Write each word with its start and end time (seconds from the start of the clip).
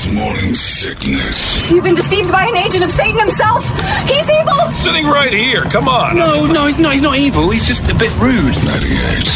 This 0.00 0.12
morning 0.14 0.54
sickness. 0.54 1.70
You've 1.70 1.84
been 1.84 1.94
deceived 1.94 2.32
by 2.32 2.46
an 2.46 2.56
agent 2.56 2.82
of 2.82 2.90
Satan 2.90 3.20
himself. 3.20 3.68
He's 4.08 4.30
evil. 4.30 4.72
Sitting 4.76 5.04
right 5.04 5.30
here. 5.30 5.64
Come 5.64 5.90
on. 5.90 6.16
No, 6.16 6.46
no, 6.46 6.64
he's 6.68 6.78
not. 6.78 6.94
He's 6.94 7.02
not 7.02 7.18
evil. 7.18 7.50
He's 7.50 7.66
just 7.66 7.82
a 7.90 7.94
bit 7.94 8.10
rude. 8.18 8.54
98 8.64 9.26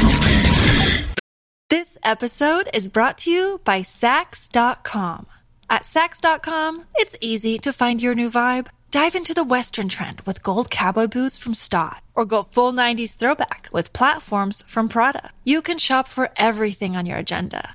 KUPD. 0.00 1.20
This 1.68 1.98
episode 2.02 2.70
is 2.72 2.88
brought 2.88 3.18
to 3.18 3.30
you 3.30 3.60
by 3.64 3.80
Saks.com. 3.82 5.26
At 5.68 5.82
Saks.com, 5.82 6.86
it's 6.94 7.18
easy 7.20 7.58
to 7.58 7.70
find 7.70 8.00
your 8.00 8.14
new 8.14 8.30
vibe. 8.30 8.68
Dive 8.90 9.14
into 9.14 9.34
the 9.34 9.44
Western 9.44 9.90
trend 9.90 10.22
with 10.22 10.42
gold 10.42 10.70
cowboy 10.70 11.06
boots 11.06 11.36
from 11.36 11.52
Staud, 11.52 12.00
or 12.14 12.24
go 12.24 12.42
full 12.42 12.72
90s 12.72 13.14
throwback 13.14 13.68
with 13.72 13.92
platforms 13.92 14.62
from 14.66 14.88
Prada. 14.88 15.32
You 15.44 15.60
can 15.60 15.76
shop 15.76 16.08
for 16.08 16.30
everything 16.36 16.96
on 16.96 17.04
your 17.04 17.18
agenda, 17.18 17.74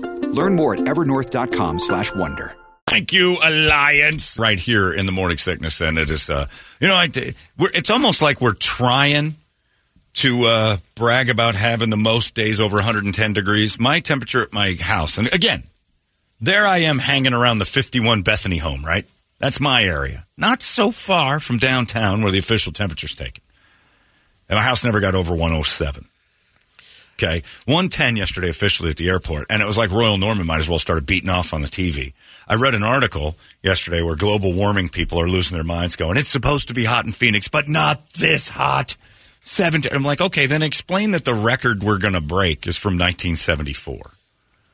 Learn 0.31 0.55
more 0.55 0.73
at 0.75 0.81
evernorth.com 0.81 1.79
slash 1.79 2.13
wonder. 2.13 2.55
Thank 2.87 3.13
you, 3.13 3.37
Alliance. 3.41 4.37
Right 4.37 4.59
here 4.59 4.91
in 4.91 5.05
the 5.05 5.11
morning 5.11 5.37
sickness, 5.37 5.79
and 5.81 5.97
it 5.97 6.09
is, 6.09 6.29
uh, 6.29 6.47
you 6.81 6.87
know, 6.87 6.95
I, 6.95 7.09
we're, 7.57 7.71
it's 7.73 7.89
almost 7.89 8.21
like 8.21 8.41
we're 8.41 8.53
trying 8.53 9.35
to 10.15 10.43
uh, 10.43 10.77
brag 10.95 11.29
about 11.29 11.55
having 11.55 11.89
the 11.89 11.95
most 11.97 12.35
days 12.35 12.59
over 12.59 12.75
110 12.75 13.33
degrees. 13.33 13.79
My 13.79 14.01
temperature 14.01 14.43
at 14.43 14.51
my 14.51 14.73
house, 14.73 15.17
and 15.17 15.31
again, 15.33 15.63
there 16.41 16.67
I 16.67 16.79
am 16.79 16.99
hanging 16.99 17.33
around 17.33 17.59
the 17.59 17.65
51 17.65 18.23
Bethany 18.23 18.57
home, 18.57 18.83
right? 18.83 19.05
That's 19.39 19.59
my 19.59 19.83
area. 19.83 20.25
Not 20.37 20.61
so 20.61 20.91
far 20.91 21.39
from 21.39 21.57
downtown 21.57 22.21
where 22.21 22.31
the 22.31 22.39
official 22.39 22.73
temperature's 22.73 23.15
taken. 23.15 23.43
And 24.49 24.57
my 24.57 24.63
house 24.63 24.83
never 24.83 24.99
got 24.99 25.15
over 25.15 25.33
107. 25.33 26.05
Okay. 27.17 27.43
110 27.65 28.15
yesterday 28.15 28.49
officially 28.49 28.89
at 28.89 28.97
the 28.97 29.09
airport. 29.09 29.45
And 29.49 29.61
it 29.61 29.65
was 29.65 29.77
like 29.77 29.91
Royal 29.91 30.17
Norman 30.17 30.47
might 30.47 30.59
as 30.59 30.67
well 30.69 30.79
started 30.79 31.05
beating 31.05 31.29
off 31.29 31.53
on 31.53 31.61
the 31.61 31.67
TV. 31.67 32.13
I 32.47 32.55
read 32.55 32.73
an 32.75 32.83
article 32.83 33.35
yesterday 33.61 34.01
where 34.01 34.15
global 34.15 34.53
warming 34.53 34.89
people 34.89 35.21
are 35.21 35.27
losing 35.27 35.55
their 35.55 35.63
minds 35.63 35.95
going, 35.95 36.17
it's 36.17 36.29
supposed 36.29 36.67
to 36.69 36.73
be 36.73 36.85
hot 36.85 37.05
in 37.05 37.11
Phoenix, 37.11 37.47
but 37.47 37.69
not 37.69 38.09
this 38.13 38.49
hot. 38.49 38.95
70. 39.43 39.91
I'm 39.91 40.03
like, 40.03 40.21
okay, 40.21 40.45
then 40.45 40.61
explain 40.61 41.11
that 41.11 41.25
the 41.25 41.33
record 41.33 41.83
we're 41.83 41.97
going 41.97 42.13
to 42.13 42.21
break 42.21 42.67
is 42.67 42.77
from 42.77 42.93
1974. 42.93 44.11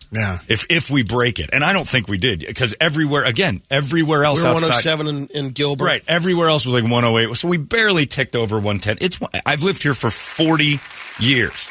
Yeah. 0.09 0.39
If 0.47 0.66
if 0.69 0.89
we 0.89 1.03
break 1.03 1.39
it, 1.39 1.50
and 1.51 1.66
I 1.66 1.73
don't 1.73 1.88
think 1.88 2.07
we 2.07 2.17
did, 2.17 2.39
because 2.39 2.73
everywhere 2.79 3.25
again, 3.25 3.62
everywhere 3.69 4.23
else 4.23 4.39
We 4.39 4.50
were 4.50 4.56
outside, 4.56 4.95
107 4.95 5.07
in, 5.07 5.28
in 5.45 5.51
Gilbert. 5.51 5.83
right, 5.83 6.03
everywhere 6.07 6.47
else 6.47 6.66
was 6.66 6.73
like 6.73 6.89
108. 6.89 7.35
So 7.35 7.47
we 7.50 7.57
barely 7.57 8.06
ticked 8.06 8.35
over 8.35 8.56
110. 8.56 9.00
It's 9.01 9.19
I've 9.45 9.63
lived 9.63 9.83
here 9.83 9.94
for 9.94 10.09
40 10.09 10.79
years. 11.19 11.69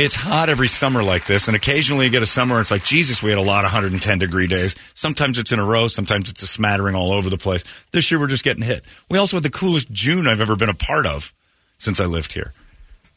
It's 0.00 0.14
hot 0.14 0.48
every 0.48 0.68
summer 0.68 1.02
like 1.02 1.26
this, 1.26 1.48
and 1.48 1.56
occasionally 1.56 2.04
you 2.04 2.12
get 2.12 2.22
a 2.22 2.26
summer. 2.26 2.60
It's 2.60 2.70
like 2.70 2.84
Jesus, 2.84 3.20
we 3.20 3.30
had 3.30 3.38
a 3.38 3.42
lot 3.42 3.64
of 3.64 3.72
110 3.72 4.18
degree 4.20 4.46
days. 4.46 4.76
Sometimes 4.94 5.40
it's 5.40 5.50
in 5.50 5.58
a 5.58 5.64
row, 5.64 5.88
sometimes 5.88 6.30
it's 6.30 6.40
a 6.40 6.46
smattering 6.46 6.94
all 6.94 7.10
over 7.10 7.28
the 7.28 7.36
place. 7.36 7.64
This 7.90 8.08
year 8.08 8.20
we're 8.20 8.28
just 8.28 8.44
getting 8.44 8.62
hit. 8.62 8.84
We 9.10 9.18
also 9.18 9.38
had 9.38 9.42
the 9.42 9.50
coolest 9.50 9.90
June 9.90 10.28
I've 10.28 10.40
ever 10.40 10.54
been 10.54 10.68
a 10.68 10.74
part 10.74 11.04
of 11.04 11.32
since 11.78 11.98
I 11.98 12.04
lived 12.04 12.32
here. 12.32 12.52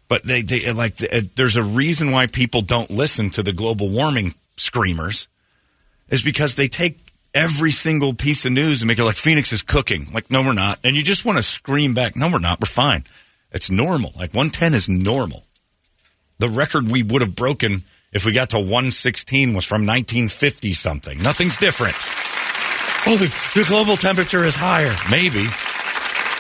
But 0.08 0.24
they, 0.24 0.42
they 0.42 0.74
like 0.74 0.96
there's 0.96 1.56
a 1.56 1.62
reason 1.62 2.10
why 2.10 2.26
people 2.26 2.64
don't 2.64 2.90
listen 2.90 3.30
to 3.30 3.44
the 3.44 3.54
global 3.54 3.88
warming 3.88 4.34
screamers, 4.58 5.28
is 6.10 6.24
because 6.24 6.56
they 6.56 6.68
take 6.68 6.98
every 7.32 7.70
single 7.70 8.16
piece 8.16 8.44
of 8.44 8.54
news 8.54 8.82
and 8.82 8.88
make 8.88 8.98
it 8.98 9.04
like 9.04 9.18
Phoenix 9.18 9.54
is 9.54 9.62
cooking. 9.62 10.08
Like 10.12 10.32
no, 10.32 10.42
we're 10.42 10.54
not, 10.54 10.80
and 10.84 10.96
you 10.96 11.04
just 11.04 11.26
want 11.26 11.38
to 11.38 11.44
scream 11.44 11.94
back. 11.94 12.16
No, 12.16 12.32
we're 12.32 12.40
not. 12.40 12.60
We're 12.60 12.66
fine. 12.66 13.04
It's 13.52 13.70
normal. 13.70 14.14
Like 14.16 14.34
110 14.34 14.74
is 14.74 14.90
normal. 14.90 15.44
The 16.42 16.50
record 16.50 16.92
we 16.92 17.04
would 17.04 17.22
have 17.22 17.36
broken 17.36 17.84
if 18.12 18.26
we 18.26 18.32
got 18.32 18.50
to 18.50 18.58
116 18.58 19.54
was 19.54 19.64
from 19.64 19.86
1950 19.86 20.74
something. 20.74 21.22
Nothing's 21.22 21.56
different. 21.56 21.94
Oh, 23.06 23.16
the, 23.16 23.28
the 23.54 23.64
global 23.68 23.96
temperature 23.96 24.44
is 24.44 24.56
higher. 24.56 24.92
Maybe. 25.12 25.46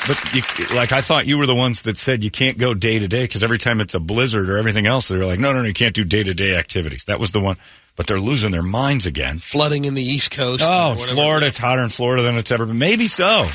But 0.07 0.33
you, 0.33 0.75
like 0.75 0.91
I 0.91 1.01
thought 1.01 1.27
you 1.27 1.37
were 1.37 1.45
the 1.45 1.53
ones 1.53 1.83
that 1.83 1.99
said 1.99 2.23
you 2.23 2.31
can't 2.31 2.57
go 2.57 2.73
day 2.73 2.97
to 2.97 3.07
day 3.07 3.25
because 3.25 3.43
every 3.43 3.59
time 3.59 3.79
it's 3.79 3.93
a 3.93 3.99
blizzard 3.99 4.49
or 4.49 4.57
everything 4.57 4.87
else, 4.87 5.07
they're 5.07 5.23
like, 5.23 5.39
no, 5.39 5.53
no, 5.53 5.61
no, 5.61 5.67
you 5.67 5.73
can't 5.75 5.93
do 5.93 6.03
day 6.03 6.23
to 6.23 6.33
day 6.33 6.55
activities. 6.55 7.03
That 7.03 7.19
was 7.19 7.31
the 7.31 7.39
one. 7.39 7.57
But 7.95 8.07
they're 8.07 8.19
losing 8.19 8.49
their 8.49 8.63
minds 8.63 9.05
again. 9.05 9.37
Flooding 9.37 9.85
in 9.85 9.93
the 9.93 10.01
East 10.01 10.31
Coast. 10.31 10.63
Oh. 10.65 10.95
Florida, 10.95 11.45
it's 11.45 11.59
hotter 11.59 11.83
in 11.83 11.89
Florida 11.89 12.23
than 12.23 12.39
it's 12.39 12.51
ever 12.51 12.65
been. 12.65 12.79
Maybe 12.79 13.05
so. 13.05 13.47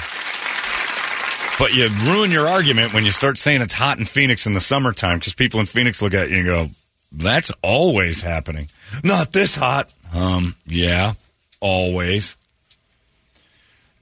But 1.59 1.75
you 1.75 1.89
ruin 2.05 2.31
your 2.31 2.47
argument 2.47 2.93
when 2.93 3.05
you 3.05 3.11
start 3.11 3.39
saying 3.39 3.63
it's 3.63 3.73
hot 3.73 3.99
in 3.99 4.05
Phoenix 4.05 4.47
in 4.47 4.53
the 4.53 4.61
summertime 4.61 5.19
because 5.19 5.35
people 5.35 5.61
in 5.61 5.67
Phoenix 5.67 6.03
look 6.03 6.15
at 6.15 6.29
you 6.29 6.37
and 6.37 6.47
go, 6.47 6.67
that's 7.13 7.51
always 7.63 8.21
happening. 8.21 8.69
Not 9.03 9.33
this 9.33 9.57
hot. 9.57 9.93
Um, 10.15 10.55
yeah, 10.67 11.15
always. 11.61 12.37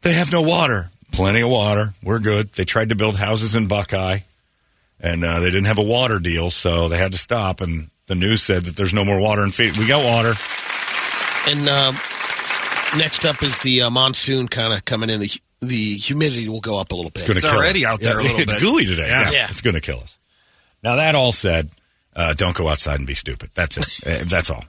They 0.02 0.14
have 0.14 0.32
no 0.32 0.42
water. 0.42 0.90
Plenty 1.12 1.42
of 1.42 1.50
water. 1.50 1.94
We're 2.02 2.18
good. 2.18 2.52
They 2.52 2.64
tried 2.64 2.88
to 2.88 2.96
build 2.96 3.16
houses 3.16 3.54
in 3.54 3.68
Buckeye 3.68 4.18
and 5.04 5.22
uh, 5.22 5.40
they 5.40 5.50
didn't 5.50 5.66
have 5.66 5.78
a 5.78 5.82
water 5.82 6.18
deal, 6.18 6.48
so 6.48 6.88
they 6.88 6.96
had 6.96 7.12
to 7.12 7.18
stop. 7.18 7.60
And 7.60 7.90
the 8.06 8.14
news 8.14 8.42
said 8.42 8.62
that 8.62 8.74
there's 8.74 8.94
no 8.94 9.04
more 9.04 9.20
water 9.20 9.44
in 9.44 9.50
Phoenix. 9.50 9.78
We 9.78 9.86
got 9.86 10.02
water. 10.02 10.32
And 11.46 11.68
um, 11.68 11.94
next 12.98 13.26
up 13.26 13.42
is 13.42 13.58
the 13.58 13.82
uh, 13.82 13.90
monsoon 13.90 14.48
kind 14.48 14.72
of 14.72 14.84
coming 14.86 15.10
in. 15.10 15.20
The, 15.20 15.30
the 15.64 15.94
humidity 15.94 16.48
will 16.48 16.60
go 16.60 16.78
up 16.78 16.92
a 16.92 16.94
little 16.94 17.10
bit. 17.10 17.22
It's 17.22 17.28
going 17.28 17.40
to 17.40 17.44
It's 17.46 17.50
kill 17.50 17.58
already 17.60 17.84
us. 17.84 17.92
out 17.92 18.00
there 18.00 18.18
a 18.18 18.22
little 18.22 18.38
it's 18.40 18.52
bit. 18.52 18.60
gooey 18.62 18.84
today. 18.86 19.06
Yeah. 19.08 19.22
Yeah, 19.24 19.30
Yeah. 19.30 19.46
it's 19.50 19.60
going 19.60 19.74
to 19.74 19.80
kill 19.80 19.98
us. 20.00 20.18
Now 20.82 20.96
that 20.96 21.14
all 21.14 21.32
said, 21.32 21.70
uh, 22.16 22.34
don't 22.34 22.56
go 22.56 22.68
outside 22.68 22.96
and 23.00 23.06
be 23.06 23.14
stupid. 23.14 23.50
That's 23.54 23.76
it. 23.78 23.86
Uh, 24.22 24.24
That's 24.26 24.50
all. 24.50 24.64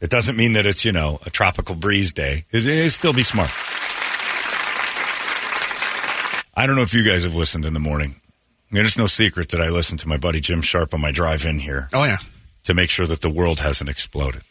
It 0.00 0.10
doesn't 0.10 0.36
mean 0.36 0.52
that 0.52 0.64
it's 0.66 0.84
you 0.84 0.92
know 0.92 1.18
a 1.26 1.30
tropical 1.30 1.74
breeze 1.74 2.12
day. 2.12 2.44
It, 2.52 2.64
it 2.64 2.90
still 2.92 3.12
be 3.12 3.24
smart. 3.24 3.50
I 6.54 6.66
don't 6.66 6.76
know 6.76 6.82
if 6.82 6.94
you 6.94 7.04
guys 7.04 7.22
have 7.24 7.34
listened 7.36 7.64
in 7.66 7.72
the 7.74 7.80
morning. 7.80 8.14
I 8.70 8.74
mean, 8.74 8.84
it's 8.84 8.98
no 8.98 9.06
secret 9.06 9.48
that 9.50 9.60
I 9.60 9.68
listen 9.70 9.96
to 9.98 10.08
my 10.08 10.16
buddy 10.16 10.40
Jim 10.40 10.60
Sharpe 10.60 10.92
on 10.94 11.00
my 11.00 11.10
drive 11.12 11.44
in 11.46 11.58
here 11.58 11.88
Oh, 11.94 12.04
yeah. 12.04 12.18
to 12.64 12.74
make 12.74 12.90
sure 12.90 13.06
that 13.06 13.20
the 13.22 13.30
world 13.30 13.60
hasn't 13.60 13.88
exploded. 13.88 14.42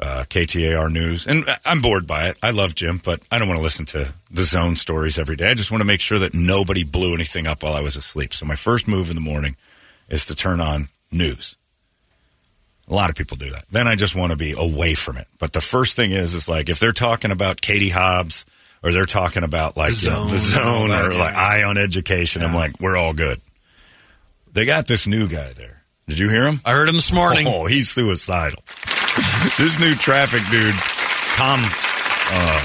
Uh, 0.00 0.22
KTAR 0.30 0.92
News. 0.92 1.26
And 1.26 1.44
I'm 1.64 1.80
bored 1.80 2.06
by 2.06 2.28
it. 2.28 2.38
I 2.40 2.50
love 2.52 2.76
Jim, 2.76 3.00
but 3.04 3.20
I 3.32 3.38
don't 3.40 3.48
want 3.48 3.58
to 3.58 3.64
listen 3.64 3.84
to 3.86 4.12
the 4.30 4.44
zone 4.44 4.76
stories 4.76 5.18
every 5.18 5.34
day. 5.34 5.50
I 5.50 5.54
just 5.54 5.72
want 5.72 5.80
to 5.80 5.86
make 5.86 6.00
sure 6.00 6.20
that 6.20 6.34
nobody 6.34 6.84
blew 6.84 7.14
anything 7.14 7.48
up 7.48 7.64
while 7.64 7.72
I 7.72 7.80
was 7.80 7.96
asleep. 7.96 8.32
So 8.32 8.46
my 8.46 8.54
first 8.54 8.86
move 8.86 9.10
in 9.10 9.16
the 9.16 9.20
morning 9.20 9.56
is 10.08 10.26
to 10.26 10.36
turn 10.36 10.60
on 10.60 10.88
news. 11.10 11.56
A 12.88 12.94
lot 12.94 13.10
of 13.10 13.16
people 13.16 13.36
do 13.36 13.50
that. 13.50 13.64
Then 13.72 13.88
I 13.88 13.96
just 13.96 14.14
want 14.14 14.30
to 14.30 14.36
be 14.36 14.54
away 14.56 14.94
from 14.94 15.16
it. 15.16 15.26
But 15.40 15.52
the 15.52 15.60
first 15.60 15.96
thing 15.96 16.12
is, 16.12 16.32
is 16.32 16.48
like 16.48 16.68
if 16.68 16.78
they're 16.78 16.92
talking 16.92 17.32
about 17.32 17.60
Katie 17.60 17.88
Hobbs 17.90 18.46
or 18.84 18.92
they're 18.92 19.04
talking 19.04 19.42
about 19.42 19.76
like 19.76 19.94
The 19.94 20.04
you 20.04 20.10
know, 20.10 20.26
the 20.26 20.38
Zone 20.38 20.62
and 20.62 20.68
all 20.68 20.78
zone 20.78 20.88
that, 20.90 21.06
or 21.06 21.18
like 21.18 21.34
Eye 21.34 21.64
on 21.64 21.76
Education, 21.76 22.42
I'm 22.42 22.54
like, 22.54 22.80
we're 22.80 22.96
all 22.96 23.14
good. 23.14 23.40
They 24.52 24.64
got 24.64 24.86
this 24.86 25.08
new 25.08 25.26
guy 25.26 25.52
there. 25.54 25.82
Did 26.06 26.20
you 26.20 26.28
hear 26.28 26.44
him? 26.44 26.60
I 26.64 26.72
heard 26.72 26.88
him 26.88 26.94
this 26.94 27.12
morning. 27.12 27.46
Oh, 27.48 27.66
he's 27.66 27.90
suicidal. 27.90 28.62
This 29.58 29.78
new 29.80 29.94
traffic 29.94 30.42
dude, 30.50 30.74
Tom, 31.36 31.60
uh, 31.60 32.60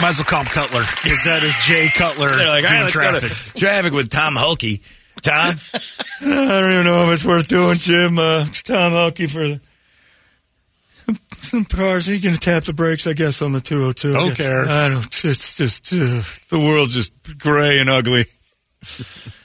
Might 0.00 0.10
as 0.10 0.18
well 0.18 0.24
call 0.24 0.40
him 0.40 0.46
Cutler 0.46 0.82
because 1.02 1.24
that 1.24 1.42
is 1.42 1.56
Jay 1.64 1.88
Cutler 1.94 2.36
They're 2.36 2.48
like, 2.48 2.66
doing 2.66 2.82
right, 2.82 2.86
to 2.86 2.92
traffic. 2.92 3.30
traffic 3.54 3.92
with 3.92 4.10
Tom 4.10 4.34
Hulkey. 4.34 4.82
Tom, 5.22 5.54
I 6.22 6.60
don't 6.60 6.72
even 6.72 6.84
know 6.86 7.04
if 7.04 7.14
it's 7.14 7.24
worth 7.24 7.48
doing, 7.48 7.76
Jim. 7.76 8.18
Uh, 8.18 8.44
it's 8.46 8.62
Tom 8.62 8.92
Hulkey 8.92 9.30
for 9.30 9.60
some 11.36 11.64
cars. 11.64 12.08
Are 12.08 12.14
You 12.14 12.20
can 12.20 12.34
tap 12.34 12.64
the 12.64 12.72
brakes, 12.72 13.06
I 13.06 13.12
guess, 13.12 13.42
on 13.42 13.52
the 13.52 13.60
202. 13.60 14.12
Don't 14.12 14.34
care. 14.36 14.64
I 14.64 14.88
don't. 14.88 15.24
It's 15.24 15.56
just 15.56 15.92
uh, 15.92 16.22
the 16.48 16.58
world's 16.58 16.94
just 16.94 17.12
gray 17.38 17.78
and 17.78 17.90
ugly. 17.90 18.24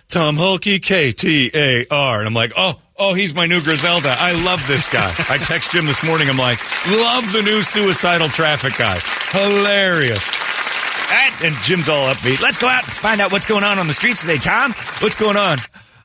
Tom 0.10 0.36
Hulkey, 0.36 0.82
K 0.82 1.12
T 1.12 1.52
A 1.54 1.86
R, 1.92 2.20
and 2.20 2.28
I'm 2.28 2.34
like, 2.34 2.54
oh, 2.56 2.80
oh, 2.96 3.14
he's 3.14 3.36
my 3.36 3.46
new 3.46 3.62
Griselda. 3.62 4.16
I 4.18 4.32
love 4.46 4.66
this 4.68 4.92
guy. 4.92 5.14
I 5.30 5.38
text 5.38 5.72
Jim 5.72 5.86
this 5.86 6.04
morning. 6.04 6.30
I'm 6.30 6.38
like, 6.38 6.60
love 6.88 7.32
the 7.34 7.42
new 7.44 7.62
suicidal 7.62 8.30
traffic 8.30 8.78
guy. 8.78 9.00
Hilarious. 9.32 10.26
And 11.44 11.56
Jim's 11.62 11.88
all 11.88 12.12
upbeat. 12.14 12.42
Let's 12.42 12.58
go 12.58 12.68
out 12.68 12.84
and 12.84 12.94
find 12.94 13.22
out 13.22 13.32
what's 13.32 13.46
going 13.46 13.64
on 13.64 13.80
on 13.80 13.88
the 13.88 13.94
streets 13.94 14.22
today, 14.22 14.38
Tom. 14.38 14.74
What's 15.00 15.16
going 15.16 15.38
on? 15.38 15.58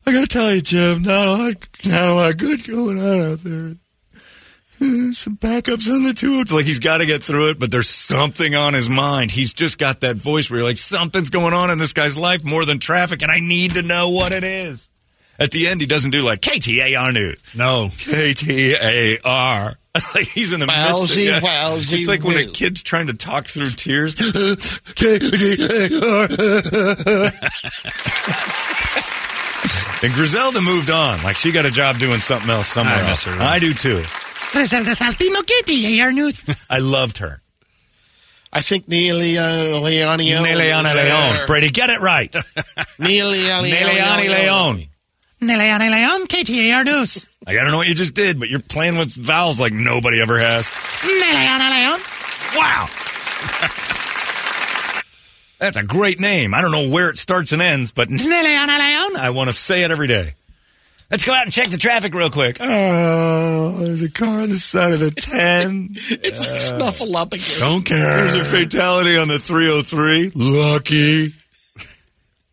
I 0.04 0.12
gotta 0.12 0.26
tell 0.26 0.52
you, 0.54 0.60
Jim, 0.60 1.02
not 1.02 1.26
a 1.26 1.30
lot, 1.30 1.54
not 1.86 2.08
a 2.08 2.14
lot 2.14 2.36
good 2.36 2.66
going 2.66 2.98
on 2.98 3.32
out 3.32 3.38
there. 3.38 3.76
Some 5.12 5.36
backups 5.36 5.88
on 5.88 6.02
the. 6.02 6.12
It's 6.40 6.52
like 6.52 6.64
he's 6.64 6.80
got 6.80 6.98
to 6.98 7.06
get 7.06 7.22
through 7.22 7.50
it, 7.50 7.58
but 7.58 7.70
there's 7.70 7.88
something 7.88 8.54
on 8.54 8.74
his 8.74 8.90
mind. 8.90 9.30
He's 9.30 9.52
just 9.52 9.78
got 9.78 10.00
that 10.00 10.16
voice 10.16 10.50
where 10.50 10.58
you're 10.60 10.68
like, 10.68 10.78
something's 10.78 11.30
going 11.30 11.54
on 11.54 11.70
in 11.70 11.78
this 11.78 11.92
guy's 11.92 12.18
life 12.18 12.44
more 12.44 12.64
than 12.64 12.78
traffic, 12.80 13.22
and 13.22 13.30
I 13.30 13.38
need 13.38 13.74
to 13.74 13.82
know 13.82 14.10
what 14.10 14.32
it 14.32 14.42
is. 14.42 14.90
At 15.38 15.52
the 15.52 15.68
end, 15.68 15.80
he 15.80 15.86
doesn't 15.86 16.10
do 16.10 16.22
like 16.22 16.40
KTAR 16.40 17.12
news. 17.14 17.42
No. 17.54 17.86
KTAR. 17.92 19.74
like 20.14 20.26
he's 20.26 20.52
in 20.52 20.60
the 20.60 20.66
midst 20.66 20.80
Wowsy, 20.90 21.36
of 21.36 21.42
wowsy, 21.42 21.98
It's 21.98 22.08
like 22.08 22.24
when 22.24 22.38
a 22.38 22.50
kid's 22.50 22.82
trying 22.82 23.08
to 23.08 23.14
talk 23.14 23.46
through 23.46 23.70
tears. 23.70 24.14
KTAR. 24.14 24.32
and 30.02 30.12
Griselda 30.14 30.60
moved 30.60 30.90
on. 30.90 31.22
Like 31.22 31.36
she 31.36 31.52
got 31.52 31.66
a 31.66 31.70
job 31.70 31.98
doing 31.98 32.20
something 32.20 32.50
else 32.50 32.68
somewhere 32.68 32.94
I 32.94 33.08
else. 33.08 33.28
I 33.28 33.58
do 33.58 33.74
too. 33.74 34.02
Griselda 34.52 34.90
Saltino 34.90 35.42
KTAR 35.42 36.12
News. 36.12 36.44
I 36.70 36.78
loved 36.78 37.18
her. 37.18 37.40
I 38.52 38.60
think 38.60 38.86
Neely 38.86 39.38
uh, 39.38 39.80
Leone. 39.80 40.18
Neleana 40.18 40.94
Leon. 40.94 41.46
Brady, 41.46 41.70
get 41.70 41.88
it 41.88 42.00
right. 42.00 42.34
Neely 42.98 43.38
Neleani 43.38 44.28
Leon. 44.28 44.84
Neleana 45.40 45.90
Leon 45.90 46.26
KTAR 46.26 46.84
News. 46.84 47.28
Like, 47.46 47.56
I 47.56 47.62
don't 47.62 47.70
know 47.72 47.78
what 47.78 47.88
you 47.88 47.94
just 47.94 48.14
did, 48.14 48.38
but 48.38 48.48
you're 48.50 48.60
playing 48.60 48.98
with 48.98 49.14
vowels 49.14 49.58
like 49.58 49.72
nobody 49.72 50.20
ever 50.20 50.38
has. 50.38 50.68
Neleana 50.68 51.70
Leon. 51.70 52.00
Wow. 52.54 52.86
That's 55.58 55.76
a 55.78 55.82
great 55.82 56.20
name. 56.20 56.52
I 56.54 56.60
don't 56.60 56.72
know 56.72 56.88
where 56.90 57.08
it 57.08 57.16
starts 57.16 57.52
and 57.52 57.62
ends, 57.62 57.90
but 57.90 58.08
Neleana 58.08 58.78
Leon. 58.78 59.16
I 59.16 59.30
want 59.30 59.48
to 59.48 59.54
say 59.54 59.82
it 59.84 59.90
every 59.90 60.08
day. 60.08 60.34
Let's 61.12 61.24
go 61.24 61.34
out 61.34 61.42
and 61.42 61.52
check 61.52 61.68
the 61.68 61.76
traffic 61.76 62.14
real 62.14 62.30
quick. 62.30 62.56
Oh, 62.58 63.76
there's 63.80 64.00
a 64.00 64.10
car 64.10 64.40
on 64.40 64.48
the 64.48 64.56
side 64.56 64.92
of 64.92 65.00
the 65.00 65.10
10. 65.10 65.90
It's 65.94 66.40
like 66.40 66.48
uh, 66.48 66.90
Snuffleupagus. 66.90 67.60
Don't 67.60 67.84
care. 67.84 67.98
There's 67.98 68.34
a 68.34 68.44
fatality 68.46 69.18
on 69.18 69.28
the 69.28 69.38
303. 69.38 70.32
Lucky. 70.34 71.34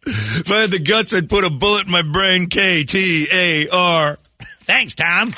If 0.06 0.52
I 0.52 0.62
had 0.62 0.72
the 0.72 0.80
guts, 0.80 1.14
I'd 1.14 1.30
put 1.30 1.46
a 1.46 1.50
bullet 1.50 1.86
in 1.86 1.92
my 1.94 2.02
brain. 2.02 2.48
K 2.48 2.84
T 2.84 3.28
A 3.32 3.70
R. 3.70 4.18
Thanks, 4.62 4.94
Tom. 4.94 5.30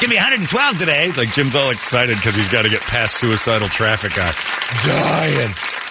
Give 0.00 0.08
me 0.08 0.16
112 0.16 0.78
today. 0.78 1.06
It's 1.06 1.18
like 1.18 1.32
Jim's 1.32 1.56
all 1.56 1.70
excited 1.72 2.16
because 2.18 2.36
he's 2.36 2.48
got 2.48 2.62
to 2.62 2.68
get 2.68 2.82
past 2.82 3.16
suicidal 3.16 3.68
traffic 3.68 4.14
guy. 4.14 4.30
Dying. 4.86 5.87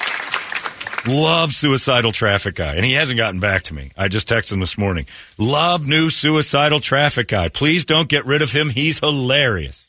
Love 1.07 1.54
suicidal 1.54 2.12
traffic 2.12 2.56
guy. 2.56 2.75
And 2.75 2.83
he 2.86 2.94
hasn't 2.94 3.18
gotten 3.18 3.39
back 3.39 3.63
to 3.63 3.74
me. 3.74 3.92
I 3.98 4.07
just 4.07 4.27
texted 4.27 4.54
him 4.54 4.59
this 4.59 4.77
morning. 4.77 5.06
Love 5.38 5.88
new 5.88 6.09
suicidal 6.09 6.80
traffic 6.80 7.27
guy. 7.30 7.50
Please 7.50 7.86
don't 7.86 8.09
get 8.09 8.25
rid 8.25 8.42
of 8.42 8.51
him. 8.51 8.69
He's 8.69 9.00
hilarious. 9.00 9.88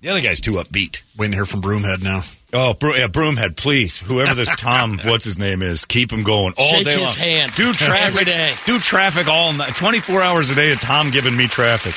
The 0.00 0.08
other 0.08 0.20
guy's 0.20 0.40
too 0.40 0.52
upbeat. 0.54 1.02
Waiting 1.16 1.30
to 1.32 1.36
hear 1.36 1.46
from 1.46 1.62
Broomhead 1.62 2.02
now. 2.02 2.22
Oh, 2.52 2.74
Bro- 2.74 2.96
yeah, 2.96 3.06
Broomhead, 3.06 3.56
please. 3.56 3.98
Whoever 4.00 4.34
this 4.34 4.54
Tom, 4.56 4.98
what's 5.06 5.24
his 5.24 5.38
name 5.38 5.62
is, 5.62 5.84
keep 5.84 6.12
him 6.12 6.22
going 6.24 6.52
all 6.58 6.74
Shake 6.74 6.84
day 6.84 6.92
his 6.92 7.00
long. 7.02 7.14
hand 7.14 7.52
Do 7.54 7.72
traffic 7.72 8.02
every 8.02 8.24
day. 8.24 8.52
Do 8.66 8.78
traffic 8.78 9.28
all 9.28 9.52
night. 9.52 9.74
24 9.76 10.20
hours 10.22 10.50
a 10.50 10.54
day 10.54 10.72
of 10.72 10.80
Tom 10.80 11.10
giving 11.10 11.36
me 11.36 11.46
traffic. 11.46 11.94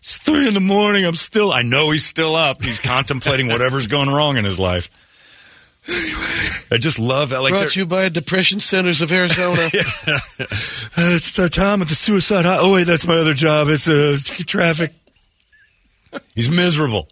It's 0.00 0.18
three 0.18 0.46
in 0.48 0.52
the 0.52 0.60
morning. 0.60 1.06
I'm 1.06 1.14
still, 1.14 1.52
I 1.52 1.62
know 1.62 1.90
he's 1.90 2.04
still 2.04 2.34
up. 2.34 2.60
He's 2.62 2.80
contemplating 2.80 3.46
whatever's 3.48 3.86
going 3.86 4.08
wrong 4.10 4.36
in 4.36 4.44
his 4.44 4.58
life. 4.60 4.90
Anyway, 5.86 6.48
I 6.70 6.78
just 6.78 6.98
love 6.98 7.28
that. 7.30 7.40
Like, 7.40 7.52
Brought 7.52 7.68
to 7.70 7.80
you 7.80 7.86
by 7.86 8.08
Depression 8.08 8.58
Centers 8.60 9.02
of 9.02 9.12
Arizona. 9.12 9.60
Uh, 10.96 11.10
it's 11.16 11.36
uh, 11.40 11.48
Tom 11.48 11.82
at 11.82 11.88
the 11.88 11.94
suicide. 11.96 12.44
hot- 12.44 12.60
Oh 12.62 12.74
wait, 12.74 12.84
that's 12.86 13.04
my 13.06 13.16
other 13.16 13.34
job. 13.34 13.66
It's 13.68 13.88
uh, 13.88 14.16
traffic. 14.46 14.92
He's 16.36 16.48
miserable, 16.48 17.08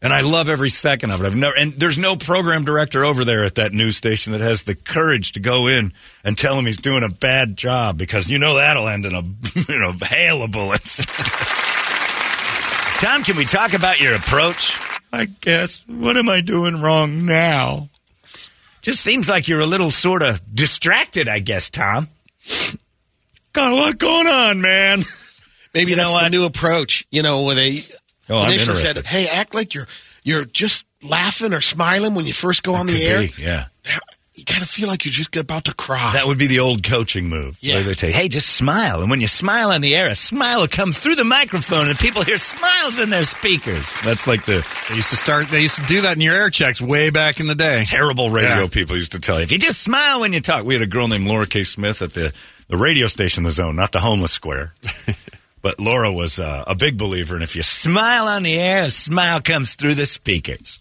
and 0.00 0.14
I 0.14 0.22
love 0.22 0.48
every 0.48 0.70
second 0.70 1.10
of 1.10 1.20
it. 1.22 1.26
I've 1.26 1.36
never 1.36 1.54
and 1.54 1.74
there's 1.74 1.98
no 1.98 2.16
program 2.16 2.64
director 2.64 3.04
over 3.04 3.22
there 3.26 3.44
at 3.44 3.56
that 3.56 3.72
news 3.74 3.96
station 3.98 4.32
that 4.32 4.40
has 4.40 4.64
the 4.64 4.74
courage 4.74 5.32
to 5.32 5.40
go 5.40 5.66
in 5.66 5.92
and 6.24 6.38
tell 6.38 6.58
him 6.58 6.64
he's 6.64 6.78
doing 6.78 7.02
a 7.02 7.10
bad 7.10 7.54
job 7.58 7.98
because 7.98 8.30
you 8.30 8.38
know 8.38 8.54
that'll 8.56 8.88
end 8.88 9.04
in 9.04 9.14
a 9.14 9.20
you 9.68 9.78
know 9.78 9.92
hail 10.06 10.42
of 10.42 10.50
bullets. 10.50 11.04
Tom, 13.00 13.22
can 13.24 13.36
we 13.36 13.44
talk 13.44 13.74
about 13.74 14.00
your 14.00 14.14
approach? 14.14 14.78
I 15.12 15.26
guess. 15.26 15.84
What 15.88 16.16
am 16.16 16.28
I 16.28 16.40
doing 16.40 16.80
wrong 16.80 17.24
now? 17.26 17.88
Just 18.82 19.00
seems 19.00 19.28
like 19.28 19.48
you're 19.48 19.60
a 19.60 19.66
little 19.66 19.90
sort 19.90 20.22
of 20.22 20.40
distracted, 20.54 21.28
I 21.28 21.40
guess, 21.40 21.68
Tom. 21.70 22.08
Got 23.52 23.72
a 23.72 23.74
lot 23.74 23.98
going 23.98 24.26
on, 24.26 24.60
man. 24.60 25.02
Maybe 25.74 25.90
You 25.92 25.96
that's 25.96 26.10
what? 26.10 26.24
the 26.24 26.30
new 26.30 26.44
approach. 26.44 27.04
You 27.10 27.22
know, 27.22 27.42
where 27.44 27.54
they 27.54 27.80
Oh, 28.30 28.38
I'm 28.40 28.50
initially 28.52 28.76
interested. 28.76 28.94
said, 28.96 29.06
"Hey, 29.06 29.26
act 29.30 29.54
like 29.54 29.74
you're 29.74 29.86
you're 30.22 30.44
just 30.44 30.84
laughing 31.02 31.52
or 31.54 31.60
smiling 31.60 32.14
when 32.14 32.26
you 32.26 32.32
first 32.32 32.62
go 32.62 32.74
on 32.74 32.86
the 32.86 33.02
air." 33.02 33.20
be, 33.22 33.32
yeah. 33.38 33.64
You 34.48 34.54
kind 34.54 34.62
of 34.62 34.68
feel 34.70 34.88
like 34.88 35.04
you're 35.04 35.12
just 35.12 35.34
about 35.36 35.64
to 35.66 35.74
cry. 35.74 36.10
That 36.14 36.26
would 36.26 36.38
be 36.38 36.46
the 36.46 36.60
old 36.60 36.82
coaching 36.82 37.28
move. 37.28 37.58
Yeah. 37.60 37.74
Where 37.76 37.84
they 37.84 37.92
say, 37.94 38.10
hey, 38.10 38.28
just 38.28 38.48
smile. 38.56 39.00
And 39.02 39.10
when 39.10 39.20
you 39.20 39.26
smile 39.26 39.70
on 39.70 39.80
the 39.82 39.94
air, 39.94 40.06
a 40.06 40.14
smile 40.14 40.60
will 40.60 40.68
come 40.68 40.90
through 40.92 41.16
the 41.16 41.24
microphone 41.24 41.88
and 41.88 41.98
people 41.98 42.22
hear 42.22 42.36
smiles 42.38 42.98
in 42.98 43.10
their 43.10 43.24
speakers. 43.24 43.92
That's 44.04 44.26
like 44.26 44.44
the 44.46 44.66
They 44.88 44.96
used 44.96 45.10
to 45.10 45.16
start. 45.16 45.48
They 45.48 45.60
used 45.62 45.76
to 45.76 45.86
do 45.86 46.00
that 46.02 46.14
in 46.16 46.20
your 46.22 46.34
air 46.34 46.50
checks 46.50 46.80
way 46.80 47.10
back 47.10 47.40
in 47.40 47.46
the 47.46 47.54
day. 47.54 47.84
terrible 47.86 48.30
radio 48.30 48.62
Yeah. 48.62 48.66
people 48.70 48.96
used 48.96 49.12
to 49.12 49.18
tell 49.20 49.36
you. 49.36 49.42
If 49.42 49.52
you 49.52 49.58
just 49.58 49.82
smile 49.82 50.20
when 50.20 50.32
you 50.32 50.40
talk. 50.40 50.64
We 50.64 50.74
had 50.74 50.82
a 50.82 50.86
girl 50.86 51.08
named 51.08 51.26
Laura 51.26 51.46
K. 51.46 51.64
Smith 51.64 52.00
at 52.02 52.12
the, 52.14 52.32
the 52.68 52.76
radio 52.76 53.06
station, 53.06 53.42
The 53.44 53.52
Zone, 53.52 53.76
not 53.76 53.92
the 53.92 54.00
homeless 54.00 54.32
square. 54.32 54.72
but 55.62 55.80
Laura 55.80 56.12
was 56.12 56.38
uh, 56.38 56.64
a 56.66 56.74
big 56.74 56.96
believer 56.96 57.36
in 57.36 57.42
if 57.42 57.56
you 57.56 57.62
smile 57.62 58.26
on 58.28 58.42
the 58.42 58.58
air, 58.58 58.84
a 58.84 58.90
smile 58.90 59.40
comes 59.40 59.74
through 59.74 59.94
the 59.94 60.06
speakers. 60.06 60.80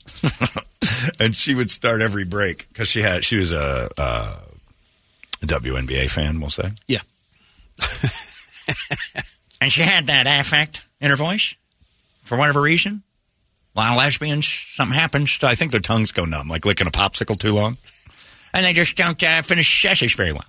and 1.19 1.36
she 1.36 1.55
would 1.55 1.72
start 1.72 2.01
every 2.01 2.25
break 2.25 2.67
because 2.69 2.88
she 2.88 3.01
had 3.01 3.24
she 3.24 3.38
was 3.38 3.53
a, 3.53 3.89
uh, 3.98 4.39
a 5.41 5.46
WNBA 5.46 6.10
fan, 6.10 6.39
we'll 6.39 6.50
say. 6.50 6.72
yeah. 6.88 7.01
And 9.60 9.72
she 9.72 9.81
had 9.81 10.07
that 10.07 10.27
affect 10.27 10.88
in 11.01 11.10
her 11.10 11.15
voice 11.15 11.55
for 12.24 12.38
whatever 12.38 12.62
reason. 12.62 13.03
While 13.74 13.98
lesbians, 13.98 14.48
something 14.48 14.98
happens. 14.98 15.38
I 15.43 15.55
think 15.55 15.72
their 15.72 15.81
tongues 15.81 16.12
go 16.12 16.25
numb, 16.25 16.48
like 16.48 16.65
licking 16.65 16.88
a 16.88 16.91
popsicle 16.91 17.38
too 17.38 17.53
long. 17.53 17.77
And 18.53 18.65
they 18.65 18.74
just 18.74 18.96
don't 18.96 19.22
uh, 19.24 19.41
finish 19.41 19.81
sessions 19.81 20.15
very 20.15 20.31
well. 20.31 20.46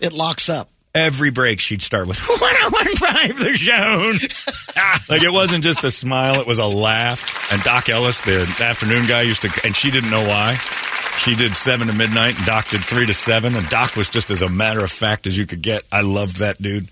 It 0.00 0.12
locks 0.12 0.48
up. 0.48 0.70
Every 0.94 1.30
break, 1.30 1.58
she'd 1.58 1.80
start 1.82 2.06
with 2.06 2.18
1015 2.26 3.36
The 3.38 3.54
Zone. 3.54 5.08
like 5.08 5.22
it 5.22 5.32
wasn't 5.32 5.64
just 5.64 5.84
a 5.84 5.90
smile, 5.90 6.38
it 6.40 6.46
was 6.46 6.58
a 6.58 6.66
laugh. 6.66 7.50
And 7.50 7.62
Doc 7.62 7.88
Ellis, 7.88 8.20
the 8.20 8.42
afternoon 8.60 9.06
guy, 9.06 9.22
used 9.22 9.42
to, 9.42 9.50
and 9.64 9.74
she 9.74 9.90
didn't 9.90 10.10
know 10.10 10.22
why. 10.22 10.54
She 11.16 11.34
did 11.34 11.56
7 11.56 11.86
to 11.86 11.92
midnight, 11.94 12.36
and 12.36 12.44
Doc 12.46 12.68
did 12.68 12.82
3 12.82 13.06
to 13.06 13.14
7. 13.14 13.54
And 13.54 13.68
Doc 13.70 13.96
was 13.96 14.10
just 14.10 14.30
as 14.30 14.42
a 14.42 14.48
matter 14.48 14.84
of 14.84 14.90
fact 14.90 15.26
as 15.26 15.36
you 15.38 15.46
could 15.46 15.62
get. 15.62 15.82
I 15.90 16.02
loved 16.02 16.38
that 16.38 16.60
dude. 16.60 16.88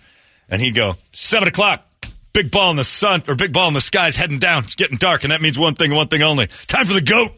And 0.49 0.62
he'd 0.62 0.75
go, 0.75 0.95
7 1.12 1.47
o'clock. 1.49 1.87
Big 2.33 2.50
ball 2.50 2.71
in 2.71 2.76
the 2.76 2.85
sun, 2.85 3.23
or 3.28 3.35
big 3.35 3.52
ball 3.52 3.69
in 3.69 3.75
the 3.75 3.80
sky 3.80 4.07
is 4.07 4.16
heading 4.16 4.38
down. 4.38 4.62
It's 4.62 4.76
getting 4.76 4.97
dark, 4.99 5.25
and 5.25 5.33
that 5.33 5.42
means 5.42 5.59
one 5.59 5.75
thing 5.75 5.90
and 5.90 5.97
one 5.97 6.07
thing 6.09 6.23
only. 6.23 6.47
Time 6.47 6.87
for 6.87 6.95
the 6.95 7.00
goat. 7.00 7.33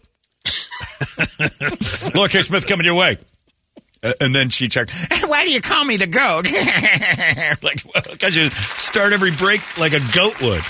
Laura 2.14 2.28
K. 2.28 2.42
Smith 2.42 2.66
coming 2.66 2.84
your 2.84 2.94
way. 2.94 3.16
Uh, 4.02 4.12
and 4.20 4.34
then 4.34 4.48
she 4.48 4.68
checked. 4.68 4.92
Why 5.26 5.44
do 5.44 5.50
you 5.50 5.60
call 5.60 5.84
me 5.84 5.96
the 5.96 6.06
goat? 6.06 6.50
like, 7.62 7.82
because 8.10 8.36
you 8.36 8.48
start 8.50 9.12
every 9.12 9.30
break 9.30 9.60
like 9.78 9.92
a 9.92 10.00
goat 10.12 10.40
would. 10.40 10.62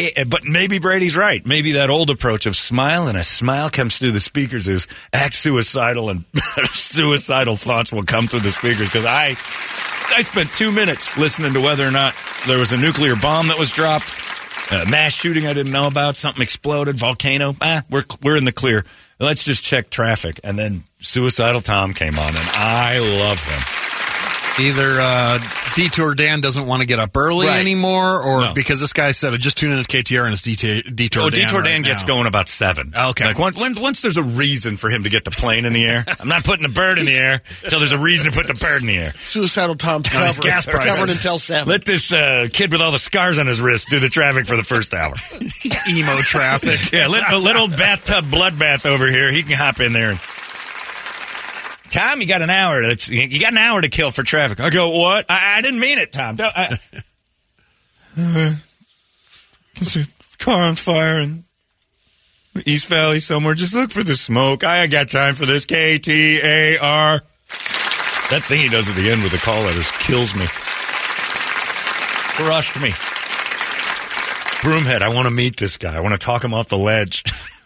Eh, 0.00 0.24
but 0.24 0.40
maybe 0.44 0.78
Brady's 0.78 1.14
right. 1.14 1.44
Maybe 1.44 1.72
that 1.72 1.90
old 1.90 2.08
approach 2.08 2.46
of 2.46 2.56
smile 2.56 3.08
and 3.08 3.18
a 3.18 3.22
smile 3.22 3.68
comes 3.68 3.98
through 3.98 4.12
the 4.12 4.20
speakers 4.20 4.66
is 4.66 4.86
act 5.12 5.34
suicidal 5.34 6.08
and 6.08 6.24
suicidal 6.70 7.56
thoughts 7.56 7.92
will 7.92 8.04
come 8.04 8.26
through 8.26 8.40
the 8.40 8.50
speakers. 8.50 8.88
Because 8.88 9.04
I, 9.04 9.36
I 10.16 10.22
spent 10.22 10.54
two 10.54 10.72
minutes 10.72 11.18
listening 11.18 11.52
to 11.52 11.60
whether 11.60 11.86
or 11.86 11.90
not 11.90 12.14
there 12.46 12.58
was 12.58 12.72
a 12.72 12.78
nuclear 12.78 13.14
bomb 13.14 13.48
that 13.48 13.58
was 13.58 13.70
dropped 13.70 14.08
Uh, 14.70 14.84
mass 14.88 15.12
shooting 15.12 15.46
I 15.46 15.52
didn't 15.52 15.72
know 15.72 15.86
about. 15.88 16.16
Something 16.16 16.42
exploded. 16.42 16.96
Volcano. 16.96 17.54
Ah, 17.60 17.82
we're 17.90 18.04
we're 18.22 18.36
in 18.36 18.44
the 18.44 18.52
clear. 18.52 18.84
Let's 19.18 19.44
just 19.44 19.64
check 19.64 19.90
traffic. 19.90 20.40
And 20.44 20.58
then 20.58 20.82
suicidal 21.00 21.60
Tom 21.60 21.92
came 21.92 22.18
on, 22.18 22.28
and 22.28 22.48
I 22.52 22.98
love 22.98 23.44
him. 23.44 23.79
Either 24.60 24.96
uh, 25.00 25.38
Detour 25.74 26.14
Dan 26.14 26.40
doesn't 26.40 26.66
want 26.66 26.80
to 26.82 26.86
get 26.86 26.98
up 26.98 27.16
early 27.16 27.46
Right. 27.46 27.58
anymore, 27.60 28.20
or 28.22 28.40
No. 28.42 28.54
because 28.54 28.80
this 28.80 28.92
guy 28.92 29.12
said, 29.12 29.32
I 29.32 29.36
just 29.38 29.56
tuned 29.56 29.72
in 29.78 29.82
to 29.84 29.88
KTR 30.02 30.24
and 30.24 30.32
it's 30.32 30.42
Detour, 30.42 30.82
Detour 30.82 31.22
Oh, 31.22 31.30
Dan. 31.30 31.40
Detour 31.46 31.60
right 31.60 31.68
Dan 31.68 31.82
gets 31.82 32.02
now." 32.02 32.08
going 32.14 32.26
about 32.26 32.48
seven. 32.48 32.92
Okay. 32.96 33.24
Like 33.26 33.38
once, 33.38 33.56
when, 33.56 33.80
once 33.80 34.02
there's 34.02 34.16
a 34.16 34.22
reason 34.22 34.76
for 34.76 34.90
him 34.90 35.04
to 35.04 35.10
get 35.10 35.24
the 35.24 35.30
plane 35.30 35.64
in 35.64 35.72
the 35.72 35.84
air, 35.84 36.04
I'm 36.20 36.28
not 36.28 36.44
putting 36.44 36.62
the 36.66 36.72
bird 36.72 36.98
in 36.98 37.06
the 37.06 37.16
air 37.16 37.40
until 37.64 37.78
there's 37.78 37.92
a 37.92 37.98
reason 37.98 38.30
to 38.32 38.36
put 38.36 38.46
the 38.46 38.54
bird 38.54 38.82
in 38.82 38.88
the 38.88 38.98
air. 38.98 39.12
Suicidal 39.22 39.74
Tom's 39.76 40.12
Now, 40.12 40.24
his 40.26 40.36
covered, 40.36 40.48
gas 40.48 40.66
prices. 40.66 40.94
covered 40.94 41.10
until 41.10 41.38
seven. 41.38 41.68
Let 41.68 41.84
this 41.84 42.12
uh, 42.12 42.48
kid 42.52 42.72
with 42.72 42.80
all 42.80 42.92
the 42.92 42.98
scars 42.98 43.38
on 43.38 43.46
his 43.46 43.60
wrist 43.60 43.88
do 43.88 43.98
the 44.00 44.08
traffic 44.08 44.46
for 44.46 44.56
the 44.56 44.62
first 44.64 44.92
hour. 44.94 45.14
Emo 45.88 46.16
traffic. 46.18 46.92
yeah, 46.92 47.06
let, 47.06 47.32
a 47.32 47.38
little 47.38 47.68
bathtub 47.68 48.26
bloodbath 48.26 48.86
over 48.86 49.06
here. 49.08 49.30
He 49.32 49.42
can 49.42 49.56
hop 49.56 49.80
in 49.80 49.92
there. 49.92 50.10
And... 50.10 50.20
Tom, 51.90 52.20
you 52.20 52.26
got 52.26 52.40
an 52.42 52.50
hour. 52.50 52.82
That's, 52.82 53.08
you 53.08 53.40
got 53.40 53.52
an 53.52 53.58
hour 53.58 53.80
to 53.80 53.88
kill 53.88 54.10
for 54.10 54.22
traffic. 54.22 54.60
I 54.60 54.70
go, 54.70 54.90
what? 54.90 55.26
I, 55.28 55.58
I 55.58 55.60
didn't 55.60 55.80
mean 55.80 55.98
it, 55.98 56.12
Tom. 56.12 56.36
Don't, 56.36 56.52
I... 56.56 56.76
A 59.80 60.06
car 60.38 60.62
on 60.62 60.74
fire 60.74 61.20
in 61.20 61.44
East 62.66 62.86
Valley 62.88 63.20
somewhere. 63.20 63.54
Just 63.54 63.74
look 63.74 63.90
for 63.90 64.02
the 64.02 64.14
smoke. 64.14 64.62
I 64.62 64.86
got 64.88 65.08
time 65.08 65.34
for 65.34 65.46
this. 65.46 65.64
K 65.64 65.98
T 65.98 66.38
A 66.42 66.76
R. 66.76 67.20
That 68.30 68.42
thing 68.42 68.60
he 68.60 68.68
does 68.68 68.90
at 68.90 68.96
the 68.96 69.10
end 69.10 69.22
with 69.22 69.32
the 69.32 69.38
call 69.38 69.62
letters 69.62 69.90
kills 69.92 70.34
me. 70.34 70.44
Crushed 72.36 72.80
me. 72.80 72.90
Broomhead, 74.60 75.00
I 75.00 75.08
want 75.08 75.26
to 75.26 75.34
meet 75.34 75.56
this 75.56 75.78
guy. 75.78 75.96
I 75.96 76.00
want 76.00 76.12
to 76.12 76.18
talk 76.18 76.44
him 76.44 76.52
off 76.52 76.68
the 76.68 76.76
ledge. 76.76 77.24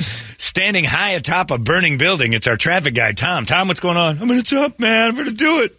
Standing 0.00 0.84
high 0.84 1.10
atop 1.10 1.50
a 1.50 1.58
burning 1.58 1.98
building, 1.98 2.32
it's 2.32 2.46
our 2.46 2.56
traffic 2.56 2.94
guy, 2.94 3.12
Tom. 3.12 3.44
Tom, 3.44 3.68
what's 3.68 3.80
going 3.80 3.96
on? 3.96 4.18
I'm 4.18 4.28
going 4.28 4.40
to 4.40 4.44
jump, 4.44 4.80
man. 4.80 5.08
I'm 5.08 5.14
going 5.14 5.28
to 5.28 5.34
do 5.34 5.62
it. 5.62 5.76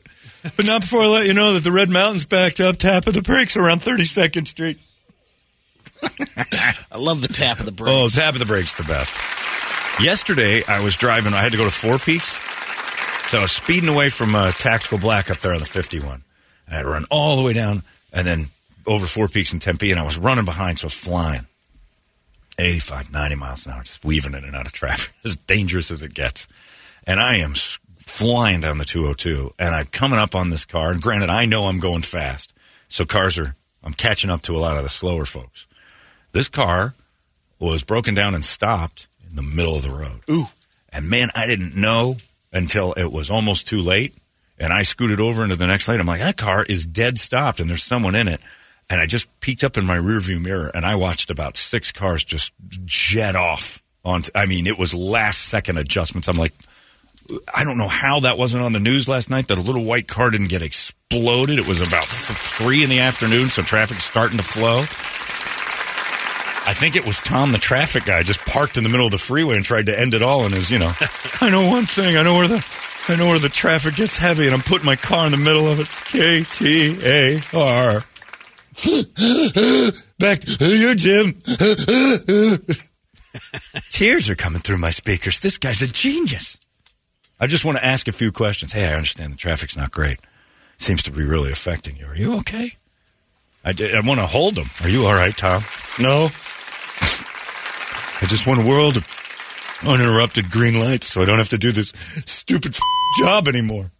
But 0.55 0.65
not 0.65 0.81
before 0.81 1.01
I 1.01 1.07
let 1.07 1.27
you 1.27 1.33
know 1.33 1.53
that 1.53 1.63
the 1.63 1.71
Red 1.71 1.89
Mountain's 1.89 2.25
backed 2.25 2.59
up. 2.59 2.77
Tap 2.77 3.05
of 3.07 3.13
the 3.13 3.21
brakes 3.21 3.55
around 3.57 3.81
32nd 3.81 4.47
Street. 4.47 4.79
I 6.91 6.97
love 6.97 7.21
the 7.21 7.27
tap 7.31 7.59
of 7.59 7.65
the 7.65 7.71
brakes. 7.71 7.91
Oh, 7.93 8.07
tap 8.09 8.33
of 8.33 8.39
the 8.39 8.45
brakes 8.45 8.73
the 8.75 8.83
best. 8.83 9.13
Yesterday, 10.01 10.63
I 10.67 10.83
was 10.83 10.95
driving. 10.95 11.33
I 11.33 11.41
had 11.41 11.51
to 11.51 11.57
go 11.57 11.65
to 11.65 11.71
Four 11.71 11.99
Peaks, 11.99 12.39
so 13.29 13.37
I 13.37 13.41
was 13.41 13.51
speeding 13.51 13.89
away 13.89 14.09
from 14.09 14.33
uh, 14.33 14.51
Tactical 14.51 14.97
Black 14.97 15.29
up 15.29 15.37
there 15.37 15.53
on 15.53 15.59
the 15.59 15.65
51. 15.65 16.23
I 16.67 16.73
had 16.73 16.83
to 16.83 16.89
run 16.89 17.05
all 17.11 17.37
the 17.37 17.45
way 17.45 17.53
down 17.53 17.83
and 18.13 18.25
then 18.25 18.45
over 18.87 19.05
Four 19.05 19.27
Peaks 19.27 19.53
in 19.53 19.59
Tempe, 19.59 19.91
and 19.91 19.99
I 19.99 20.03
was 20.03 20.17
running 20.17 20.45
behind, 20.45 20.79
so 20.79 20.85
I 20.85 20.87
was 20.87 20.93
flying 20.93 21.45
85, 22.57 23.11
90 23.11 23.35
miles 23.35 23.65
an 23.65 23.73
hour, 23.73 23.83
just 23.83 24.05
weaving 24.05 24.33
in 24.33 24.43
and 24.43 24.55
out 24.55 24.65
of 24.65 24.73
traffic, 24.73 25.13
as 25.25 25.35
dangerous 25.35 25.91
as 25.91 26.03
it 26.03 26.13
gets. 26.13 26.47
And 27.05 27.19
I 27.19 27.37
am 27.37 27.53
flying 27.97 28.61
down 28.61 28.77
the 28.77 28.85
202, 28.85 29.53
and 29.57 29.73
I'm 29.73 29.87
coming 29.87 30.19
up 30.19 30.35
on 30.35 30.49
this 30.49 30.65
car. 30.65 30.91
And 30.91 31.01
granted, 31.01 31.29
I 31.29 31.45
know 31.45 31.65
I'm 31.65 31.79
going 31.79 32.01
fast, 32.01 32.53
so 32.87 33.05
cars 33.05 33.37
are. 33.39 33.55
I'm 33.83 33.93
catching 33.93 34.29
up 34.29 34.41
to 34.41 34.55
a 34.55 34.59
lot 34.59 34.77
of 34.77 34.83
the 34.83 34.89
slower 34.89 35.25
folks. 35.25 35.65
This 36.33 36.49
car 36.49 36.93
was 37.57 37.83
broken 37.83 38.13
down 38.13 38.35
and 38.35 38.45
stopped 38.45 39.07
in 39.27 39.35
the 39.35 39.41
middle 39.41 39.75
of 39.75 39.81
the 39.81 39.89
road. 39.89 40.21
Ooh. 40.29 40.47
And 40.89 41.09
man, 41.09 41.29
I 41.33 41.47
didn't 41.47 41.75
know 41.75 42.17
until 42.51 42.93
it 42.93 43.11
was 43.11 43.29
almost 43.29 43.67
too 43.67 43.81
late. 43.81 44.13
And 44.59 44.71
I 44.71 44.83
scooted 44.83 45.19
over 45.19 45.43
into 45.43 45.55
the 45.55 45.65
next 45.65 45.87
lane. 45.87 45.99
I'm 45.99 46.05
like, 46.05 46.19
that 46.19 46.37
car 46.37 46.63
is 46.63 46.85
dead 46.85 47.17
stopped 47.17 47.59
and 47.59 47.69
there's 47.69 47.83
someone 47.83 48.13
in 48.13 48.27
it. 48.27 48.41
And 48.91 48.99
I 48.99 49.05
just 49.05 49.27
peeked 49.39 49.63
up 49.63 49.77
in 49.77 49.85
my 49.85 49.97
rearview 49.97 50.41
mirror 50.43 50.69
and 50.73 50.85
I 50.85 50.95
watched 50.95 51.31
about 51.31 51.55
six 51.55 51.93
cars 51.93 52.25
just 52.25 52.51
jet 52.83 53.37
off. 53.37 53.81
On, 54.03 54.21
I 54.35 54.47
mean, 54.47 54.67
it 54.67 54.77
was 54.77 54.93
last 54.93 55.47
second 55.47 55.77
adjustments. 55.77 56.27
I'm 56.27 56.35
like, 56.35 56.51
I 57.53 57.63
don't 57.63 57.77
know 57.77 57.87
how 57.87 58.19
that 58.21 58.37
wasn't 58.37 58.63
on 58.63 58.73
the 58.73 58.79
news 58.79 59.07
last 59.07 59.29
night 59.29 59.47
that 59.47 59.57
a 59.57 59.61
little 59.61 59.85
white 59.85 60.09
car 60.09 60.29
didn't 60.29 60.49
get 60.49 60.61
exploded. 60.61 61.57
It 61.57 61.67
was 61.67 61.79
about 61.79 62.07
three 62.07 62.83
in 62.83 62.89
the 62.89 62.99
afternoon, 62.99 63.49
so 63.49 63.61
traffic's 63.61 64.03
starting 64.03 64.37
to 64.37 64.43
flow. 64.43 64.79
I 66.67 66.73
think 66.73 66.95
it 66.97 67.05
was 67.05 67.21
Tom, 67.21 67.53
the 67.53 67.57
traffic 67.59 68.05
guy, 68.05 68.23
just 68.23 68.39
parked 68.41 68.77
in 68.77 68.83
the 68.83 68.89
middle 68.89 69.05
of 69.05 69.11
the 69.11 69.17
freeway 69.17 69.55
and 69.55 69.63
tried 69.63 69.85
to 69.85 69.97
end 69.97 70.13
it 70.13 70.21
all. 70.21 70.43
And 70.43 70.53
his, 70.53 70.69
you 70.69 70.79
know, 70.79 70.91
I 71.41 71.49
know 71.49 71.67
one 71.69 71.85
thing. 71.85 72.17
I 72.17 72.23
know 72.23 72.35
where 72.35 72.47
the 72.47 72.65
I 73.07 73.15
know 73.15 73.27
where 73.27 73.39
the 73.39 73.49
traffic 73.49 73.95
gets 73.95 74.17
heavy, 74.17 74.45
and 74.45 74.53
I'm 74.53 74.61
putting 74.61 74.85
my 74.85 74.95
car 74.95 75.25
in 75.25 75.31
the 75.31 75.37
middle 75.37 75.67
of 75.67 75.79
it. 75.79 75.87
K 76.05 76.43
T 76.43 76.99
A 77.03 77.41
R. 77.53 78.03
Back 80.19 80.39
to 80.39 80.77
you, 80.77 80.95
Jim. 80.95 81.39
Tears 83.89 84.29
are 84.29 84.35
coming 84.35 84.61
through 84.61 84.77
my 84.77 84.91
speakers. 84.91 85.39
This 85.39 85.57
guy's 85.57 85.81
a 85.81 85.87
genius. 85.87 86.57
I 87.39 87.47
just 87.47 87.65
want 87.65 87.77
to 87.77 87.85
ask 87.85 88.07
a 88.07 88.11
few 88.11 88.31
questions. 88.31 88.71
Hey, 88.71 88.87
I 88.87 88.93
understand 88.95 89.33
the 89.33 89.37
traffic's 89.37 89.75
not 89.75 89.91
great. 89.91 90.19
Seems 90.77 91.03
to 91.03 91.11
be 91.11 91.23
really 91.23 91.51
affecting 91.51 91.97
you. 91.97 92.05
Are 92.05 92.15
you 92.15 92.37
okay? 92.37 92.73
I 93.63 93.73
want 94.03 94.19
to 94.19 94.25
hold 94.25 94.57
him. 94.57 94.67
Are 94.81 94.89
you 94.89 95.05
all 95.05 95.13
right, 95.13 95.35
Tom? 95.35 95.63
No. 95.99 96.29
I 98.21 98.25
just 98.27 98.47
want 98.47 98.63
a 98.63 98.67
world 98.67 98.97
of 98.97 99.05
uninterrupted 99.85 100.49
green 100.51 100.79
lights 100.79 101.07
so 101.07 101.21
I 101.21 101.25
don't 101.25 101.37
have 101.37 101.49
to 101.49 101.57
do 101.57 101.71
this 101.71 101.89
stupid 102.25 102.75
f- 102.75 102.79
job 103.19 103.47
anymore. 103.47 103.91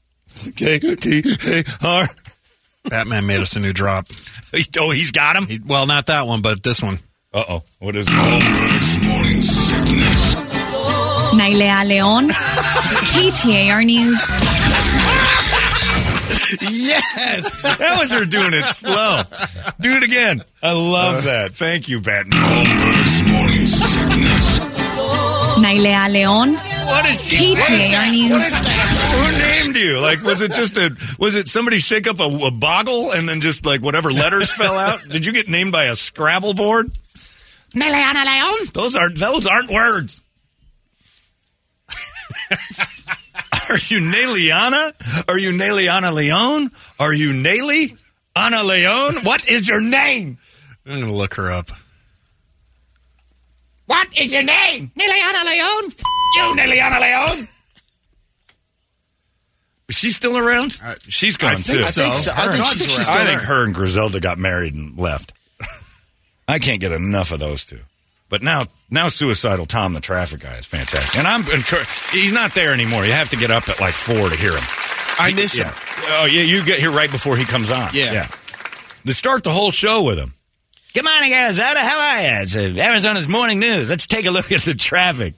K 0.56 0.80
T 0.80 1.24
A 1.48 1.64
R. 1.84 2.08
Batman 2.90 3.26
made 3.28 3.40
us 3.42 3.56
a 3.56 3.60
new 3.60 3.74
drop. 3.74 4.08
Oh, 4.78 4.92
he's 4.92 5.12
got 5.12 5.38
him? 5.38 5.48
He, 5.48 5.60
well, 5.66 5.88
not 5.88 6.08
that 6.08 6.28
one, 6.28 6.42
but 6.42 6.62
this 6.62 6.82
one. 6.84 7.00
Uh 7.34 7.44
oh. 7.48 7.64
What 7.80 7.96
is 7.96 8.10
it? 8.10 8.14
Holmberg's 8.14 9.02
morning 9.02 9.42
sickness. 9.42 10.36
Nailea 11.34 11.86
Leon. 11.88 12.28
KTAR 12.32 13.86
News. 13.86 14.20
Yes! 16.62 17.62
That 17.64 17.96
was 17.98 18.12
her 18.12 18.26
doing 18.26 18.52
it 18.52 18.66
slow. 18.66 19.22
Do 19.80 19.96
it 19.96 20.04
again. 20.04 20.44
I 20.62 20.74
love 20.74 21.24
that. 21.24 21.54
Thank 21.54 21.88
you, 21.88 22.02
Batman. 22.02 22.42
Holmberg's 22.44 23.24
morning 23.32 23.66
sickness. 23.66 24.60
Nailea 25.62 26.10
Leon. 26.12 26.56
What 26.56 27.06
is 27.10 27.24
she? 27.24 27.56
KTAR 27.56 28.12
News. 28.12 28.52
Who 29.16 29.32
named 29.38 29.76
you? 29.76 30.00
Like, 30.00 30.24
was 30.24 30.42
it 30.42 30.54
just 30.54 30.78
a? 30.78 30.96
Was 31.20 31.36
it 31.36 31.48
somebody 31.48 31.80
shake 31.80 32.08
up 32.08 32.20
a, 32.20 32.24
a 32.24 32.52
boggle 32.52 33.12
and 33.12 33.28
then 33.28 33.42
just 33.42 33.66
like 33.66 33.82
whatever 33.82 34.12
letters 34.12 34.54
fell 34.58 34.76
out? 34.76 35.00
Did 35.10 35.26
you 35.26 35.34
get 35.34 35.48
named 35.50 35.72
by 35.72 35.86
a 35.86 35.96
Scrabble 35.96 36.54
board? 36.54 36.92
Neliana 37.74 38.26
Leon? 38.26 38.68
Those 38.74 38.96
aren't, 38.96 39.18
those 39.18 39.48
aren't 39.48 39.70
words. 39.72 40.22
are 42.52 43.78
you 43.88 44.00
Naliana? 44.12 44.94
Are 45.30 45.40
you 45.40 45.52
Naliana 45.58 46.14
Leon? 46.14 46.72
Are 47.00 47.14
you 47.14 47.32
Naley? 47.32 47.98
Anna 48.36 48.64
Leon? 48.64 49.14
What 49.24 49.48
is 49.50 49.68
your 49.68 49.82
name? 49.82 50.38
I'm 50.86 51.00
going 51.00 51.06
to 51.12 51.18
look 51.18 51.36
her 51.36 51.52
up. 51.52 51.70
What 53.86 54.18
is 54.18 54.32
your 54.32 54.44
name? 54.44 54.92
Naliana 54.98 55.46
Leon? 55.46 55.86
F- 55.88 56.04
you, 56.36 56.56
Naliana 56.56 57.00
Leon. 57.02 57.48
Is 60.02 60.06
she 60.08 60.12
still 60.14 60.36
around? 60.36 60.80
She's 61.10 61.38
gone 61.38 61.58
think 61.62 61.66
too. 61.68 61.82
I 61.86 61.92
think 61.92 62.16
so. 62.16 62.32
I 62.36 62.48
think 62.48 62.90
she's 62.90 63.08
around. 63.08 63.18
I 63.20 63.26
think 63.28 63.42
her 63.42 63.64
and 63.64 63.76
Griselda 63.76 64.20
got 64.20 64.40
married 64.40 64.74
and 64.74 64.98
left. 64.98 65.32
I 66.48 66.58
can't 66.58 66.82
get 66.82 66.92
enough 66.92 67.32
of 67.32 67.40
those 67.40 67.66
two. 67.66 67.82
But 68.28 68.42
now, 68.42 68.66
now 68.90 69.10
suicidal 69.10 69.68
Tom, 69.68 69.94
the 69.94 70.00
traffic 70.02 70.40
guy, 70.40 70.56
is 70.58 70.66
fantastic, 70.66 71.20
and 71.20 71.28
I'm 71.28 71.44
encour- 71.44 71.86
he's 72.14 72.34
not 72.34 72.56
there 72.56 72.74
anymore. 72.74 73.06
You 73.06 73.12
have 73.12 73.30
to 73.30 73.36
get 73.38 73.52
up 73.52 73.70
at 73.70 73.80
like 73.80 73.94
four 73.94 74.28
to 74.28 74.36
hear 74.36 74.54
him. 74.54 74.64
I 75.20 75.34
miss 75.36 75.56
Yeah. 75.60 75.66
him. 75.66 75.74
Oh 76.08 76.26
yeah, 76.26 76.42
you 76.42 76.66
get 76.66 76.80
here 76.80 76.90
right 76.90 77.12
before 77.12 77.38
he 77.38 77.46
comes 77.46 77.70
on. 77.70 77.92
Yeah. 77.94 78.12
yeah. 78.12 78.28
To 79.06 79.14
start 79.14 79.44
the 79.44 79.52
whole 79.52 79.70
show 79.70 80.02
with 80.04 80.18
him. 80.18 80.34
Good 80.96 81.06
morning, 81.06 81.32
Arizona. 81.32 81.80
How 81.80 82.00
are 82.00 82.22
you? 82.22 82.42
It's 82.44 82.56
uh, 82.56 82.74
Arizona's 82.82 83.30
morning 83.30 83.60
news. 83.60 83.88
Let's 83.90 84.08
take 84.08 84.26
a 84.26 84.32
look 84.32 84.52
at 84.52 84.62
the 84.64 84.74
traffic. 84.74 85.36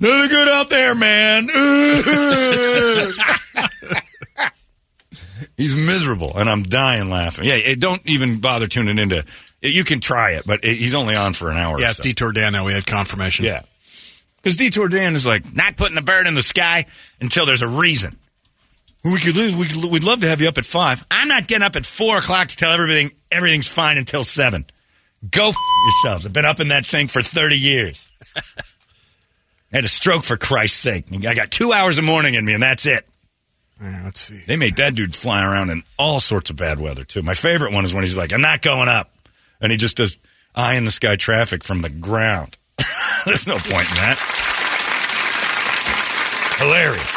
Nothing 0.00 0.28
good 0.30 0.48
out 0.48 0.70
there, 0.70 0.94
man. 0.94 1.48
He's 5.56 5.74
miserable, 5.74 6.36
and 6.36 6.48
I'm 6.50 6.62
dying 6.62 7.08
laughing. 7.08 7.46
Yeah, 7.46 7.74
don't 7.78 8.00
even 8.08 8.40
bother 8.40 8.66
tuning 8.66 8.98
into. 8.98 9.24
You 9.62 9.84
can 9.84 10.00
try 10.00 10.32
it, 10.32 10.44
but 10.46 10.64
it, 10.64 10.76
he's 10.76 10.94
only 10.94 11.16
on 11.16 11.32
for 11.32 11.50
an 11.50 11.56
hour. 11.56 11.76
It's 11.78 11.96
so. 11.96 12.02
Detour 12.02 12.32
Dan 12.32 12.52
now. 12.52 12.66
We 12.66 12.72
had 12.72 12.86
confirmation. 12.86 13.46
Yeah. 13.46 13.62
Because 14.36 14.56
Detour 14.56 14.88
Dan 14.88 15.14
is 15.14 15.26
like, 15.26 15.54
not 15.56 15.76
putting 15.76 15.96
the 15.96 16.02
bird 16.02 16.26
in 16.26 16.34
the 16.34 16.42
sky 16.42 16.84
until 17.20 17.46
there's 17.46 17.62
a 17.62 17.68
reason. 17.68 18.16
We 19.02 19.18
could, 19.18 19.34
lose- 19.36 19.56
we 19.56 19.66
could, 19.66 19.90
we'd 19.90 20.04
love 20.04 20.20
to 20.20 20.28
have 20.28 20.40
you 20.40 20.48
up 20.48 20.58
at 20.58 20.64
five. 20.64 21.04
I'm 21.10 21.28
not 21.28 21.46
getting 21.48 21.64
up 21.64 21.74
at 21.74 21.86
four 21.86 22.18
o'clock 22.18 22.48
to 22.48 22.56
tell 22.56 22.72
everything 22.72 23.12
everything's 23.32 23.68
fine 23.68 23.98
until 23.98 24.24
seven. 24.24 24.66
Go 25.30 25.48
f- 25.48 25.56
yourselves. 25.86 26.26
I've 26.26 26.32
been 26.32 26.44
up 26.44 26.60
in 26.60 26.68
that 26.68 26.84
thing 26.84 27.08
for 27.08 27.22
30 27.22 27.56
years. 27.56 28.06
I 28.36 29.76
had 29.76 29.84
a 29.84 29.88
stroke 29.88 30.22
for 30.22 30.36
Christ's 30.36 30.78
sake. 30.78 31.06
I 31.26 31.34
got 31.34 31.50
two 31.50 31.72
hours 31.72 31.98
of 31.98 32.04
morning 32.04 32.34
in 32.34 32.44
me, 32.44 32.54
and 32.54 32.62
that's 32.62 32.86
it. 32.86 33.06
Yeah, 33.80 34.02
let's 34.04 34.20
see. 34.20 34.42
They 34.46 34.56
made 34.56 34.76
that 34.76 34.94
dude 34.94 35.14
fly 35.14 35.44
around 35.44 35.70
in 35.70 35.82
all 35.98 36.18
sorts 36.20 36.48
of 36.50 36.56
bad 36.56 36.80
weather, 36.80 37.04
too. 37.04 37.22
My 37.22 37.34
favorite 37.34 37.72
one 37.72 37.84
is 37.84 37.92
when 37.92 38.04
he's 38.04 38.16
like, 38.16 38.32
I'm 38.32 38.40
not 38.40 38.62
going 38.62 38.88
up. 38.88 39.10
And 39.60 39.70
he 39.72 39.76
just 39.78 39.96
does, 39.98 40.18
eye 40.54 40.76
in 40.76 40.84
the 40.84 40.90
sky 40.90 41.16
traffic 41.16 41.62
from 41.64 41.82
the 41.82 41.90
ground. 41.90 42.56
There's 43.26 43.46
no 43.46 43.54
point 43.56 43.88
in 43.90 43.96
that. 43.96 44.18
Hilarious. 46.58 47.12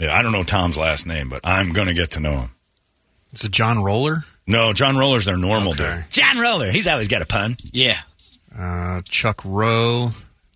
Yeah, 0.00 0.16
I 0.16 0.22
don't 0.22 0.32
know 0.32 0.42
Tom's 0.42 0.78
last 0.78 1.06
name, 1.06 1.28
but 1.28 1.42
I'm 1.44 1.72
going 1.72 1.88
to 1.88 1.94
get 1.94 2.12
to 2.12 2.20
know 2.20 2.38
him. 2.40 2.50
Is 3.34 3.44
it 3.44 3.50
John 3.52 3.82
Roller? 3.84 4.24
No, 4.46 4.72
John 4.72 4.96
Roller's 4.96 5.26
their 5.26 5.36
normal 5.36 5.72
Okay. 5.72 5.96
dude. 6.02 6.10
John 6.10 6.38
Roller, 6.38 6.70
he's 6.70 6.86
always 6.86 7.08
got 7.08 7.22
a 7.22 7.26
pun. 7.26 7.56
Yeah. 7.72 7.98
Uh, 8.56 9.02
Chuck 9.04 9.40
Rowe, 9.44 10.08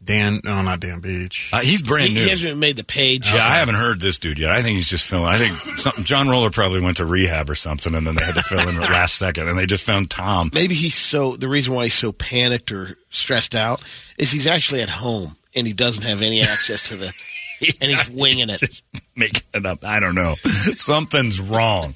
Dan. 0.06 0.40
No, 0.44 0.62
not 0.62 0.80
Dan 0.80 1.00
Beach. 1.00 1.50
Uh, 1.52 1.60
he's 1.60 1.82
brand 1.82 2.08
He, 2.08 2.14
new. 2.14 2.22
he 2.24 2.30
hasn't 2.30 2.58
made 2.58 2.76
the 2.76 2.84
page. 2.84 3.32
Yeah, 3.32 3.44
I 3.46 3.58
haven't 3.58 3.74
heard 3.74 4.00
this 4.00 4.18
dude 4.18 4.38
yet. 4.38 4.50
I 4.50 4.62
think 4.62 4.76
he's 4.76 4.88
just 4.88 5.04
filling. 5.06 5.26
I 5.26 5.36
think 5.36 5.52
something, 5.78 6.04
John 6.04 6.28
Roller 6.28 6.50
probably 6.50 6.80
went 6.80 6.96
to 6.98 7.04
rehab 7.04 7.50
or 7.50 7.54
something, 7.54 7.94
and 7.94 8.06
then 8.06 8.14
they 8.14 8.24
had 8.24 8.34
to 8.36 8.42
fill 8.42 8.66
in 8.68 8.76
at 8.76 8.90
last 8.90 9.16
second, 9.16 9.48
and 9.48 9.58
they 9.58 9.66
just 9.66 9.84
found 9.84 10.08
Tom. 10.10 10.50
Maybe 10.54 10.74
he's 10.74 10.94
so. 10.94 11.36
The 11.36 11.48
reason 11.48 11.74
why 11.74 11.84
he's 11.84 11.94
so 11.94 12.12
panicked 12.12 12.72
or 12.72 12.96
stressed 13.10 13.54
out 13.54 13.82
is 14.16 14.30
he's 14.30 14.46
actually 14.46 14.82
at 14.82 14.88
home 14.88 15.36
and 15.54 15.66
he 15.66 15.72
doesn't 15.72 16.04
have 16.04 16.22
any 16.22 16.42
access 16.42 16.88
to 16.88 16.96
the. 16.96 17.12
and 17.80 17.90
he's 17.90 18.08
winging 18.10 18.50
it. 18.50 18.60
Just 18.60 18.84
making 19.16 19.42
it 19.54 19.64
up. 19.66 19.82
I 19.82 19.98
don't 19.98 20.14
know. 20.14 20.34
Something's 20.34 21.40
wrong. 21.40 21.94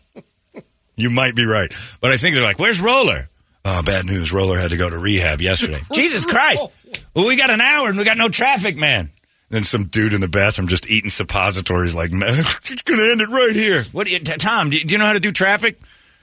You 0.96 1.10
might 1.10 1.34
be 1.36 1.44
right, 1.44 1.72
but 2.00 2.10
I 2.10 2.16
think 2.16 2.34
they're 2.34 2.44
like, 2.44 2.58
"Where's 2.58 2.80
Roller?" 2.80 3.28
Oh, 3.64 3.82
bad 3.82 4.06
news. 4.06 4.32
Roller 4.32 4.58
had 4.58 4.70
to 4.70 4.78
go 4.78 4.88
to 4.88 4.96
rehab 4.98 5.40
yesterday. 5.42 5.80
Jesus 5.92 6.24
Christ! 6.24 6.66
Well, 7.14 7.26
we 7.26 7.36
got 7.36 7.50
an 7.50 7.60
hour 7.60 7.88
and 7.88 7.98
we 7.98 8.04
got 8.04 8.16
no 8.16 8.28
traffic, 8.28 8.76
man. 8.76 9.10
Then 9.50 9.64
some 9.64 9.84
dude 9.84 10.12
in 10.12 10.20
the 10.20 10.28
bathroom 10.28 10.68
just 10.68 10.88
eating 10.88 11.10
suppositories, 11.10 11.94
like, 11.94 12.12
man, 12.12 12.28
it's 12.38 12.82
going 12.82 13.00
to 13.00 13.10
end 13.10 13.20
it 13.20 13.28
right 13.28 13.54
here. 13.54 13.82
What, 13.92 14.06
do 14.06 14.12
you, 14.12 14.20
T- 14.20 14.36
Tom? 14.36 14.70
Do 14.70 14.76
you, 14.76 14.84
do 14.84 14.94
you 14.94 14.98
know 14.98 15.06
how 15.06 15.12
to 15.12 15.20
do 15.20 15.32
traffic? 15.32 15.78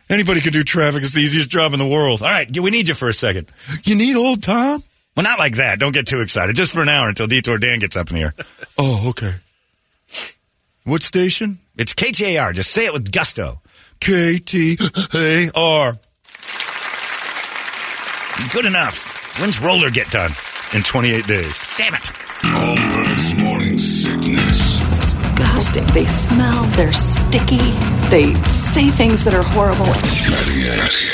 Anybody 0.09 0.39
could 0.39 0.53
do 0.53 0.63
traffic. 0.63 1.03
It's 1.03 1.13
the 1.13 1.21
easiest 1.21 1.49
job 1.49 1.73
in 1.73 1.79
the 1.79 1.87
world. 1.87 2.21
All 2.21 2.29
right, 2.29 2.49
we 2.57 2.71
need 2.71 2.87
you 2.87 2.93
for 2.93 3.09
a 3.09 3.13
second. 3.13 3.47
You 3.83 3.95
need 3.95 4.15
old 4.15 4.41
Tom? 4.41 4.81
Well, 5.15 5.25
not 5.25 5.39
like 5.39 5.57
that. 5.57 5.79
Don't 5.79 5.93
get 5.93 6.07
too 6.07 6.21
excited. 6.21 6.55
Just 6.55 6.71
for 6.71 6.81
an 6.81 6.89
hour 6.89 7.09
until 7.09 7.27
Detour 7.27 7.57
Dan 7.57 7.79
gets 7.79 7.97
up 7.97 8.09
in 8.11 8.15
the 8.15 8.21
air. 8.21 8.33
oh, 8.77 9.09
okay. 9.09 9.33
What 10.85 11.01
station? 11.01 11.59
It's 11.75 11.93
KTAR. 11.93 12.53
Just 12.53 12.71
say 12.71 12.85
it 12.85 12.93
with 12.93 13.11
gusto. 13.11 13.59
KTAR. 13.99 15.99
Good 18.53 18.65
enough. 18.65 19.39
When's 19.39 19.59
Roller 19.59 19.89
get 19.89 20.09
done? 20.11 20.31
In 20.75 20.83
28 20.83 21.25
days. 21.27 21.65
Damn 21.77 21.93
it. 21.93 22.11
Holmberg's 22.43 23.33
morning 23.35 23.77
sickness. 23.77 24.73
Disgusting. 24.83 25.85
They 25.87 26.05
smell. 26.05 26.63
They're 26.75 26.91
sticky. 26.91 27.71
They 28.09 28.33
say 28.45 28.89
things 28.89 29.23
that 29.23 29.33
are 29.33 29.43
horrible. 29.43 29.85
98. 29.85 31.07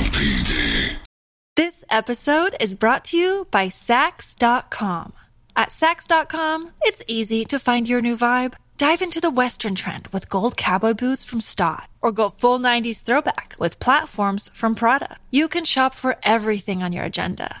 UPD. 0.00 0.96
This 1.56 1.84
episode 1.90 2.56
is 2.58 2.74
brought 2.74 3.04
to 3.06 3.18
you 3.18 3.46
by 3.50 3.68
Saks.com. 3.68 5.12
At 5.54 5.68
Saks.com, 5.68 6.70
it's 6.82 7.02
easy 7.06 7.44
to 7.44 7.60
find 7.60 7.86
your 7.88 8.00
new 8.00 8.16
vibe. 8.16 8.54
Dive 8.76 9.02
into 9.02 9.20
the 9.20 9.30
Western 9.30 9.76
trend 9.76 10.08
with 10.08 10.28
gold 10.28 10.56
cowboy 10.56 10.94
boots 10.94 11.22
from 11.22 11.40
Staud, 11.40 11.86
or 12.02 12.10
go 12.10 12.28
full 12.28 12.58
90s 12.58 13.04
throwback 13.04 13.54
with 13.56 13.78
platforms 13.78 14.48
from 14.52 14.74
Prada. 14.74 15.16
You 15.30 15.46
can 15.46 15.64
shop 15.64 15.94
for 15.94 16.16
everything 16.24 16.82
on 16.82 16.92
your 16.92 17.04
agenda, 17.04 17.60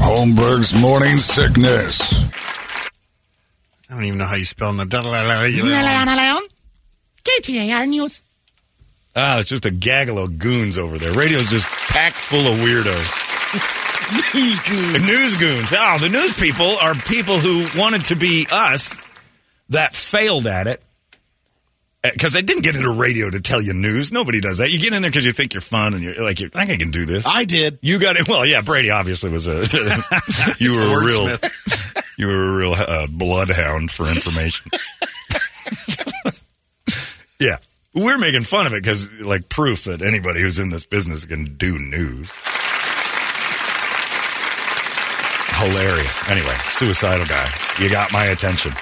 Holmberg's 0.00 0.74
morning 0.80 1.16
sickness. 1.18 2.24
I 3.90 3.94
don't 3.94 4.04
even 4.04 4.18
know 4.18 4.26
how 4.26 4.36
you 4.36 4.44
spell 4.44 4.72
the. 4.72 4.84
KTAR 7.24 7.88
News. 7.88 8.22
Ah, 9.16 9.40
it's 9.40 9.48
just 9.48 9.64
a 9.66 9.70
gaggle 9.70 10.18
of 10.18 10.38
goons 10.38 10.76
over 10.76 10.98
there. 10.98 11.12
Radio's 11.12 11.50
just 11.50 11.66
packed 11.90 12.16
full 12.16 12.46
of 12.46 12.58
weirdos. 12.58 14.34
News 14.34 14.60
goon. 14.60 14.92
News 15.06 15.36
goons. 15.36 15.72
Oh, 15.74 15.98
the 15.98 16.08
news 16.10 16.38
people 16.38 16.76
are 16.76 16.94
people 16.94 17.38
who 17.38 17.66
wanted 17.78 18.04
to 18.06 18.16
be 18.16 18.46
us 18.52 19.00
that 19.70 19.94
failed 19.94 20.46
at 20.46 20.66
it. 20.66 20.82
Because 22.12 22.36
I 22.36 22.42
didn't 22.42 22.64
get 22.64 22.76
into 22.76 22.90
radio 22.90 23.30
to 23.30 23.40
tell 23.40 23.62
you 23.62 23.72
news. 23.72 24.12
Nobody 24.12 24.40
does 24.40 24.58
that. 24.58 24.70
You 24.70 24.78
get 24.78 24.92
in 24.92 25.00
there 25.00 25.10
because 25.10 25.24
you 25.24 25.32
think 25.32 25.54
you're 25.54 25.62
fun 25.62 25.94
and 25.94 26.02
you're 26.02 26.22
like, 26.22 26.38
you 26.38 26.50
think 26.50 26.70
I 26.70 26.76
can 26.76 26.90
do 26.90 27.06
this. 27.06 27.26
I 27.26 27.44
did. 27.46 27.78
You 27.80 27.98
got 27.98 28.16
it. 28.16 28.28
Well, 28.28 28.44
yeah, 28.44 28.60
Brady 28.60 28.90
obviously 28.90 29.30
was 29.30 29.48
a. 29.48 29.64
you 30.58 30.72
were 30.72 31.02
a 31.02 31.06
real. 31.06 31.38
You 32.16 32.28
were 32.28 32.54
a 32.54 32.56
real 32.56 32.74
uh, 32.74 33.06
bloodhound 33.08 33.90
for 33.90 34.06
information. 34.06 34.70
yeah, 37.40 37.56
we're 37.92 38.18
making 38.18 38.42
fun 38.42 38.68
of 38.68 38.72
it 38.72 38.82
because, 38.82 39.10
like, 39.20 39.48
proof 39.48 39.84
that 39.84 40.00
anybody 40.00 40.40
who's 40.40 40.58
in 40.60 40.70
this 40.70 40.86
business 40.86 41.24
can 41.24 41.56
do 41.56 41.76
news. 41.76 42.32
Hilarious. 45.56 46.28
Anyway, 46.28 46.54
suicidal 46.70 47.26
guy. 47.26 47.48
You 47.80 47.90
got 47.90 48.12
my 48.12 48.26
attention. 48.26 48.72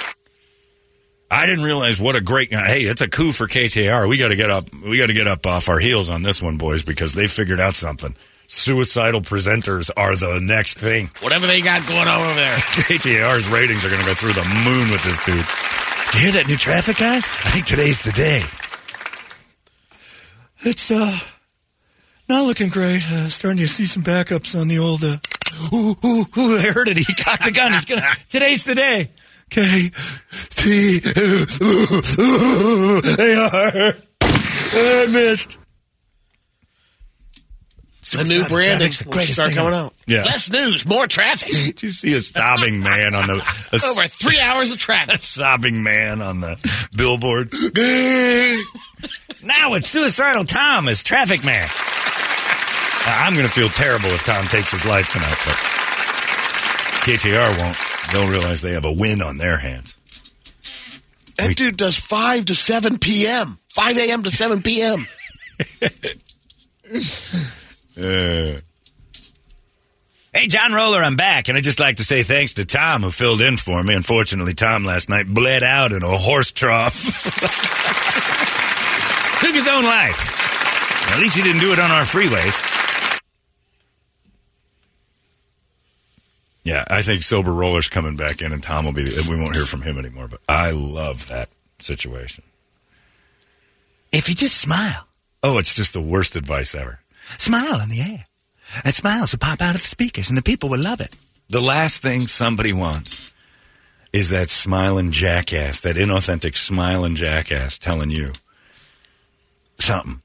I 1.32 1.46
didn't 1.46 1.64
realize 1.64 1.98
what 1.98 2.14
a 2.14 2.20
great. 2.20 2.52
Hey, 2.52 2.82
it's 2.82 3.00
a 3.00 3.08
coup 3.08 3.32
for 3.32 3.46
KTR. 3.46 4.06
We 4.06 4.18
got 4.18 4.28
to 4.28 4.36
get 4.36 4.50
up. 4.50 4.70
We 4.70 4.98
got 4.98 5.06
to 5.06 5.14
get 5.14 5.26
up 5.26 5.46
off 5.46 5.70
our 5.70 5.78
heels 5.78 6.10
on 6.10 6.22
this 6.22 6.42
one, 6.42 6.58
boys, 6.58 6.84
because 6.84 7.14
they 7.14 7.26
figured 7.26 7.58
out 7.58 7.74
something. 7.74 8.14
Suicidal 8.48 9.22
presenters 9.22 9.90
are 9.96 10.14
the 10.14 10.40
next 10.42 10.76
thing. 10.76 11.08
Whatever 11.20 11.46
they 11.46 11.62
got 11.62 11.86
going 11.88 12.06
on 12.06 12.20
over 12.20 12.34
there. 12.34 12.56
KTAR's 12.58 13.48
ratings 13.48 13.82
are 13.82 13.88
going 13.88 14.02
to 14.02 14.06
go 14.06 14.12
through 14.12 14.34
the 14.34 14.44
moon 14.62 14.90
with 14.90 15.02
this 15.04 15.18
dude. 15.24 15.46
Did 16.12 16.14
you 16.14 16.20
hear 16.20 16.32
that 16.32 16.48
new 16.48 16.56
traffic 16.56 16.98
guy? 16.98 17.16
I 17.16 17.20
think 17.20 17.64
today's 17.64 18.02
the 18.02 18.12
day. 18.12 18.42
It's 20.64 20.90
uh 20.90 21.18
not 22.28 22.42
looking 22.46 22.68
great. 22.68 23.10
Uh, 23.10 23.28
starting 23.28 23.58
to 23.58 23.68
see 23.68 23.86
some 23.86 24.02
backups 24.02 24.58
on 24.58 24.68
the 24.68 24.78
old. 24.78 25.02
Uh, 25.02 25.16
ooh, 25.74 25.96
ooh, 26.04 26.26
ooh! 26.36 26.58
I 26.58 26.72
heard 26.74 26.88
it. 26.88 26.98
He 26.98 27.14
cocked 27.14 27.44
the 27.46 27.52
gun. 27.52 27.72
He's 27.72 27.86
gonna. 27.86 28.02
Today's 28.28 28.64
the 28.64 28.74
day. 28.74 29.10
K 29.52 29.90
T 30.30 30.98
A 31.04 31.36
R. 33.36 33.94
I 34.74 35.06
missed. 35.12 35.58
The 38.12 38.24
new 38.24 38.48
branding 38.48 38.90
Traffic's 38.90 38.98
the 39.02 39.08
will 39.10 39.20
start 39.20 39.48
thing 39.48 39.56
coming 39.58 39.74
out. 39.74 39.94
Yeah. 40.06 40.22
Less 40.24 40.50
news, 40.50 40.86
more 40.86 41.06
traffic. 41.06 41.50
Did 41.52 41.82
you 41.82 41.90
see 41.90 42.14
a 42.14 42.22
sobbing 42.22 42.80
man 42.82 43.14
on 43.14 43.26
the 43.26 43.34
a 43.34 43.90
Over 43.90 44.08
three 44.08 44.40
hours 44.40 44.72
of 44.72 44.78
traffic. 44.78 45.16
sobbing 45.20 45.82
man 45.82 46.22
on 46.22 46.40
the 46.40 46.56
billboard. 46.96 47.52
now 49.44 49.74
it's 49.74 49.90
suicidal 49.90 50.44
Tom 50.44 50.88
as 50.88 51.02
traffic 51.02 51.44
man. 51.44 51.68
Uh, 53.04 53.20
I'm 53.24 53.34
going 53.34 53.46
to 53.46 53.52
feel 53.52 53.68
terrible 53.68 54.08
if 54.08 54.24
Tom 54.24 54.46
takes 54.46 54.72
his 54.72 54.86
life 54.86 55.12
tonight, 55.12 55.36
but 55.44 55.56
KTR 57.04 57.58
won't. 57.58 57.91
They'll 58.12 58.30
realize 58.30 58.60
they 58.60 58.72
have 58.72 58.84
a 58.84 58.92
win 58.92 59.22
on 59.22 59.38
their 59.38 59.56
hands. 59.56 59.96
That 61.36 61.56
dude 61.56 61.76
does 61.76 61.96
5 61.96 62.46
to 62.46 62.54
7 62.54 62.98
p.m. 62.98 63.58
5 63.70 63.98
a.m. 63.98 64.22
to 64.24 64.30
7 64.30 64.62
p.m. 64.62 65.06
Uh, 67.94 68.58
Hey, 70.34 70.46
John 70.46 70.72
Roller, 70.72 71.04
I'm 71.04 71.16
back, 71.16 71.48
and 71.48 71.58
I'd 71.58 71.64
just 71.64 71.78
like 71.78 71.96
to 71.96 72.04
say 72.04 72.22
thanks 72.22 72.54
to 72.54 72.64
Tom 72.64 73.02
who 73.02 73.10
filled 73.10 73.42
in 73.42 73.58
for 73.58 73.84
me. 73.84 73.94
Unfortunately, 73.94 74.54
Tom 74.54 74.82
last 74.82 75.10
night 75.10 75.26
bled 75.28 75.62
out 75.62 75.92
in 75.92 76.02
a 76.02 76.16
horse 76.16 76.50
trough. 76.50 76.94
Took 79.42 79.54
his 79.54 79.68
own 79.68 79.84
life. 79.84 81.12
At 81.12 81.20
least 81.20 81.36
he 81.36 81.42
didn't 81.42 81.60
do 81.60 81.74
it 81.74 81.78
on 81.78 81.90
our 81.90 82.04
freeways. 82.04 82.56
Yeah, 86.64 86.84
I 86.88 87.02
think 87.02 87.22
Sober 87.22 87.52
Roller's 87.52 87.88
coming 87.88 88.16
back 88.16 88.40
in, 88.40 88.52
and 88.52 88.62
Tom 88.62 88.84
will 88.84 88.92
be. 88.92 89.08
We 89.28 89.40
won't 89.40 89.56
hear 89.56 89.64
from 89.64 89.82
him 89.82 89.98
anymore, 89.98 90.28
but 90.28 90.40
I 90.48 90.70
love 90.70 91.28
that 91.28 91.48
situation. 91.80 92.44
If 94.12 94.28
you 94.28 94.34
just 94.34 94.60
smile. 94.60 95.08
Oh, 95.42 95.58
it's 95.58 95.74
just 95.74 95.92
the 95.92 96.00
worst 96.00 96.36
advice 96.36 96.74
ever. 96.74 97.00
Smile 97.36 97.80
in 97.80 97.88
the 97.88 98.00
air. 98.00 98.26
And 98.84 98.94
smiles 98.94 99.32
will 99.32 99.40
pop 99.40 99.60
out 99.60 99.74
of 99.74 99.82
the 99.82 99.88
speakers, 99.88 100.28
and 100.28 100.38
the 100.38 100.42
people 100.42 100.68
will 100.68 100.80
love 100.80 101.00
it. 101.00 101.16
The 101.48 101.60
last 101.60 102.00
thing 102.00 102.28
somebody 102.28 102.72
wants 102.72 103.32
is 104.12 104.30
that 104.30 104.50
smiling 104.50 105.10
jackass, 105.10 105.80
that 105.80 105.96
inauthentic 105.96 106.56
smiling 106.56 107.16
jackass 107.16 107.76
telling 107.78 108.10
you 108.10 108.32
something 109.78 110.22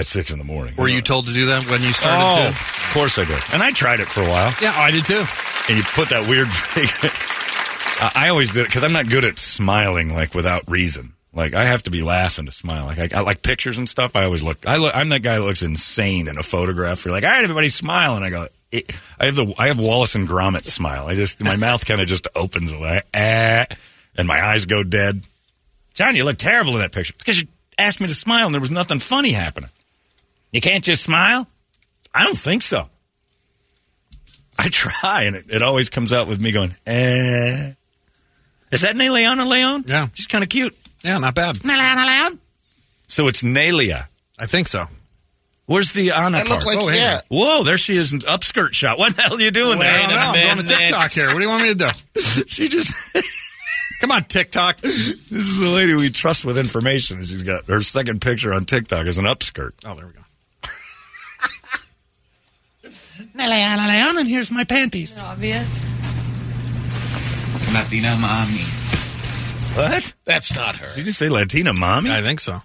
at 0.00 0.06
six 0.06 0.30
in 0.32 0.38
the 0.38 0.44
morning. 0.44 0.74
Were 0.76 0.88
you 0.88 1.00
told 1.00 1.26
to 1.26 1.32
do 1.32 1.46
that 1.46 1.70
when 1.70 1.82
you 1.82 1.92
started 1.92 2.24
Oh, 2.24 2.42
to? 2.42 2.48
of 2.48 2.90
course 2.92 3.18
I 3.18 3.24
did. 3.24 3.38
And 3.52 3.62
I 3.62 3.70
tried 3.70 4.00
it 4.00 4.08
for 4.08 4.22
a 4.22 4.28
while. 4.28 4.52
Yeah, 4.60 4.72
I 4.74 4.90
did 4.90 5.04
too. 5.06 5.22
And 5.68 5.76
you 5.78 5.84
put 5.94 6.08
that 6.10 6.26
weird. 6.28 6.48
I 8.02 8.26
I 8.26 8.28
always 8.30 8.50
did 8.52 8.62
it 8.62 8.66
because 8.68 8.82
I'm 8.84 8.92
not 8.92 9.08
good 9.08 9.24
at 9.24 9.38
smiling 9.38 10.12
like 10.12 10.34
without 10.34 10.68
reason. 10.68 11.12
Like 11.32 11.54
I 11.54 11.66
have 11.66 11.82
to 11.84 11.90
be 11.90 12.02
laughing 12.02 12.46
to 12.46 12.52
smile. 12.52 12.86
Like 12.86 12.98
I, 12.98 13.18
I 13.18 13.20
like 13.20 13.42
pictures 13.42 13.78
and 13.78 13.88
stuff. 13.88 14.16
I 14.16 14.24
always 14.24 14.42
look. 14.42 14.66
I 14.66 14.78
look. 14.78 14.96
I'm 14.96 15.10
that 15.10 15.20
guy 15.22 15.36
that 15.38 15.44
looks 15.44 15.62
insane 15.62 16.26
in 16.28 16.38
a 16.38 16.42
photograph. 16.42 17.04
You're 17.04 17.12
like, 17.12 17.24
all 17.24 17.30
right, 17.30 17.44
everybody 17.44 17.68
smile, 17.68 18.16
and 18.16 18.24
I 18.24 18.30
go. 18.30 18.48
It, 18.72 18.90
I 19.18 19.26
have 19.26 19.36
the 19.36 19.54
I 19.58 19.68
have 19.68 19.78
Wallace 19.78 20.14
and 20.14 20.28
Gromit 20.28 20.64
smile. 20.66 21.06
I 21.06 21.14
just 21.14 21.42
my 21.42 21.56
mouth 21.56 21.84
kind 21.86 22.00
of 22.00 22.06
just 22.08 22.26
opens 22.34 22.74
like 22.74 23.04
ah, 23.14 23.66
and 24.16 24.26
my 24.26 24.44
eyes 24.44 24.64
go 24.64 24.82
dead. 24.82 25.22
John, 25.94 26.16
you 26.16 26.24
look 26.24 26.38
terrible 26.38 26.72
in 26.74 26.78
that 26.78 26.92
picture. 26.92 27.12
It's 27.14 27.22
because 27.24 27.40
you 27.42 27.48
asked 27.78 28.00
me 28.00 28.06
to 28.06 28.14
smile 28.14 28.46
and 28.46 28.54
there 28.54 28.60
was 28.60 28.70
nothing 28.70 28.98
funny 29.00 29.30
happening. 29.32 29.70
You 30.50 30.60
can't 30.60 30.82
just 30.84 31.02
smile. 31.02 31.46
I 32.14 32.24
don't 32.24 32.36
think 32.38 32.62
so. 32.62 32.88
I 34.58 34.68
try, 34.68 35.22
and 35.24 35.36
it, 35.36 35.44
it 35.48 35.62
always 35.62 35.88
comes 35.88 36.12
out 36.12 36.28
with 36.28 36.40
me 36.40 36.52
going, 36.52 36.74
eh. 36.86 37.72
Is 38.70 38.82
that 38.82 38.94
Neleana 38.94 39.48
Leon? 39.48 39.84
Yeah. 39.86 40.08
She's 40.14 40.26
kind 40.26 40.44
of 40.44 40.50
cute. 40.50 40.76
Yeah, 41.02 41.18
not 41.18 41.34
bad. 41.34 41.56
Neleana 41.56 42.06
Leon? 42.06 42.38
So 43.08 43.26
it's 43.28 43.42
Nelia. 43.42 44.06
I 44.38 44.46
think 44.46 44.68
so. 44.68 44.84
Where's 45.66 45.92
the 45.92 46.10
Anna 46.10 46.38
That 46.38 46.46
part? 46.46 46.64
looked 46.64 46.66
like 46.66 46.78
Oh, 46.84 46.88
hey. 46.88 46.98
yeah. 46.98 47.20
Whoa, 47.28 47.62
there 47.64 47.76
she 47.76 47.96
is, 47.96 48.12
an 48.12 48.18
upskirt 48.20 48.72
shot. 48.74 48.98
What 48.98 49.14
the 49.16 49.22
hell 49.22 49.34
are 49.36 49.40
you 49.40 49.50
doing 49.52 49.78
Wait 49.78 49.84
there? 49.84 50.00
a 50.00 50.02
I 50.04 50.06
don't 50.06 50.10
know. 50.10 50.16
I'm 50.50 50.56
going 50.56 50.66
to. 50.68 50.74
TikTok 50.76 51.10
here. 51.12 51.28
What 51.28 51.36
do 51.36 51.42
you 51.42 51.48
want 51.48 51.62
me 51.62 51.68
to 51.70 51.74
do? 51.76 51.90
She 52.48 52.68
just. 52.68 52.92
Come 54.00 54.10
on, 54.12 54.24
TikTok. 54.24 54.78
this 54.78 55.08
is 55.30 55.60
the 55.60 55.68
lady 55.68 55.94
we 55.94 56.08
trust 56.10 56.44
with 56.44 56.58
information. 56.58 57.18
and 57.18 57.26
She's 57.26 57.42
got 57.42 57.66
her 57.66 57.80
second 57.82 58.20
picture 58.20 58.52
on 58.52 58.64
TikTok 58.64 59.06
as 59.06 59.18
an 59.18 59.26
upskirt. 59.26 59.72
Oh, 59.84 59.94
there 59.94 60.06
we 60.06 60.12
go. 60.12 60.20
Neleana 63.34 63.88
Leon, 63.88 64.18
and 64.18 64.28
here's 64.28 64.50
my 64.50 64.64
panties. 64.64 65.16
Obvious. 65.16 65.68
Latina 67.72 68.16
mommy. 68.16 68.62
What? 69.74 70.12
That's 70.24 70.54
not 70.56 70.76
her. 70.76 70.88
Did 70.88 70.98
you 70.98 71.04
just 71.04 71.18
say 71.18 71.28
Latina 71.28 71.72
mommy? 71.72 72.10
I 72.10 72.20
think 72.22 72.40
so. 72.40 72.58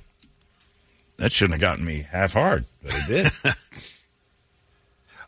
That 1.18 1.32
shouldn't 1.32 1.54
have 1.54 1.62
gotten 1.62 1.86
me 1.86 2.06
half 2.10 2.34
hard, 2.34 2.65
but 2.84 2.94
it 2.96 3.08
did. 3.08 3.54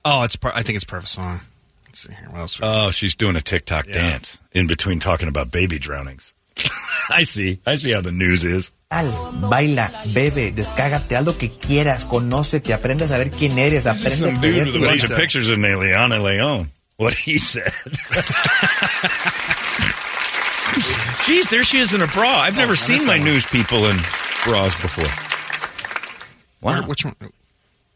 Oh, 0.10 0.24
it's. 0.24 0.38
Part, 0.38 0.56
I 0.56 0.62
think 0.64 0.78
it's 0.78 0.86
part 0.86 1.00
of 1.02 1.04
a 1.04 1.08
song. 1.10 1.42
Let's 1.86 2.00
see 2.00 2.14
here. 2.14 2.30
What 2.30 2.40
else? 2.40 2.60
oh, 2.62 2.92
she's 2.92 3.14
doing 3.14 3.36
a 3.36 3.42
TikTok 3.42 3.88
Yeah. 3.88 3.94
dance 3.94 4.40
in 4.54 4.66
between 4.66 5.00
talking 5.00 5.28
about 5.28 5.52
baby 5.52 5.80
drownings. 5.80 6.34
I 7.10 7.24
see. 7.24 7.60
I 7.66 7.78
see 7.78 7.92
how 7.94 8.02
the 8.02 8.12
news 8.12 8.44
is. 8.44 8.72
Baila, 8.90 9.92
bebe, 10.14 10.52
descágate, 10.52 11.16
haz 11.18 11.26
lo 11.26 11.38
que 11.38 11.50
quieras, 11.50 12.06
conócete, 12.06 12.74
aprende 12.74 13.04
a 13.06 13.08
saber 13.08 13.30
quién 13.32 13.58
eres, 13.58 13.84
This 13.84 13.94
aprende 13.94 14.18
some 14.18 14.38
a 14.38 14.42
dude 14.42 14.54
quererte 14.54 14.66
with 14.74 14.76
a 14.76 14.80
y 14.80 14.90
bunch 14.90 15.04
of 15.12 15.18
pictures 15.18 15.50
of 15.50 15.58
Neleana 15.60 16.20
Leon. 16.24 16.70
What 16.98 17.14
he 17.14 17.38
said. 17.38 17.72
Jeez, 21.28 21.50
there 21.50 21.64
she 21.64 21.80
is 21.80 21.94
in 21.94 22.02
a 22.02 22.08
bra. 22.08 22.38
I've 22.40 22.58
never 22.58 22.76
seen 22.76 23.06
my 23.06 23.18
one. 23.18 23.26
news 23.26 23.46
people 23.46 23.86
in 23.86 23.98
bras 24.44 24.80
before. 24.82 25.06
Wow. 26.62 26.80
Where- 26.80 26.88
which 26.90 27.06
one? 27.06 27.16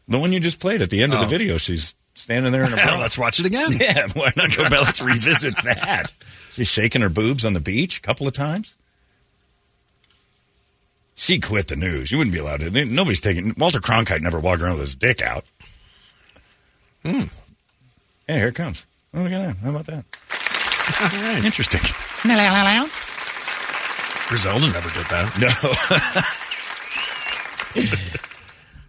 The 0.08 0.18
one 0.18 0.32
you 0.32 0.40
just 0.40 0.60
played 0.60 0.82
at 0.82 0.90
the 0.90 1.02
end 1.02 1.12
of 1.12 1.20
the 1.20 1.26
Oh. 1.26 1.28
video. 1.28 1.56
She's 1.58 1.94
standing 2.22 2.52
there 2.52 2.62
in 2.64 2.72
a 2.72 2.76
bra. 2.84 2.98
Let's 2.98 3.18
watch 3.18 3.38
it 3.40 3.46
again. 3.46 3.72
Yeah, 3.80 4.06
why 4.14 4.30
not 4.36 4.56
go 4.56 4.62
back? 4.70 4.82
Let's 4.84 5.02
revisit 5.02 5.54
that. 5.64 6.12
She's 6.52 6.68
shaking 6.68 7.02
her 7.02 7.08
boobs 7.08 7.44
on 7.44 7.52
the 7.52 7.60
beach 7.60 7.98
a 7.98 8.00
couple 8.00 8.26
of 8.28 8.32
times. 8.34 8.76
She 11.14 11.38
quit 11.40 11.68
the 11.68 11.76
news. 11.76 12.10
You 12.10 12.18
wouldn't 12.18 12.34
be 12.34 12.40
allowed 12.40 12.60
to. 12.60 12.84
Nobody's 12.84 13.20
taking. 13.20 13.54
Walter 13.56 13.80
Cronkite 13.80 14.20
never 14.22 14.40
walked 14.40 14.62
around 14.62 14.72
with 14.72 14.80
his 14.80 14.94
dick 14.94 15.22
out. 15.22 15.44
Hmm. 17.04 17.22
Yeah, 18.28 18.38
here 18.38 18.48
it 18.48 18.54
comes. 18.54 18.86
Oh, 19.14 19.22
look 19.22 19.32
at 19.32 19.46
that. 19.46 19.56
How 19.58 19.70
about 19.70 19.86
that? 19.86 20.04
Interesting. 21.44 21.80
Griselda 24.28 24.66
never 24.66 24.90
did 24.90 25.06
that. 25.10 25.38
No. 25.38 25.52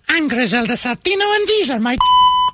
I'm 0.10 0.28
Griselda 0.28 0.74
Satino, 0.74 1.36
and 1.36 1.48
these 1.48 1.70
are 1.70 1.80
my. 1.80 1.98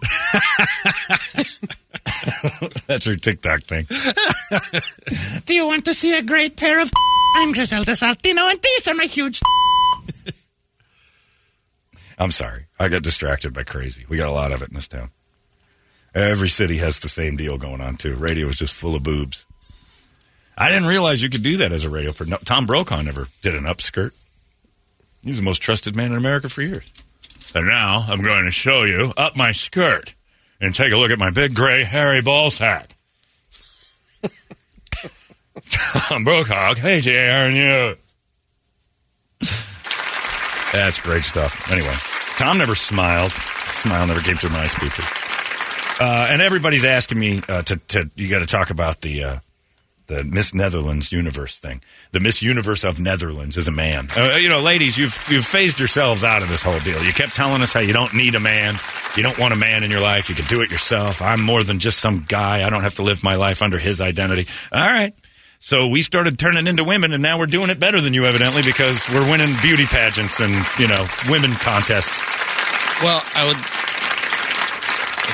That's 2.87 3.05
her 3.05 3.15
TikTok 3.15 3.63
thing. 3.63 3.85
Do 5.45 5.53
you 5.53 5.67
want 5.67 5.85
to 5.85 5.93
see 5.93 6.17
a 6.17 6.23
great 6.23 6.57
pair 6.57 6.81
of? 6.81 6.91
I'm 7.35 7.51
Griselda 7.51 7.91
Saltino, 7.91 8.49
and 8.49 8.59
these 8.61 8.87
are 8.87 8.95
my 8.95 9.05
huge. 9.05 9.39
I'm 12.17 12.31
sorry. 12.31 12.65
I 12.79 12.89
got 12.89 13.03
distracted 13.03 13.53
by 13.53 13.63
crazy. 13.63 14.05
We 14.09 14.17
got 14.17 14.27
a 14.27 14.31
lot 14.31 14.51
of 14.51 14.61
it 14.61 14.69
in 14.69 14.75
this 14.75 14.87
town. 14.87 15.11
Every 16.13 16.49
city 16.49 16.77
has 16.77 16.99
the 16.99 17.07
same 17.07 17.37
deal 17.37 17.57
going 17.57 17.81
on 17.81 17.95
too. 17.95 18.15
Radio 18.15 18.47
is 18.47 18.57
just 18.57 18.73
full 18.73 18.95
of 18.95 19.03
boobs. 19.03 19.45
I 20.57 20.69
didn't 20.69 20.87
realize 20.87 21.23
you 21.23 21.29
could 21.29 21.43
do 21.43 21.57
that 21.57 21.71
as 21.71 21.85
a 21.85 21.89
radio. 21.89 22.11
Per- 22.11 22.25
no, 22.25 22.37
Tom 22.37 22.65
Brokaw 22.65 23.01
never 23.01 23.27
did 23.41 23.55
an 23.55 23.63
upskirt. 23.63 24.11
He's 25.23 25.37
the 25.37 25.43
most 25.43 25.61
trusted 25.61 25.95
man 25.95 26.11
in 26.11 26.17
America 26.17 26.49
for 26.49 26.61
years. 26.61 26.89
And 27.55 27.67
now 27.67 28.05
I'm 28.07 28.21
going 28.21 28.45
to 28.45 28.51
show 28.51 28.83
you 28.83 29.13
up 29.17 29.35
my 29.35 29.51
skirt 29.51 30.15
and 30.61 30.75
take 30.75 30.91
a 30.91 30.97
look 30.97 31.11
at 31.11 31.19
my 31.19 31.31
big 31.31 31.55
gray 31.55 31.83
hairy 31.83 32.21
ball 32.21 32.49
sack. 32.49 32.95
Tom 35.69 36.23
Brokaw, 36.23 36.73
KJR 36.75 37.47
and 37.47 37.55
you. 37.55 37.97
That's 40.73 40.99
great 40.99 41.23
stuff. 41.23 41.71
Anyway, 41.71 41.93
Tom 42.37 42.57
never 42.57 42.75
smiled. 42.75 43.31
Smile 43.31 44.07
never 44.07 44.21
came 44.21 44.35
through 44.35 44.51
my 44.51 44.67
speaker. 44.67 45.03
Uh, 45.99 46.27
and 46.29 46.41
everybody's 46.41 46.85
asking 46.85 47.19
me 47.19 47.41
uh, 47.49 47.61
to, 47.63 47.77
to 47.77 48.09
you 48.15 48.29
got 48.29 48.39
to 48.39 48.45
talk 48.45 48.69
about 48.69 49.01
the 49.01 49.23
uh, 49.23 49.39
the 50.09 50.23
Miss 50.25 50.53
Netherlands 50.53 51.11
universe 51.11 51.59
thing. 51.59 51.81
The 52.11 52.19
Miss 52.19 52.41
Universe 52.41 52.83
of 52.83 52.99
Netherlands 52.99 53.55
is 53.55 53.67
a 53.67 53.71
man. 53.71 54.09
Uh, 54.17 54.37
you 54.41 54.49
know, 54.49 54.59
ladies, 54.59 54.97
you've 54.97 55.23
you've 55.29 55.45
phased 55.45 55.79
yourselves 55.79 56.23
out 56.23 56.41
of 56.41 56.49
this 56.49 56.61
whole 56.61 56.79
deal. 56.79 57.01
You 57.03 57.13
kept 57.13 57.35
telling 57.35 57.61
us 57.61 57.71
how 57.71 57.79
you 57.79 57.93
don't 57.93 58.13
need 58.13 58.35
a 58.35 58.39
man, 58.39 58.75
you 59.15 59.23
don't 59.23 59.37
want 59.39 59.53
a 59.53 59.55
man 59.55 59.83
in 59.83 59.91
your 59.91 60.01
life, 60.01 60.27
you 60.27 60.35
can 60.35 60.45
do 60.45 60.61
it 60.61 60.71
yourself. 60.71 61.21
I'm 61.21 61.41
more 61.41 61.63
than 61.63 61.79
just 61.79 61.99
some 61.99 62.25
guy. 62.27 62.65
I 62.65 62.69
don't 62.69 62.81
have 62.81 62.95
to 62.95 63.03
live 63.03 63.23
my 63.23 63.35
life 63.35 63.61
under 63.61 63.77
his 63.77 64.01
identity. 64.01 64.47
All 64.73 64.79
right. 64.81 65.13
So 65.59 65.87
we 65.87 66.01
started 66.01 66.39
turning 66.39 66.67
into 66.67 66.83
women, 66.83 67.13
and 67.13 67.21
now 67.21 67.37
we're 67.37 67.45
doing 67.45 67.69
it 67.69 67.79
better 67.79 68.01
than 68.01 68.13
you, 68.13 68.25
evidently, 68.25 68.61
because 68.63 69.07
we're 69.09 69.29
winning 69.29 69.53
beauty 69.61 69.85
pageants 69.85 70.39
and 70.39 70.53
you 70.79 70.87
know 70.87 71.05
women 71.29 71.51
contests. 71.51 72.23
Well, 73.03 73.21
I 73.35 73.45
would 73.45 73.57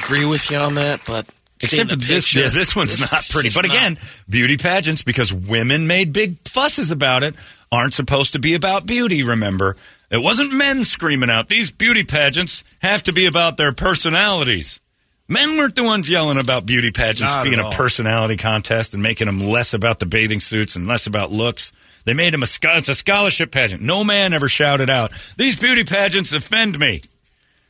agree 0.03 0.25
with 0.25 0.51
you 0.51 0.57
on 0.57 0.75
that, 0.75 1.01
but 1.07 1.25
Except 1.61 1.89
the 1.89 1.95
this 1.95 2.35
yeah, 2.35 2.43
this 2.43 2.75
one's 2.75 2.99
it's 2.99 3.11
not 3.11 3.27
pretty. 3.29 3.49
But 3.55 3.65
not- 3.67 3.75
again, 3.75 3.97
beauty 4.29 4.57
pageants 4.57 5.03
because 5.03 5.33
women 5.33 5.87
made 5.87 6.11
big 6.11 6.37
fusses 6.47 6.91
about 6.91 7.23
it 7.23 7.35
aren't 7.71 7.93
supposed 7.93 8.33
to 8.33 8.39
be 8.39 8.53
about 8.53 8.85
beauty. 8.85 9.23
Remember, 9.23 9.77
it 10.09 10.17
wasn't 10.17 10.53
men 10.53 10.83
screaming 10.83 11.29
out 11.29 11.47
these 11.47 11.71
beauty 11.71 12.03
pageants 12.03 12.63
have 12.79 13.03
to 13.03 13.13
be 13.13 13.25
about 13.25 13.57
their 13.57 13.71
personalities. 13.71 14.81
Men 15.27 15.57
weren't 15.57 15.75
the 15.75 15.83
ones 15.83 16.09
yelling 16.09 16.37
about 16.37 16.67
beauty 16.67 16.91
pageants 16.91 17.33
Not 17.33 17.45
being 17.45 17.59
a 17.59 17.71
personality 17.71 18.37
contest 18.37 18.93
and 18.93 19.01
making 19.01 19.25
them 19.25 19.39
less 19.47 19.73
about 19.73 19.97
the 19.99 20.05
bathing 20.05 20.39
suits 20.39 20.75
and 20.75 20.85
less 20.85 21.07
about 21.07 21.31
looks. 21.31 21.71
They 22.03 22.13
made 22.13 22.33
them 22.33 22.43
a 22.43 22.47
it's 22.77 22.89
a 22.89 22.93
scholarship 22.93 23.51
pageant. 23.51 23.81
No 23.81 24.03
man 24.03 24.33
ever 24.33 24.47
shouted 24.47 24.89
out, 24.89 25.11
"These 25.37 25.59
beauty 25.59 25.83
pageants 25.83 26.33
offend 26.33 26.77
me." 26.77 27.01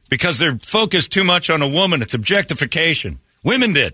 because 0.10 0.40
they're 0.40 0.58
focused 0.58 1.12
too 1.12 1.24
much 1.24 1.50
on 1.50 1.62
a 1.62 1.68
woman. 1.68 2.02
It's 2.02 2.14
objectification. 2.14 3.20
Women 3.46 3.72
did. 3.74 3.94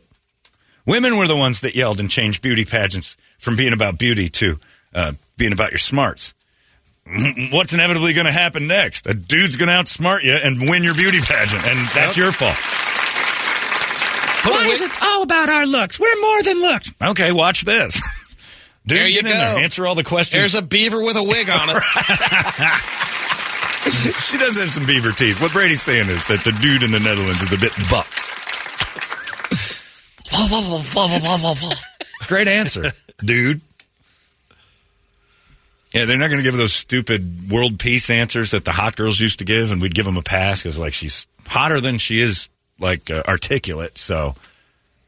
Women 0.87 1.17
were 1.17 1.27
the 1.27 1.35
ones 1.35 1.61
that 1.61 1.75
yelled 1.75 1.99
and 1.99 2.09
changed 2.09 2.41
beauty 2.41 2.65
pageants 2.65 3.17
from 3.37 3.55
being 3.55 3.73
about 3.73 3.99
beauty 3.99 4.29
to 4.29 4.57
uh, 4.95 5.11
being 5.37 5.51
about 5.53 5.69
your 5.71 5.77
smarts. 5.77 6.33
What's 7.51 7.73
inevitably 7.73 8.13
going 8.13 8.25
to 8.25 8.31
happen 8.31 8.65
next? 8.67 9.05
A 9.07 9.13
dude's 9.13 9.57
going 9.57 9.67
to 9.67 9.73
outsmart 9.75 10.23
you 10.23 10.33
and 10.33 10.59
win 10.61 10.83
your 10.83 10.95
beauty 10.95 11.19
pageant, 11.21 11.63
and 11.67 11.87
that's 11.89 12.17
your 12.17 12.31
fault. 12.31 12.55
Why 14.43 14.65
is 14.71 14.81
it 14.81 14.91
all 15.03 15.21
about 15.23 15.49
our 15.49 15.67
looks? 15.67 15.99
We're 15.99 16.21
more 16.21 16.43
than 16.43 16.61
looks. 16.61 16.91
Okay, 17.09 17.31
watch 17.31 17.61
this. 17.61 18.01
Dude, 18.87 18.97
There 18.97 19.07
you 19.07 19.21
get 19.21 19.31
in 19.31 19.37
there. 19.37 19.55
go. 19.55 19.61
Answer 19.61 19.85
all 19.85 19.93
the 19.93 20.03
questions. 20.03 20.39
There's 20.39 20.55
a 20.55 20.63
beaver 20.63 21.03
with 21.03 21.15
a 21.15 21.23
wig 21.23 21.47
on 21.51 21.69
it. 21.69 21.75
she 24.25 24.37
does 24.39 24.57
have 24.57 24.69
some 24.69 24.87
beaver 24.87 25.11
teeth. 25.11 25.39
What 25.39 25.51
Brady's 25.51 25.83
saying 25.83 26.09
is 26.09 26.25
that 26.25 26.43
the 26.43 26.51
dude 26.63 26.81
in 26.81 26.91
the 26.91 26.99
Netherlands 26.99 27.43
is 27.43 27.53
a 27.53 27.57
bit 27.59 27.71
buck. 27.91 28.07
Great 32.27 32.47
answer, 32.47 32.85
dude. 33.23 33.61
Yeah, 35.93 36.05
they're 36.05 36.17
not 36.17 36.27
going 36.27 36.37
to 36.39 36.43
give 36.43 36.55
those 36.55 36.71
stupid 36.73 37.49
world 37.51 37.77
peace 37.77 38.09
answers 38.09 38.51
that 38.51 38.63
the 38.63 38.71
hot 38.71 38.95
girls 38.95 39.19
used 39.19 39.39
to 39.39 39.45
give, 39.45 39.71
and 39.73 39.81
we'd 39.81 39.93
give 39.93 40.05
them 40.05 40.15
a 40.15 40.21
pass 40.21 40.63
because, 40.63 40.79
like, 40.79 40.93
she's 40.93 41.27
hotter 41.45 41.81
than 41.81 41.97
she 41.97 42.21
is, 42.21 42.47
like, 42.79 43.11
uh, 43.11 43.23
articulate. 43.27 43.97
So 43.97 44.35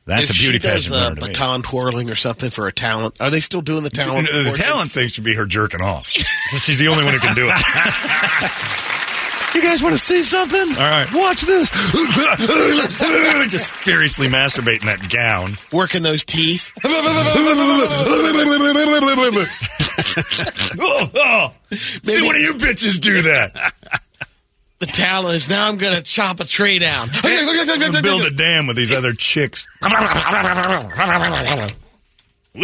That's 0.06 0.30
if 0.30 0.36
a 0.36 0.40
beauty 0.40 0.54
she 0.54 0.60
does, 0.60 0.90
pageant 0.90 0.96
uh, 0.96 1.10
to 1.10 1.16
me. 1.16 1.28
baton 1.28 1.62
twirling 1.62 2.10
or 2.10 2.16
something 2.16 2.50
for 2.50 2.68
a 2.68 2.74
talent. 2.74 3.16
Are 3.22 3.30
they 3.30 3.40
still 3.40 3.62
doing 3.62 3.84
the 3.84 3.90
talent? 3.90 4.28
the 4.28 4.62
talent 4.62 4.92
thing 4.92 5.08
should 5.08 5.24
be 5.24 5.36
her 5.36 5.46
jerking 5.46 5.80
off. 5.82 6.08
She's 6.10 6.80
the 6.80 6.90
only 6.90 7.06
one 7.06 7.14
who 7.14 7.20
can 7.20 7.34
do 7.36 7.48
it. 7.50 7.54
you 9.56 9.62
guys 9.62 9.84
want 9.84 9.96
to 9.96 10.02
see 10.02 10.22
something? 10.22 10.60
All 10.60 10.66
right, 10.78 11.08
watch 11.14 11.42
this. 11.42 11.70
Just 13.50 13.70
furiously 13.70 14.28
masturbating 14.28 14.86
that 14.86 15.10
gown. 15.10 15.58
Working 15.72 16.04
those 16.04 16.24
teeth. 16.24 16.72
oh, 20.80 21.10
oh. 21.16 21.54
See 21.72 22.22
one 22.22 22.36
of 22.36 22.42
you 22.42 22.54
bitches 22.56 23.00
do 23.00 23.22
that. 23.24 23.74
The 24.80 24.86
talent 24.88 25.36
is 25.38 25.50
now 25.50 25.68
I'm 25.68 25.78
going 25.78 25.96
to 25.96 26.02
chop 26.02 26.42
a 26.42 26.46
tree 26.46 26.78
down. 26.78 27.08
build 28.04 28.26
a 28.26 28.32
dam 28.32 28.68
with 28.68 28.76
these 28.76 28.92
other 28.92 29.14
chicks. 29.14 29.66
We 29.82 29.90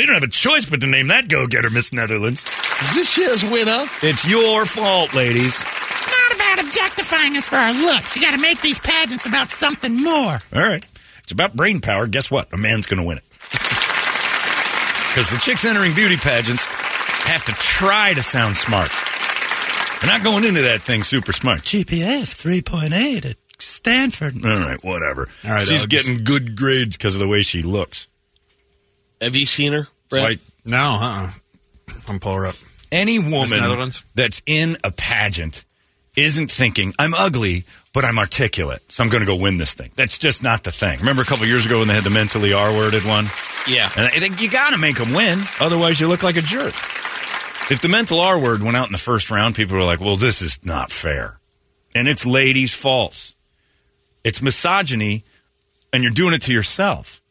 don't 0.06 0.13
have 0.15 0.23
a 0.23 0.28
choice 0.28 0.69
but 0.69 0.82
to 0.82 0.88
name 0.88 1.08
that 1.08 1.30
go-getter 1.30 1.69
Miss 1.69 1.93
Netherlands. 1.93 2.45
Is 2.82 2.95
this 2.95 3.17
year's 3.17 3.43
winner? 3.43 3.86
It's 4.04 4.28
your 4.30 4.65
fault, 4.65 5.15
ladies. 5.15 5.63
Not 6.50 6.60
about 6.60 6.66
objectifying 6.66 7.38
us 7.38 7.48
for 7.50 7.56
our 7.58 7.74
looks. 7.74 8.16
You 8.16 8.22
got 8.22 8.32
to 8.32 8.38
make 8.42 8.62
these 8.62 8.80
pageants 8.80 9.26
about 9.26 9.50
something 9.52 10.02
more. 10.02 10.40
All 10.54 10.62
right. 10.62 10.86
It's 11.24 11.32
about 11.32 11.56
brain 11.56 11.80
power. 11.80 12.08
Guess 12.08 12.32
what? 12.32 12.52
A 12.54 12.58
man's 12.58 12.86
going 12.88 13.00
to 13.02 13.06
win 13.08 13.18
it. 13.18 13.24
Because 15.10 15.32
the 15.32 15.38
chicks 15.40 15.66
entering 15.66 15.94
beauty 15.96 16.16
pageants 16.18 16.68
have 16.68 17.44
to 17.46 17.52
try 17.54 18.14
to 18.14 18.22
sound 18.22 18.56
smart. 18.58 18.90
They're 20.00 20.10
not 20.10 20.24
going 20.24 20.46
into 20.46 20.62
that 20.62 20.82
thing 20.84 21.02
super 21.02 21.34
smart. 21.34 21.62
GPA 21.62 22.22
3.8 22.22 23.26
at 23.32 23.36
Stanford. 23.58 24.46
All 24.46 24.52
right, 24.60 24.82
whatever. 24.84 25.28
All 25.44 25.52
right, 25.52 25.68
She's 25.68 25.84
Uggs. 25.86 25.90
getting 25.90 26.24
good 26.24 26.56
grades 26.56 26.96
because 26.96 27.16
of 27.16 27.22
the 27.22 27.28
way 27.28 27.42
she 27.42 27.64
looks. 27.64 28.08
Have 29.20 29.36
you 29.36 29.48
seen 29.48 29.74
her, 29.74 29.88
Brett? 30.10 30.24
Like, 30.30 30.40
No, 30.64 30.78
uh-uh. 31.02 31.32
I'm 32.08 32.20
pull 32.20 32.36
her 32.36 32.46
up. 32.46 32.56
any 32.92 33.18
Miss 33.18 33.32
woman 33.34 33.60
Netherlands? 33.68 34.06
that's 34.14 34.44
in 34.46 34.78
a 34.84 34.92
pageant 34.92 35.66
isn't 36.24 36.50
thinking, 36.50 36.94
I'm 36.98 37.14
ugly, 37.14 37.66
but 37.94 38.06
I'm 38.06 38.18
articulate, 38.20 38.82
so 38.92 39.04
I'm 39.04 39.10
going 39.10 39.22
to 39.22 39.28
go 39.28 39.36
win 39.36 39.58
this 39.58 39.74
thing. 39.74 39.92
That's 39.96 40.18
just 40.18 40.44
not 40.44 40.64
the 40.64 40.72
thing. 40.72 41.00
Remember 41.00 41.22
a 41.22 41.26
couple 41.26 41.46
years 41.46 41.66
ago 41.66 41.80
when 41.80 41.88
they 41.88 41.94
had 41.94 42.04
the 42.04 42.10
mentally 42.10 42.54
R-worded 42.54 43.06
one? 43.06 43.26
Yeah. 43.68 43.90
And 43.98 44.06
I 44.06 44.20
think 44.20 44.42
you 44.42 44.50
got 44.50 44.72
to 44.72 44.78
make 44.78 44.98
them 44.98 45.14
win, 45.14 45.40
otherwise 45.60 46.00
you 46.00 46.08
look 46.08 46.24
like 46.24 46.38
a 46.38 46.42
jerk. 46.42 46.74
If 47.72 47.82
the 47.82 47.90
mental 47.90 48.20
R 48.20 48.40
word 48.40 48.64
went 48.64 48.78
out 48.78 48.88
in 48.88 48.92
the 48.92 48.98
first 48.98 49.30
round, 49.30 49.56
people 49.56 49.78
were 49.78 49.84
like, 49.84 50.00
well, 50.00 50.16
this 50.16 50.42
is 50.42 50.66
not 50.66 50.92
fair. 50.92 51.40
And 51.94 52.08
it's 52.08 52.26
ladies' 52.26 52.74
faults. 52.74 53.36
It's 54.24 54.42
misogyny, 54.42 55.24
and 55.94 56.04
you're 56.04 56.12
doing 56.12 56.34
it 56.34 56.42
to 56.44 56.54
yourself. 56.54 57.22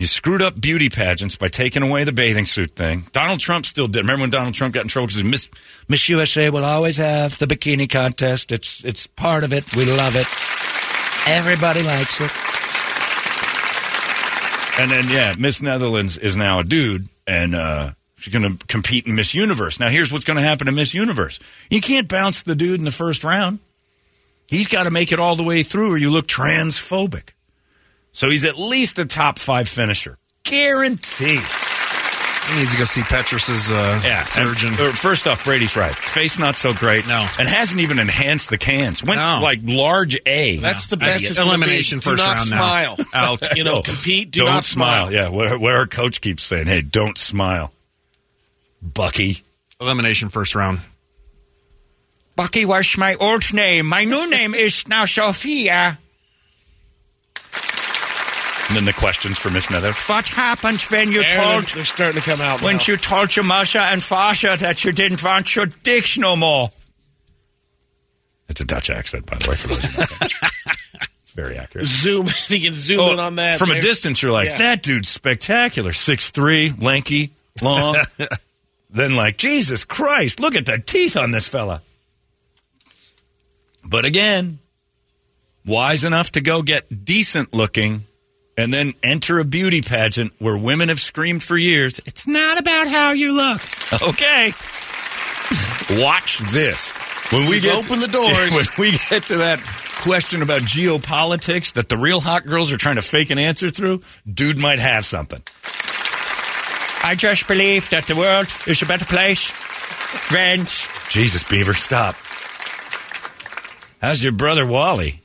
You 0.00 0.06
screwed 0.06 0.40
up 0.40 0.58
beauty 0.58 0.88
pageants 0.88 1.36
by 1.36 1.48
taking 1.48 1.82
away 1.82 2.04
the 2.04 2.12
bathing 2.12 2.46
suit 2.46 2.74
thing. 2.74 3.04
Donald 3.12 3.38
Trump 3.38 3.66
still 3.66 3.86
did. 3.86 3.98
Remember 3.98 4.22
when 4.22 4.30
Donald 4.30 4.54
Trump 4.54 4.72
got 4.72 4.80
in 4.80 4.88
trouble 4.88 5.08
because 5.08 5.22
Miss, 5.22 5.50
Miss 5.90 6.08
USA 6.08 6.48
will 6.48 6.64
always 6.64 6.96
have 6.96 7.38
the 7.38 7.44
bikini 7.44 7.88
contest. 7.88 8.50
It's 8.50 8.82
it's 8.82 9.06
part 9.06 9.44
of 9.44 9.52
it. 9.52 9.76
We 9.76 9.84
love 9.84 10.16
it. 10.16 10.24
Everybody 11.28 11.82
likes 11.82 12.18
it. 12.18 12.30
And 14.80 14.90
then 14.90 15.14
yeah, 15.14 15.34
Miss 15.38 15.60
Netherlands 15.60 16.16
is 16.16 16.34
now 16.34 16.60
a 16.60 16.64
dude, 16.64 17.06
and 17.26 17.54
uh, 17.54 17.90
she's 18.16 18.32
going 18.32 18.56
to 18.56 18.66
compete 18.68 19.06
in 19.06 19.14
Miss 19.14 19.34
Universe. 19.34 19.78
Now 19.78 19.90
here's 19.90 20.10
what's 20.10 20.24
going 20.24 20.38
to 20.38 20.42
happen 20.42 20.64
to 20.64 20.72
Miss 20.72 20.94
Universe. 20.94 21.40
You 21.68 21.82
can't 21.82 22.08
bounce 22.08 22.42
the 22.42 22.54
dude 22.54 22.78
in 22.78 22.86
the 22.86 22.90
first 22.90 23.22
round. 23.22 23.58
He's 24.46 24.66
got 24.66 24.84
to 24.84 24.90
make 24.90 25.12
it 25.12 25.20
all 25.20 25.36
the 25.36 25.42
way 25.42 25.62
through, 25.62 25.92
or 25.92 25.98
you 25.98 26.08
look 26.08 26.26
transphobic. 26.26 27.34
So 28.12 28.28
he's 28.30 28.44
at 28.44 28.58
least 28.58 28.98
a 28.98 29.04
top 29.04 29.38
five 29.38 29.68
finisher, 29.68 30.18
guaranteed. 30.44 31.40
He 31.40 32.58
needs 32.58 32.72
to 32.72 32.78
go 32.78 32.84
see 32.84 33.02
Petrus's 33.02 33.70
uh, 33.70 34.00
Yeah, 34.04 34.24
surgeon. 34.24 34.70
And, 34.70 34.80
uh, 34.80 34.90
first 34.92 35.28
off, 35.28 35.44
Brady's 35.44 35.76
right. 35.76 35.94
Face 35.94 36.36
not 36.36 36.56
so 36.56 36.74
great. 36.74 37.06
No. 37.06 37.24
and 37.38 37.48
hasn't 37.48 37.80
even 37.80 38.00
enhanced 38.00 38.50
the 38.50 38.58
cans. 38.58 39.04
Went 39.04 39.20
No. 39.20 39.38
like 39.40 39.60
large 39.62 40.18
A. 40.26 40.56
That's 40.56 40.88
the 40.88 40.96
best. 40.96 41.22
It's 41.30 41.38
Elimination 41.38 41.98
be. 41.98 42.02
first 42.02 42.24
do 42.24 42.26
not 42.28 42.36
round 42.38 42.50
now. 42.50 42.56
smile. 42.56 42.96
Out. 43.14 43.56
You 43.56 43.62
know, 43.62 43.74
No. 43.76 43.82
compete. 43.82 44.32
Do 44.32 44.40
don't 44.40 44.48
not 44.48 44.64
smile. 44.64 45.12
Yeah, 45.12 45.28
where, 45.28 45.56
where 45.58 45.76
our 45.76 45.86
coach 45.86 46.20
keeps 46.20 46.42
saying, 46.42 46.66
"Hey, 46.66 46.82
don't 46.82 47.16
smile." 47.16 47.72
Bucky. 48.82 49.42
Elimination 49.80 50.28
first 50.28 50.56
round. 50.56 50.80
Bucky 52.34 52.64
was 52.64 52.96
my 52.98 53.14
old 53.16 53.52
name. 53.54 53.86
My 53.86 54.02
new 54.04 54.28
name 54.28 54.54
is 54.54 54.88
now 54.88 55.04
Sophia. 55.04 55.98
And 58.70 58.76
then 58.76 58.84
the 58.84 58.92
questions 58.92 59.36
for 59.40 59.50
Miss 59.50 59.68
Nether. 59.68 59.90
What 60.06 60.28
happens 60.28 60.88
when 60.92 61.10
you 61.10 61.22
There, 61.22 61.28
they're, 61.30 61.42
told 61.54 61.64
they're 61.64 61.84
starting 61.84 62.22
to 62.22 62.24
come 62.30 62.40
out. 62.40 62.62
when 62.62 62.76
now. 62.76 62.82
you 62.86 62.96
told 62.96 63.34
your 63.34 63.44
mother 63.44 63.80
and 63.80 64.00
Fasha 64.00 64.56
that 64.60 64.84
you 64.84 64.92
didn't 64.92 65.24
want 65.24 65.56
your 65.56 65.66
dicks 65.66 66.16
no 66.16 66.36
more? 66.36 66.70
It's 68.48 68.60
a 68.60 68.64
Dutch 68.64 68.88
accent, 68.88 69.26
by 69.26 69.38
the 69.38 69.48
way, 69.50 69.56
for 69.56 69.66
those 69.68 69.84
who 69.84 69.96
don't 70.04 70.20
know. 70.20 70.26
It's 71.22 71.32
very 71.32 71.58
accurate. 71.58 71.86
zoom, 71.86 72.26
you 72.48 72.60
can 72.60 72.74
zoom 72.74 73.00
Oh, 73.00 73.12
in 73.14 73.18
on 73.18 73.34
that 73.36 73.58
From 73.58 73.72
a 73.72 73.80
distance, 73.80 74.22
you're 74.22 74.30
like, 74.32 74.46
Yeah. 74.48 74.58
that 74.58 74.82
dude's 74.84 75.08
spectacular. 75.08 75.90
Six 75.92 76.30
three, 76.30 76.72
lanky, 76.78 77.30
long. 77.62 77.96
then 78.90 79.16
like, 79.16 79.36
Jesus 79.36 79.84
Christ, 79.84 80.38
look 80.38 80.54
at 80.54 80.66
the 80.66 80.78
teeth 80.78 81.16
on 81.16 81.32
this 81.32 81.48
fella. 81.48 81.82
But 83.88 84.04
again, 84.04 84.60
wise 85.66 86.04
enough 86.04 86.30
to 86.32 86.40
go 86.40 86.62
get 86.62 87.04
decent 87.04 87.52
looking 87.54 88.02
and 88.56 88.72
then 88.72 88.92
enter 89.02 89.38
a 89.38 89.44
beauty 89.44 89.80
pageant 89.82 90.32
where 90.38 90.56
women 90.56 90.88
have 90.88 91.00
screamed 91.00 91.42
for 91.42 91.56
years. 91.56 92.00
It's 92.06 92.26
not 92.26 92.58
about 92.58 92.88
how 92.88 93.12
you 93.12 93.34
look. 93.34 93.60
Okay. 94.02 94.52
Watch 96.02 96.38
this. 96.52 96.92
When 97.32 97.48
we 97.48 97.60
get 97.60 97.76
opened 97.76 98.02
the 98.02 98.08
doors. 98.08 98.50
when 98.76 98.90
we 98.90 98.96
get 99.10 99.24
to 99.24 99.38
that 99.38 99.60
question 100.02 100.42
about 100.42 100.62
geopolitics 100.62 101.74
that 101.74 101.88
the 101.88 101.96
real 101.96 102.20
hot 102.20 102.46
girls 102.46 102.72
are 102.72 102.76
trying 102.76 102.96
to 102.96 103.02
fake 103.02 103.30
an 103.30 103.38
answer 103.38 103.70
through, 103.70 104.02
dude 104.32 104.58
might 104.58 104.78
have 104.78 105.04
something. 105.04 105.42
I 107.02 107.14
just 107.16 107.48
believe 107.48 107.88
that 107.90 108.04
the 108.06 108.16
world 108.16 108.46
is 108.66 108.82
a 108.82 108.86
better 108.86 109.04
place. 109.04 109.50
Friends, 109.50 110.86
Jesus, 111.08 111.44
Beaver, 111.44 111.74
stop. 111.74 112.14
How's 114.00 114.22
your 114.22 114.32
brother 114.32 114.66
Wally? 114.66 115.19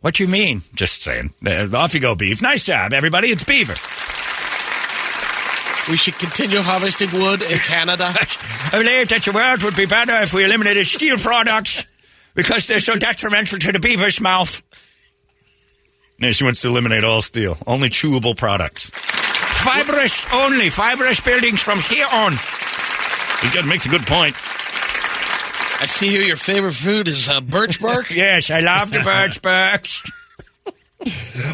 What 0.00 0.20
you 0.20 0.28
mean? 0.28 0.62
Just 0.74 1.02
saying. 1.02 1.32
Uh, 1.44 1.68
off 1.74 1.94
you 1.94 2.00
go, 2.00 2.14
Beef. 2.14 2.40
Nice 2.42 2.64
job, 2.64 2.92
everybody. 2.92 3.28
It's 3.28 3.44
Beaver. 3.44 3.74
We 5.90 5.96
should 5.96 6.18
continue 6.18 6.60
harvesting 6.60 7.10
wood 7.12 7.40
in 7.42 7.58
Canada. 7.58 8.04
I 8.12 8.68
believe 8.72 9.08
that 9.08 9.22
the 9.22 9.32
world 9.32 9.62
would 9.62 9.74
be 9.74 9.86
better 9.86 10.12
if 10.22 10.34
we 10.34 10.44
eliminated 10.44 10.86
steel 10.86 11.16
products 11.16 11.86
because 12.34 12.66
they're 12.66 12.80
so 12.80 12.96
detrimental 12.96 13.58
to 13.58 13.72
the 13.72 13.80
beaver's 13.80 14.20
mouth. 14.20 14.62
Yeah, 16.18 16.32
she 16.32 16.44
wants 16.44 16.60
to 16.62 16.68
eliminate 16.68 17.04
all 17.04 17.22
steel. 17.22 17.56
Only 17.66 17.88
chewable 17.88 18.36
products. 18.36 18.90
Fibrous 18.92 20.22
only, 20.32 20.68
fibrous 20.68 21.20
buildings 21.20 21.62
from 21.62 21.78
here 21.80 22.06
on. 22.12 22.32
He's 23.40 23.54
got 23.54 23.64
makes 23.64 23.86
a 23.86 23.88
good 23.88 24.06
point. 24.06 24.36
I 25.80 25.86
see 25.86 26.08
here 26.08 26.22
your 26.22 26.36
favorite 26.36 26.74
food 26.74 27.08
is 27.08 27.28
uh, 27.28 27.40
birch 27.40 27.80
bark. 27.80 28.10
Yes, 28.14 28.50
I 28.50 28.60
love 28.60 28.90
the 28.90 29.00
birch 29.00 29.40
barks. 29.42 30.02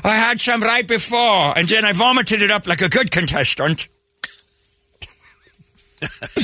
I 0.03 0.17
had 0.17 0.41
some 0.41 0.63
right 0.63 0.87
before, 0.87 1.57
and 1.57 1.69
then 1.69 1.85
I 1.85 1.93
vomited 1.93 2.41
it 2.43 2.51
up 2.51 2.67
like 2.67 2.81
a 2.81 2.89
good 2.89 3.11
contestant. 3.11 3.89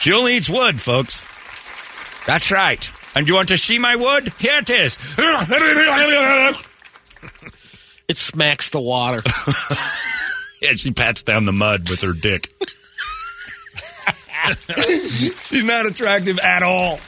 She 0.00 0.12
only 0.12 0.36
eats 0.36 0.48
wood, 0.48 0.80
folks. 0.80 1.24
That's 2.24 2.52
right. 2.52 2.88
And 3.16 3.26
you 3.28 3.34
want 3.34 3.48
to 3.48 3.58
see 3.58 3.80
my 3.80 3.96
wood? 3.96 4.32
Here 4.38 4.58
it 4.58 4.70
is. 4.70 4.96
It 8.08 8.16
smacks 8.16 8.70
the 8.70 8.80
water. 8.80 9.22
Yeah, 10.62 10.74
she 10.74 10.92
pats 10.92 11.24
down 11.24 11.46
the 11.46 11.52
mud 11.52 11.90
with 11.90 12.00
her 12.02 12.12
dick. 12.12 12.48
She's 15.46 15.64
not 15.64 15.86
attractive 15.86 16.38
at 16.38 16.62
all. 16.62 17.00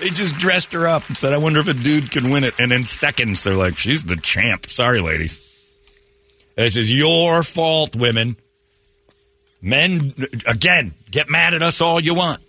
They 0.00 0.10
just 0.10 0.36
dressed 0.36 0.72
her 0.72 0.86
up 0.86 1.06
and 1.08 1.16
said, 1.16 1.32
I 1.32 1.38
wonder 1.38 1.60
if 1.60 1.68
a 1.68 1.74
dude 1.74 2.10
can 2.10 2.30
win 2.30 2.44
it. 2.44 2.58
And 2.58 2.72
in 2.72 2.84
seconds, 2.84 3.44
they're 3.44 3.54
like, 3.54 3.78
she's 3.78 4.04
the 4.04 4.16
champ. 4.16 4.66
Sorry, 4.66 5.00
ladies. 5.00 5.40
This 6.56 6.76
is 6.76 6.96
your 6.96 7.42
fault, 7.42 7.96
women. 7.96 8.36
Men, 9.62 10.12
again, 10.46 10.92
get 11.10 11.30
mad 11.30 11.54
at 11.54 11.62
us 11.62 11.80
all 11.80 12.00
you 12.00 12.14
want. 12.14 12.42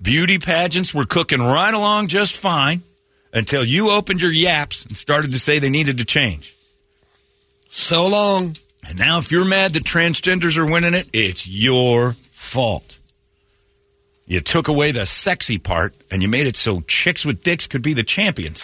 Beauty 0.00 0.38
pageants 0.38 0.94
were 0.94 1.06
cooking 1.06 1.40
right 1.40 1.72
along 1.72 2.08
just 2.08 2.36
fine 2.36 2.82
until 3.32 3.64
you 3.64 3.90
opened 3.90 4.20
your 4.20 4.32
yaps 4.32 4.84
and 4.84 4.96
started 4.96 5.32
to 5.32 5.38
say 5.38 5.58
they 5.58 5.70
needed 5.70 5.98
to 5.98 6.04
change. 6.04 6.56
So 7.68 8.06
long. 8.06 8.56
And 8.88 8.98
now, 8.98 9.18
if 9.18 9.32
you're 9.32 9.44
mad 9.44 9.72
that 9.72 9.82
transgenders 9.82 10.56
are 10.58 10.70
winning 10.70 10.94
it, 10.94 11.08
it's 11.12 11.48
your 11.48 12.12
fault. 12.30 12.95
You 14.26 14.40
took 14.40 14.66
away 14.68 14.90
the 14.90 15.06
sexy 15.06 15.58
part 15.58 15.94
and 16.10 16.20
you 16.22 16.28
made 16.28 16.46
it 16.46 16.56
so 16.56 16.80
chicks 16.82 17.24
with 17.24 17.42
dicks 17.42 17.66
could 17.66 17.82
be 17.82 17.92
the 17.92 18.02
champions. 18.02 18.62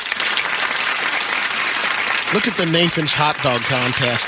Look 2.34 2.48
at 2.48 2.56
the 2.56 2.66
Nathan's 2.72 3.12
hot 3.14 3.36
dog 3.42 3.60
contest. 3.60 4.26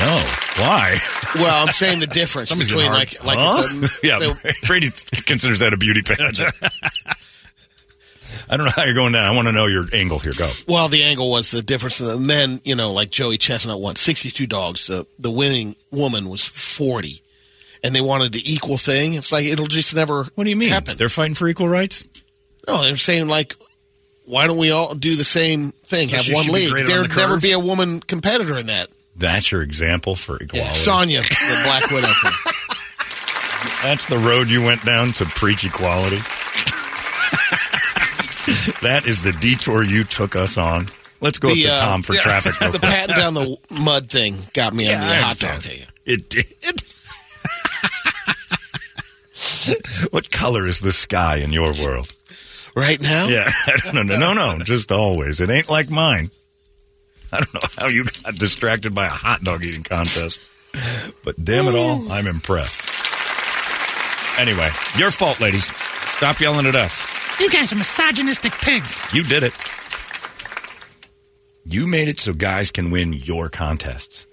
No. 0.00 0.16
Why? 0.64 0.96
Well, 1.34 1.66
I'm 1.66 1.72
saying 1.74 2.00
the 2.00 2.06
difference 2.06 2.48
Somebody's 2.48 2.72
between 2.72 2.90
like 2.90 3.22
like 3.24 3.38
Huh? 3.38 3.62
the- 3.62 3.98
yeah, 4.02 4.18
the- 4.18 4.54
Brady 4.66 4.88
considers 5.26 5.58
that 5.60 5.72
a 5.74 5.76
beauty 5.76 6.00
pageant. 6.02 6.52
I 8.48 8.56
don't 8.56 8.64
know 8.66 8.72
how 8.74 8.84
you're 8.84 8.94
going 8.94 9.12
down. 9.12 9.24
I 9.26 9.34
want 9.34 9.46
to 9.48 9.52
know 9.52 9.66
your 9.66 9.86
angle 9.94 10.18
here. 10.18 10.32
Go. 10.36 10.50
Well, 10.66 10.88
the 10.88 11.04
angle 11.04 11.30
was 11.30 11.50
the 11.50 11.62
difference. 11.62 11.98
the 11.98 12.18
men, 12.18 12.60
you 12.64 12.74
know, 12.74 12.92
like 12.92 13.10
Joey 13.10 13.36
Chestnut 13.38 13.78
won 13.80 13.96
62 13.96 14.46
dogs. 14.46 14.86
The 14.86 15.06
the 15.18 15.30
winning 15.30 15.76
woman 15.90 16.28
was 16.30 16.44
40, 16.46 17.22
and 17.82 17.94
they 17.94 18.00
wanted 18.00 18.32
the 18.32 18.42
equal 18.44 18.76
thing. 18.76 19.14
It's 19.14 19.32
like 19.32 19.44
it'll 19.44 19.66
just 19.66 19.94
never. 19.94 20.24
What 20.34 20.44
do 20.44 20.50
you 20.50 20.56
mean? 20.56 20.70
Happen. 20.70 20.96
They're 20.96 21.08
fighting 21.08 21.34
for 21.34 21.48
equal 21.48 21.68
rights. 21.68 22.04
No, 22.68 22.82
they're 22.82 22.96
saying 22.96 23.28
like, 23.28 23.54
why 24.24 24.46
don't 24.46 24.58
we 24.58 24.70
all 24.70 24.94
do 24.94 25.16
the 25.16 25.24
same 25.24 25.72
thing? 25.72 26.08
So 26.08 26.16
Have 26.16 26.32
one 26.32 26.46
league. 26.46 26.72
There'd 26.72 27.10
the 27.10 27.16
never 27.16 27.40
be 27.40 27.52
a 27.52 27.58
woman 27.58 28.00
competitor 28.00 28.56
in 28.58 28.66
that. 28.66 28.88
That's 29.16 29.52
your 29.52 29.62
example 29.62 30.14
for 30.14 30.36
equality. 30.36 30.68
Yeah, 30.68 30.72
Sonya, 30.72 31.20
the 31.22 31.60
Black 31.64 31.90
Widow. 31.90 32.08
That's 33.82 34.06
the 34.06 34.18
road 34.18 34.48
you 34.48 34.62
went 34.62 34.84
down 34.84 35.12
to 35.14 35.24
preach 35.24 35.64
equality. 35.64 36.16
that 38.80 39.02
is 39.06 39.22
the 39.22 39.32
detour 39.32 39.82
you 39.84 40.04
took 40.04 40.34
us 40.34 40.56
on. 40.56 40.86
Let's 41.20 41.38
go 41.38 41.54
The, 41.54 41.68
up 41.68 41.76
to 41.76 41.82
uh, 41.82 41.86
Tom 41.86 42.02
for 42.02 42.14
yeah, 42.14 42.20
traffic. 42.20 42.52
the 42.72 42.78
patting 42.80 43.14
down 43.14 43.34
the 43.34 43.56
mud 43.84 44.08
thing 44.08 44.36
got 44.54 44.72
me 44.74 44.92
on 44.92 45.00
the 45.00 45.06
I 45.06 45.14
hot 45.16 45.38
dog 45.38 45.62
thing. 45.62 45.86
It 46.04 46.28
did. 46.28 46.82
what 50.10 50.30
color 50.30 50.66
is 50.66 50.80
the 50.80 50.92
sky 50.92 51.36
in 51.38 51.52
your 51.52 51.72
world? 51.82 52.12
Right 52.74 53.00
now? 53.00 53.28
Yeah, 53.28 53.50
no, 53.94 54.02
no, 54.02 54.18
no, 54.18 54.32
no, 54.32 54.58
just 54.60 54.90
always. 54.92 55.40
It 55.40 55.50
ain't 55.50 55.68
like 55.68 55.90
mine. 55.90 56.30
I 57.32 57.40
don't 57.40 57.54
know 57.54 57.68
how 57.78 57.86
you 57.88 58.04
got 58.04 58.34
distracted 58.36 58.94
by 58.94 59.06
a 59.06 59.10
hot 59.10 59.42
dog 59.42 59.64
eating 59.64 59.82
contest, 59.82 60.42
but 61.24 61.42
damn 61.42 61.66
it 61.66 61.74
all, 61.74 62.10
I'm 62.10 62.26
impressed. 62.26 62.80
Anyway, 64.38 64.68
your 64.96 65.10
fault, 65.10 65.40
ladies. 65.40 65.66
Stop 65.66 66.40
yelling 66.40 66.66
at 66.66 66.74
us. 66.74 67.06
You 67.40 67.50
guys 67.50 67.72
are 67.72 67.76
misogynistic 67.76 68.52
pigs. 68.52 68.98
You 69.12 69.22
did 69.22 69.42
it. 69.42 69.54
You 71.64 71.86
made 71.86 72.08
it 72.08 72.18
so 72.18 72.32
guys 72.32 72.70
can 72.70 72.90
win 72.90 73.12
your 73.12 73.48
contests. 73.48 74.26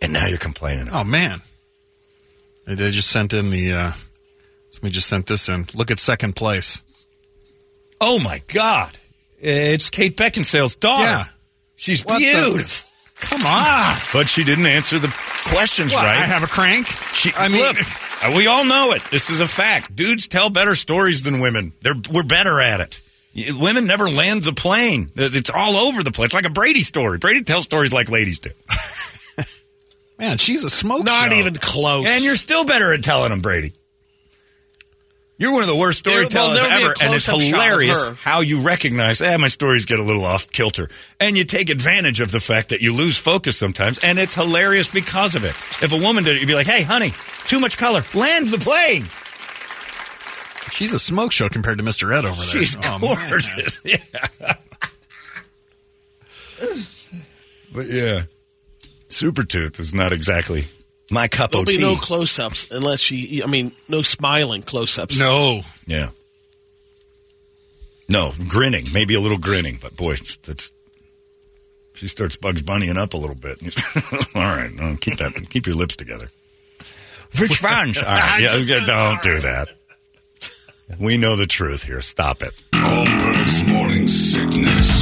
And 0.00 0.12
now 0.12 0.26
you're 0.26 0.38
complaining. 0.38 0.88
Oh 0.90 1.04
man, 1.04 1.40
they 2.66 2.74
they 2.74 2.90
just 2.90 3.08
sent 3.10 3.32
in 3.32 3.50
the. 3.50 3.72
uh 3.72 3.92
Somebody 4.70 4.92
just 4.94 5.08
sent 5.08 5.26
this 5.26 5.48
in. 5.50 5.66
Look 5.74 5.90
at 5.90 5.98
second 5.98 6.34
place. 6.34 6.80
Oh 8.00 8.18
my 8.22 8.40
God. 8.48 8.90
It's 9.38 9.90
Kate 9.90 10.16
Beckinsale's 10.16 10.76
daughter. 10.76 11.04
Yeah. 11.04 11.24
She's 11.76 12.04
What 12.04 12.18
the- 12.18 12.24
beautiful. 12.24 12.88
Come 13.16 13.46
on. 13.46 13.96
But 14.12 14.28
she 14.28 14.42
didn't 14.42 14.66
answer 14.66 14.98
the 14.98 15.06
questions 15.46 15.92
What, 15.92 16.04
right. 16.04 16.18
I 16.18 16.22
have 16.22 16.42
a 16.42 16.46
crank. 16.48 16.86
She, 17.12 17.32
I 17.36 17.46
mean- 17.48 17.60
look, 17.60 17.76
uh, 18.24 18.32
we 18.36 18.46
all 18.48 18.64
know 18.64 18.92
it. 18.92 19.02
This 19.12 19.30
is 19.30 19.40
a 19.40 19.46
fact. 19.46 19.94
Dudes 19.94 20.26
tell 20.26 20.48
better 20.50 20.74
stories 20.74 21.22
than 21.22 21.38
women. 21.40 21.72
They're 21.82 21.94
we're 22.10 22.24
better 22.24 22.60
at 22.60 22.80
it. 22.80 23.00
Women 23.58 23.86
never 23.86 24.08
land 24.10 24.42
the 24.42 24.52
plane. 24.52 25.10
It's 25.16 25.50
all 25.50 25.76
over 25.76 26.02
the 26.02 26.10
place. 26.12 26.26
It's 26.26 26.34
like 26.34 26.44
a 26.46 26.50
Brady 26.50 26.82
story. 26.82 27.18
Brady 27.18 27.42
tells 27.44 27.64
stories 27.64 27.92
like 27.92 28.08
ladies 28.10 28.38
do. 28.40 28.50
Man, 30.18 30.38
she's 30.38 30.64
a 30.64 30.70
smoke 30.70 30.98
show. 31.00 31.04
Not 31.04 31.32
show. 31.32 31.38
even 31.38 31.54
close. 31.56 32.06
And 32.06 32.22
you're 32.24 32.36
still 32.36 32.64
better 32.64 32.92
at 32.92 33.02
telling 33.02 33.30
them, 33.30 33.40
Brady. 33.40 33.72
You're 35.38 35.50
one 35.52 35.62
of 35.62 35.68
the 35.68 35.74
worst 35.76 35.98
storytellers 35.98 36.60
there'll 36.60 36.70
never 36.70 36.78
be 36.78 36.84
a 36.84 36.84
ever, 36.84 36.94
and 37.02 37.14
it's 37.14 37.26
close-up 37.26 37.40
shot 37.40 37.52
of 37.54 37.60
hilarious 37.60 38.02
how 38.20 38.40
you 38.42 38.60
recognize, 38.60 39.20
eh, 39.20 39.36
my 39.38 39.48
stories 39.48 39.86
get 39.86 39.98
a 39.98 40.02
little 40.02 40.24
off 40.24 40.48
kilter, 40.52 40.88
and 41.18 41.36
you 41.36 41.42
take 41.42 41.68
advantage 41.68 42.20
of 42.20 42.30
the 42.30 42.38
fact 42.38 42.68
that 42.68 42.80
you 42.80 42.92
lose 42.94 43.18
focus 43.18 43.58
sometimes, 43.58 43.98
and 44.04 44.20
it's 44.20 44.34
hilarious 44.34 44.86
because 44.88 45.34
of 45.34 45.44
it. 45.44 45.56
If 45.82 45.92
a 45.92 45.96
woman 45.98 46.22
did 46.22 46.36
it, 46.36 46.40
you'd 46.42 46.46
be 46.46 46.54
like, 46.54 46.68
"Hey, 46.68 46.82
honey, 46.82 47.12
too 47.46 47.58
much 47.58 47.76
color, 47.76 48.04
land 48.14 48.48
the 48.48 48.58
plane." 48.58 49.06
She's 50.70 50.94
a 50.94 51.00
smoke 51.00 51.32
show 51.32 51.48
compared 51.48 51.78
to 51.78 51.84
Mr. 51.84 52.16
Ed 52.16 52.24
over 52.24 52.36
there. 52.36 52.44
She's 52.44 52.76
Oh, 52.76 52.98
man. 53.00 53.28
gorgeous. 53.28 53.80
Yeah. 53.84 54.54
but 57.74 57.86
yeah, 57.88 58.22
Super 59.12 59.44
Tooth 59.44 59.78
is 59.78 59.92
not 59.92 60.12
exactly 60.12 60.64
my 61.10 61.28
cup 61.28 61.50
There'll 61.50 61.62
of 61.62 61.66
be 61.66 61.78
no 61.78 61.96
close-ups 61.96 62.70
unless 62.70 63.00
she. 63.00 63.42
I 63.42 63.46
mean, 63.46 63.72
no 63.88 64.02
smiling 64.02 64.62
close-ups. 64.62 65.18
No. 65.18 65.60
Yeah. 65.86 66.10
No, 68.08 68.32
grinning, 68.48 68.84
maybe 68.92 69.14
a 69.14 69.20
little 69.20 69.38
grinning, 69.38 69.78
but 69.80 69.96
boy, 69.96 70.16
that's 70.42 70.72
she 71.94 72.08
starts 72.08 72.36
Bugs 72.36 72.62
Bunnying 72.62 72.96
up 72.96 73.14
a 73.14 73.16
little 73.16 73.36
bit. 73.36 73.62
All 74.34 74.42
right, 74.42 74.72
no, 74.74 74.96
keep 74.96 75.18
that, 75.18 75.32
keep 75.50 75.66
your 75.66 75.76
lips 75.76 75.96
together. 75.96 76.28
Which 77.38 77.62
ones? 77.62 77.98
All 78.04 78.04
right, 78.04 78.40
yeah, 78.42 78.56
yeah, 78.56 78.84
don't 78.84 79.22
do 79.22 79.40
that. 79.40 79.68
We 80.98 81.16
know 81.16 81.36
the 81.36 81.46
truth 81.46 81.84
here. 81.84 82.02
Stop 82.02 82.42
it. 82.42 82.60
Holmberg's 82.74 83.66
morning 83.66 84.06
sickness. 84.06 85.01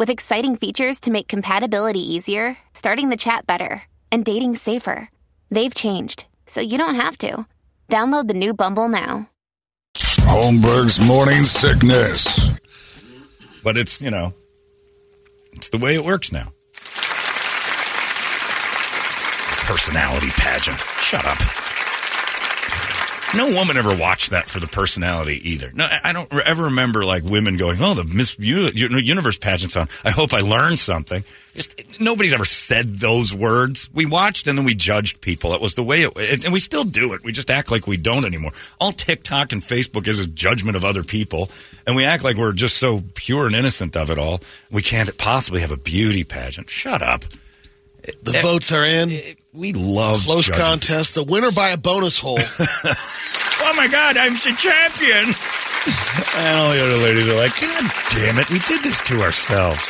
with 0.00 0.08
exciting 0.08 0.56
features 0.56 0.98
to 1.00 1.10
make 1.10 1.28
compatibility 1.28 2.00
easier, 2.00 2.56
starting 2.72 3.10
the 3.10 3.18
chat 3.18 3.46
better, 3.46 3.82
and 4.10 4.24
dating 4.24 4.56
safer. 4.56 5.10
They've 5.50 5.74
changed, 5.74 6.24
so 6.46 6.62
you 6.62 6.78
don't 6.78 6.94
have 6.94 7.18
to. 7.18 7.44
Download 7.90 8.26
the 8.26 8.32
new 8.32 8.54
Bumble 8.54 8.88
now. 8.88 9.28
Holmberg's 9.94 11.06
morning 11.06 11.44
sickness. 11.44 12.50
But 13.62 13.76
it's 13.76 14.00
you 14.00 14.10
know, 14.10 14.32
it's 15.52 15.68
the 15.68 15.76
way 15.76 15.96
it 15.96 16.04
works 16.04 16.32
now. 16.32 16.48
Personality 19.66 20.28
pageant. 20.30 20.80
Shut 20.80 21.26
up. 21.26 21.69
No 23.36 23.46
woman 23.46 23.76
ever 23.76 23.94
watched 23.94 24.30
that 24.30 24.48
for 24.48 24.58
the 24.58 24.66
personality 24.66 25.50
either. 25.50 25.70
No, 25.72 25.86
I 26.02 26.12
don't 26.12 26.32
ever 26.32 26.64
remember 26.64 27.04
like 27.04 27.22
women 27.22 27.56
going, 27.56 27.78
"Oh, 27.80 27.94
the 27.94 28.02
Miss 28.04 28.36
Universe 28.38 29.38
pageant's 29.38 29.76
on. 29.76 29.88
I 30.04 30.10
hope 30.10 30.34
I 30.34 30.40
learned 30.40 30.80
something." 30.80 31.22
Just, 31.54 32.00
nobody's 32.00 32.34
ever 32.34 32.44
said 32.44 32.96
those 32.96 33.32
words. 33.32 33.88
We 33.92 34.06
watched 34.06 34.48
and 34.48 34.58
then 34.58 34.64
we 34.64 34.74
judged 34.74 35.20
people. 35.20 35.54
It 35.54 35.60
was 35.60 35.74
the 35.74 35.82
way 35.82 36.02
it, 36.04 36.44
and 36.44 36.52
we 36.52 36.58
still 36.60 36.84
do 36.84 37.12
it. 37.12 37.22
We 37.22 37.30
just 37.30 37.50
act 37.50 37.70
like 37.70 37.86
we 37.86 37.96
don't 37.96 38.24
anymore. 38.24 38.52
All 38.80 38.92
TikTok 38.92 39.52
and 39.52 39.62
Facebook 39.62 40.08
is 40.08 40.18
a 40.18 40.26
judgment 40.26 40.76
of 40.76 40.84
other 40.84 41.04
people, 41.04 41.50
and 41.86 41.94
we 41.94 42.04
act 42.04 42.24
like 42.24 42.36
we're 42.36 42.52
just 42.52 42.78
so 42.78 43.02
pure 43.14 43.46
and 43.46 43.54
innocent 43.54 43.96
of 43.96 44.10
it 44.10 44.18
all. 44.18 44.40
We 44.72 44.82
can't 44.82 45.16
possibly 45.18 45.60
have 45.60 45.70
a 45.70 45.76
beauty 45.76 46.24
pageant. 46.24 46.68
Shut 46.68 47.00
up. 47.00 47.24
The 48.22 48.40
votes 48.42 48.72
are 48.72 48.84
in. 48.84 49.10
We 49.52 49.72
love 49.72 50.24
Close 50.24 50.46
judging. 50.46 50.62
contest. 50.62 51.14
The 51.14 51.24
winner 51.24 51.50
by 51.50 51.70
a 51.70 51.76
bonus 51.76 52.18
hole. 52.18 52.38
oh 52.58 53.72
my 53.76 53.88
God, 53.88 54.16
I'm 54.16 54.32
the 54.34 54.54
champion. 54.56 55.34
and 56.36 56.56
all 56.58 56.72
the 56.72 56.84
other 56.84 57.02
ladies 57.04 57.28
are 57.28 57.36
like, 57.36 57.58
God 57.60 57.92
damn 58.10 58.38
it, 58.38 58.50
we 58.50 58.58
did 58.60 58.82
this 58.82 59.00
to 59.02 59.22
ourselves. 59.22 59.88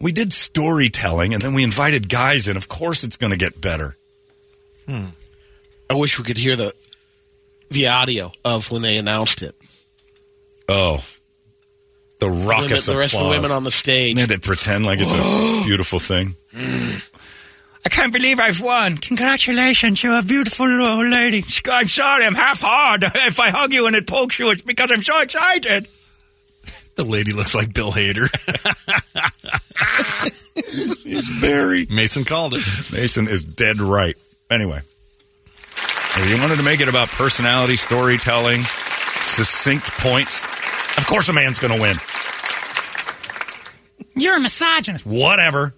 We 0.00 0.12
did 0.12 0.32
storytelling 0.32 1.32
and 1.32 1.42
then 1.42 1.54
we 1.54 1.64
invited 1.64 2.08
guys 2.08 2.48
in. 2.48 2.56
Of 2.56 2.68
course 2.68 3.02
it's 3.02 3.16
going 3.16 3.30
to 3.30 3.36
get 3.38 3.60
better. 3.60 3.96
Hmm. 4.86 5.06
I 5.90 5.94
wish 5.94 6.18
we 6.18 6.24
could 6.24 6.38
hear 6.38 6.56
the 6.56 6.72
the 7.70 7.88
audio 7.88 8.30
of 8.44 8.70
when 8.70 8.82
they 8.82 8.98
announced 8.98 9.42
it. 9.42 9.56
Oh. 10.68 11.02
The 12.20 12.30
raucous 12.30 12.86
the 12.86 12.96
rest 12.96 13.14
of 13.14 13.24
the 13.24 13.28
women 13.28 13.50
on 13.50 13.64
the 13.64 13.70
stage. 13.70 14.14
They 14.14 14.20
had 14.22 14.30
to 14.30 14.38
pretend 14.38 14.86
like 14.86 14.98
it's 15.00 15.12
a 15.12 15.64
beautiful 15.66 15.98
thing. 15.98 16.34
I 16.54 16.56
kind 16.60 17.02
can't 18.06 18.12
believe 18.12 18.38
I've 18.38 18.60
won. 18.60 18.98
Congratulations, 18.98 20.00
you're 20.00 20.20
a 20.20 20.22
beautiful 20.22 20.66
old 20.80 21.08
lady. 21.08 21.44
I'm 21.68 21.88
sorry, 21.88 22.24
I'm 22.24 22.36
half 22.36 22.60
hard. 22.60 23.02
If 23.26 23.40
I 23.40 23.50
hug 23.50 23.72
you 23.72 23.88
and 23.88 23.96
it 23.96 24.06
pokes 24.06 24.38
you, 24.38 24.50
it's 24.50 24.62
because 24.62 24.92
I'm 24.92 25.02
so 25.02 25.20
excited. 25.20 25.88
The 26.94 27.04
lady 27.04 27.32
looks 27.32 27.52
like 27.52 27.74
Bill 27.74 27.90
Hader. 27.90 28.28
He's 31.02 31.28
very. 31.28 31.86
Mason 31.86 32.24
called 32.24 32.54
it. 32.54 32.62
Mason 32.92 33.26
is 33.26 33.44
dead 33.44 33.80
right. 33.80 34.16
Anyway, 34.48 34.82
if 35.56 36.30
you 36.30 36.40
wanted 36.40 36.58
to 36.58 36.64
make 36.64 36.80
it 36.80 36.88
about 36.88 37.08
personality, 37.08 37.74
storytelling, 37.74 38.62
succinct 38.62 39.86
points, 39.94 40.44
of 40.96 41.06
course 41.08 41.28
a 41.28 41.32
man's 41.32 41.58
going 41.58 41.74
to 41.74 41.82
win. 41.82 41.96
You're 44.14 44.36
a 44.36 44.40
misogynist. 44.40 45.04
Whatever. 45.04 45.74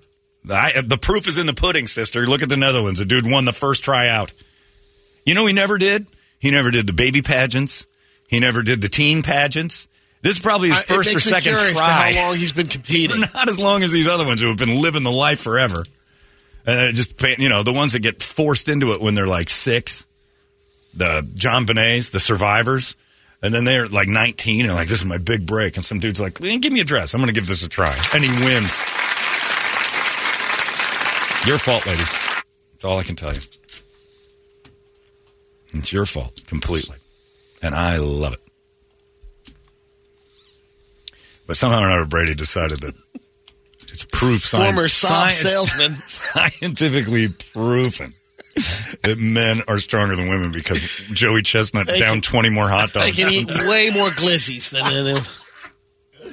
I, 0.50 0.80
the 0.80 0.98
proof 0.98 1.28
is 1.28 1.38
in 1.38 1.46
the 1.46 1.54
pudding, 1.54 1.86
sister. 1.86 2.26
Look 2.26 2.42
at 2.42 2.48
the 2.48 2.56
Netherlands. 2.56 2.98
The 2.98 3.04
dude 3.04 3.30
won 3.30 3.44
the 3.44 3.52
first 3.52 3.84
tryout. 3.84 4.32
You 5.24 5.34
know 5.34 5.46
he 5.46 5.52
never 5.52 5.78
did? 5.78 6.06
He 6.38 6.50
never 6.50 6.70
did 6.70 6.86
the 6.86 6.92
baby 6.92 7.22
pageants. 7.22 7.86
He 8.28 8.40
never 8.40 8.62
did 8.62 8.80
the 8.80 8.88
teen 8.88 9.22
pageants. 9.22 9.88
This 10.22 10.36
is 10.36 10.42
probably 10.42 10.70
his 10.70 10.82
first 10.82 11.14
or 11.14 11.20
second 11.20 11.58
try. 11.58 12.12
how 12.12 12.26
long 12.26 12.36
he's 12.36 12.52
been 12.52 12.66
competing. 12.66 13.20
Not 13.34 13.48
as 13.48 13.58
long 13.58 13.82
as 13.82 13.92
these 13.92 14.08
other 14.08 14.24
ones 14.24 14.40
who 14.40 14.48
have 14.48 14.56
been 14.56 14.80
living 14.80 15.02
the 15.02 15.12
life 15.12 15.40
forever. 15.40 15.84
And 16.66 16.80
it 16.80 16.94
just, 16.94 17.22
you 17.38 17.48
know, 17.48 17.62
the 17.62 17.72
ones 17.72 17.92
that 17.92 18.00
get 18.00 18.22
forced 18.22 18.68
into 18.68 18.92
it 18.92 19.00
when 19.00 19.14
they're 19.14 19.26
like 19.26 19.48
six, 19.48 20.06
the 20.94 21.22
JonBenéts, 21.22 22.10
the 22.10 22.20
survivors. 22.20 22.96
And 23.40 23.54
then 23.54 23.64
they're 23.64 23.86
like 23.86 24.08
19 24.08 24.66
and 24.66 24.74
like, 24.74 24.88
this 24.88 24.98
is 24.98 25.04
my 25.04 25.18
big 25.18 25.46
break. 25.46 25.76
And 25.76 25.84
some 25.84 26.00
dude's 26.00 26.20
like, 26.20 26.42
"Eh, 26.42 26.58
give 26.58 26.72
me 26.72 26.80
a 26.80 26.84
dress. 26.84 27.14
I'm 27.14 27.20
going 27.20 27.28
to 27.28 27.32
give 27.32 27.46
this 27.46 27.64
a 27.64 27.68
try. 27.68 27.96
And 28.12 28.24
he 28.24 28.44
wins. 28.44 28.76
Your 31.46 31.58
fault, 31.58 31.86
ladies. 31.86 32.12
That's 32.72 32.84
all 32.84 32.98
I 32.98 33.02
can 33.04 33.16
tell 33.16 33.32
you. 33.32 33.40
It's 35.74 35.92
your 35.92 36.04
fault 36.06 36.42
completely. 36.46 36.96
And 37.62 37.74
I 37.74 37.96
love 37.98 38.34
it. 38.34 38.40
But 41.46 41.56
somehow 41.56 41.80
or 41.82 41.86
another, 41.88 42.04
Brady 42.04 42.34
decided 42.34 42.80
that 42.80 42.94
it's 43.88 44.04
proof 44.04 44.42
Former 44.42 44.88
science, 44.88 45.42
Saab 45.42 45.48
science- 45.48 45.72
salesman. 45.72 45.92
scientifically 46.60 47.28
proven 47.52 48.12
that 49.02 49.16
men 49.18 49.62
are 49.68 49.78
stronger 49.78 50.16
than 50.16 50.28
women 50.28 50.52
because 50.52 50.80
Joey 51.12 51.42
Chestnut 51.42 51.86
They 51.86 51.98
down 52.00 52.20
20 52.20 52.50
more 52.50 52.68
hot 52.68 52.92
dogs. 52.92 53.06
I 53.06 53.10
can 53.12 53.30
eat 53.32 53.48
way 53.48 53.90
more 53.90 54.08
glizzies 54.10 54.70
than 54.70 54.84
than- 56.24 56.32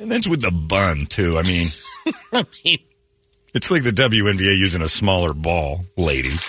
And 0.00 0.10
that's 0.12 0.26
with 0.28 0.42
the 0.42 0.50
bun, 0.52 1.06
too. 1.06 1.38
I 1.38 1.42
mean, 1.42 1.66
I 2.32 2.44
mean, 2.64 2.78
it's 3.54 3.70
like 3.70 3.82
the 3.84 3.90
WNBA 3.90 4.56
using 4.58 4.82
a 4.82 4.88
smaller 4.88 5.32
ball, 5.34 5.80
ladies. 5.96 6.48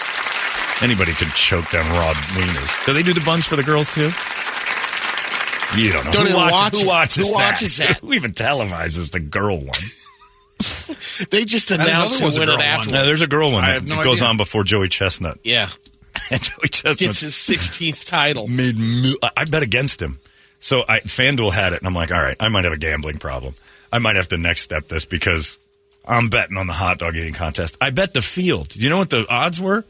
Anybody 0.82 1.14
could 1.14 1.30
choke 1.30 1.70
down 1.70 1.88
raw 1.92 2.14
wieners. 2.14 2.86
Do 2.86 2.94
they 2.94 3.04
do 3.04 3.14
the 3.14 3.22
buns 3.26 3.48
for 3.48 3.56
the 3.56 3.64
girls, 3.64 3.90
too? 3.90 4.10
You 5.78 5.92
don't 5.92 6.06
know. 6.06 6.12
Don't 6.12 6.24
who, 6.24 6.30
even 6.30 6.42
watch- 6.42 6.52
watch 6.52 6.78
who 6.82 6.88
watches 6.88 7.28
Who 7.28 7.38
that? 7.38 7.52
watches 7.52 7.78
that? 7.78 7.98
who 8.02 8.14
even 8.14 8.32
televises 8.34 9.12
the 9.12 9.20
girl 9.20 9.58
one? 9.58 9.70
they 11.32 11.46
just 11.46 11.72
announced 11.72 12.20
who 12.20 12.28
a 12.28 12.40
win 12.40 12.50
it 12.50 12.62
afterwards. 12.62 12.92
No, 12.92 13.06
there's 13.06 13.22
a 13.22 13.28
girl 13.28 13.52
one 13.52 13.64
I 13.64 13.68
that 13.68 13.74
have 13.74 13.88
no 13.88 14.04
goes 14.04 14.22
idea. 14.22 14.30
on 14.30 14.38
before 14.38 14.64
Joey 14.64 14.88
Chestnut. 14.88 15.40
Yeah. 15.44 15.70
And 16.32 16.42
Joey 16.44 16.68
Chestnut 16.68 17.00
Gets 17.00 17.20
his 17.22 17.34
16th 17.34 18.08
title. 18.08 18.48
made 18.48 18.76
I 19.36 19.46
bet 19.46 19.64
against 19.64 20.02
him. 20.02 20.20
So 20.60 20.84
I 20.88 21.00
FanDuel 21.00 21.52
had 21.52 21.74
it, 21.74 21.80
and 21.80 21.88
I'm 21.88 21.96
like, 21.96 22.12
all 22.12 22.22
right, 22.22 22.38
I 22.40 22.50
might 22.50 22.64
have 22.66 22.74
a 22.74 22.78
gambling 22.78 23.18
problem. 23.18 23.56
I 23.92 24.00
might 24.00 24.16
have 24.16 24.28
to 24.30 24.38
next 24.38 24.62
step 24.62 24.88
this 24.88 25.06
because 25.06 25.58
I'm 26.06 26.28
betting 26.28 26.58
on 26.58 26.68
the 26.68 26.74
hot 26.74 27.00
dog 27.00 27.16
eating 27.16 27.34
contest. 27.34 27.78
I 27.80 27.90
bet 27.92 28.14
the 28.14 28.22
field. 28.22 28.70
Do 28.70 28.80
you 28.80 28.90
know 28.90 28.98
what 28.98 29.10
the 29.10 29.26
odds 29.30 29.60
were? 29.62 29.86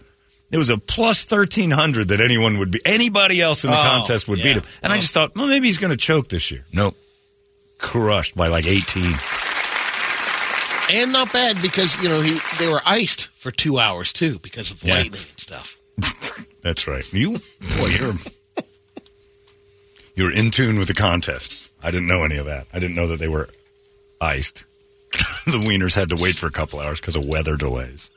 It 0.51 0.57
was 0.57 0.69
a 0.69 0.77
plus 0.77 1.23
thirteen 1.25 1.71
hundred 1.71 2.09
that 2.09 2.21
anyone 2.21 2.59
would 2.59 2.69
be 2.71 2.79
anybody 2.85 3.41
else 3.41 3.63
in 3.63 3.71
the 3.71 3.79
Oh, 3.79 3.81
contest 3.81 4.27
would 4.27 4.37
yeah. 4.37 4.43
beat 4.43 4.57
him. 4.57 4.63
And 4.83 4.93
I 4.93 4.97
Oh. 4.97 4.99
just 4.99 5.13
thought, 5.13 5.35
well, 5.35 5.47
maybe 5.47 5.65
he's 5.67 5.79
going 5.79 5.89
to 5.91 5.97
choke 5.97 6.29
this 6.29 6.51
year. 6.51 6.65
Nope, 6.71 6.95
crushed 7.79 8.35
by 8.35 8.47
like 8.49 8.67
eighteen. 8.67 9.15
And 10.91 11.11
not 11.13 11.31
bad 11.33 11.59
because, 11.61 11.97
you 12.03 12.09
know, 12.09 12.21
he 12.21 12.37
they 12.59 12.67
were 12.71 12.81
iced 12.85 13.27
for 13.29 13.49
two 13.49 13.79
hours, 13.79 14.13
too, 14.13 14.37
because 14.39 14.69
of 14.69 14.83
Yeah. 14.83 14.95
lightning 14.95 15.13
and 15.13 15.39
stuff. 15.39 15.77
That's 16.61 16.87
right. 16.87 17.11
You, 17.11 17.39
boy, 17.79 17.87
you're 17.99 18.13
you're 20.15 20.31
in 20.31 20.51
tune 20.51 20.77
with 20.77 20.87
the 20.87 20.93
contest. 20.93 21.71
I 21.81 21.89
didn't 21.89 22.07
know 22.07 22.23
any 22.23 22.35
of 22.37 22.45
that. 22.45 22.67
I 22.73 22.79
didn't 22.79 22.95
know 22.95 23.07
that 23.07 23.19
they 23.19 23.27
were 23.27 23.49
iced. 24.21 24.65
the 25.45 25.59
Wieners 25.59 25.95
had 25.95 26.09
to 26.09 26.15
wait 26.15 26.35
for 26.35 26.47
a 26.47 26.51
couple 26.51 26.79
hours 26.79 26.99
because 26.99 27.15
of 27.15 27.25
weather 27.25 27.55
delays. 27.55 28.09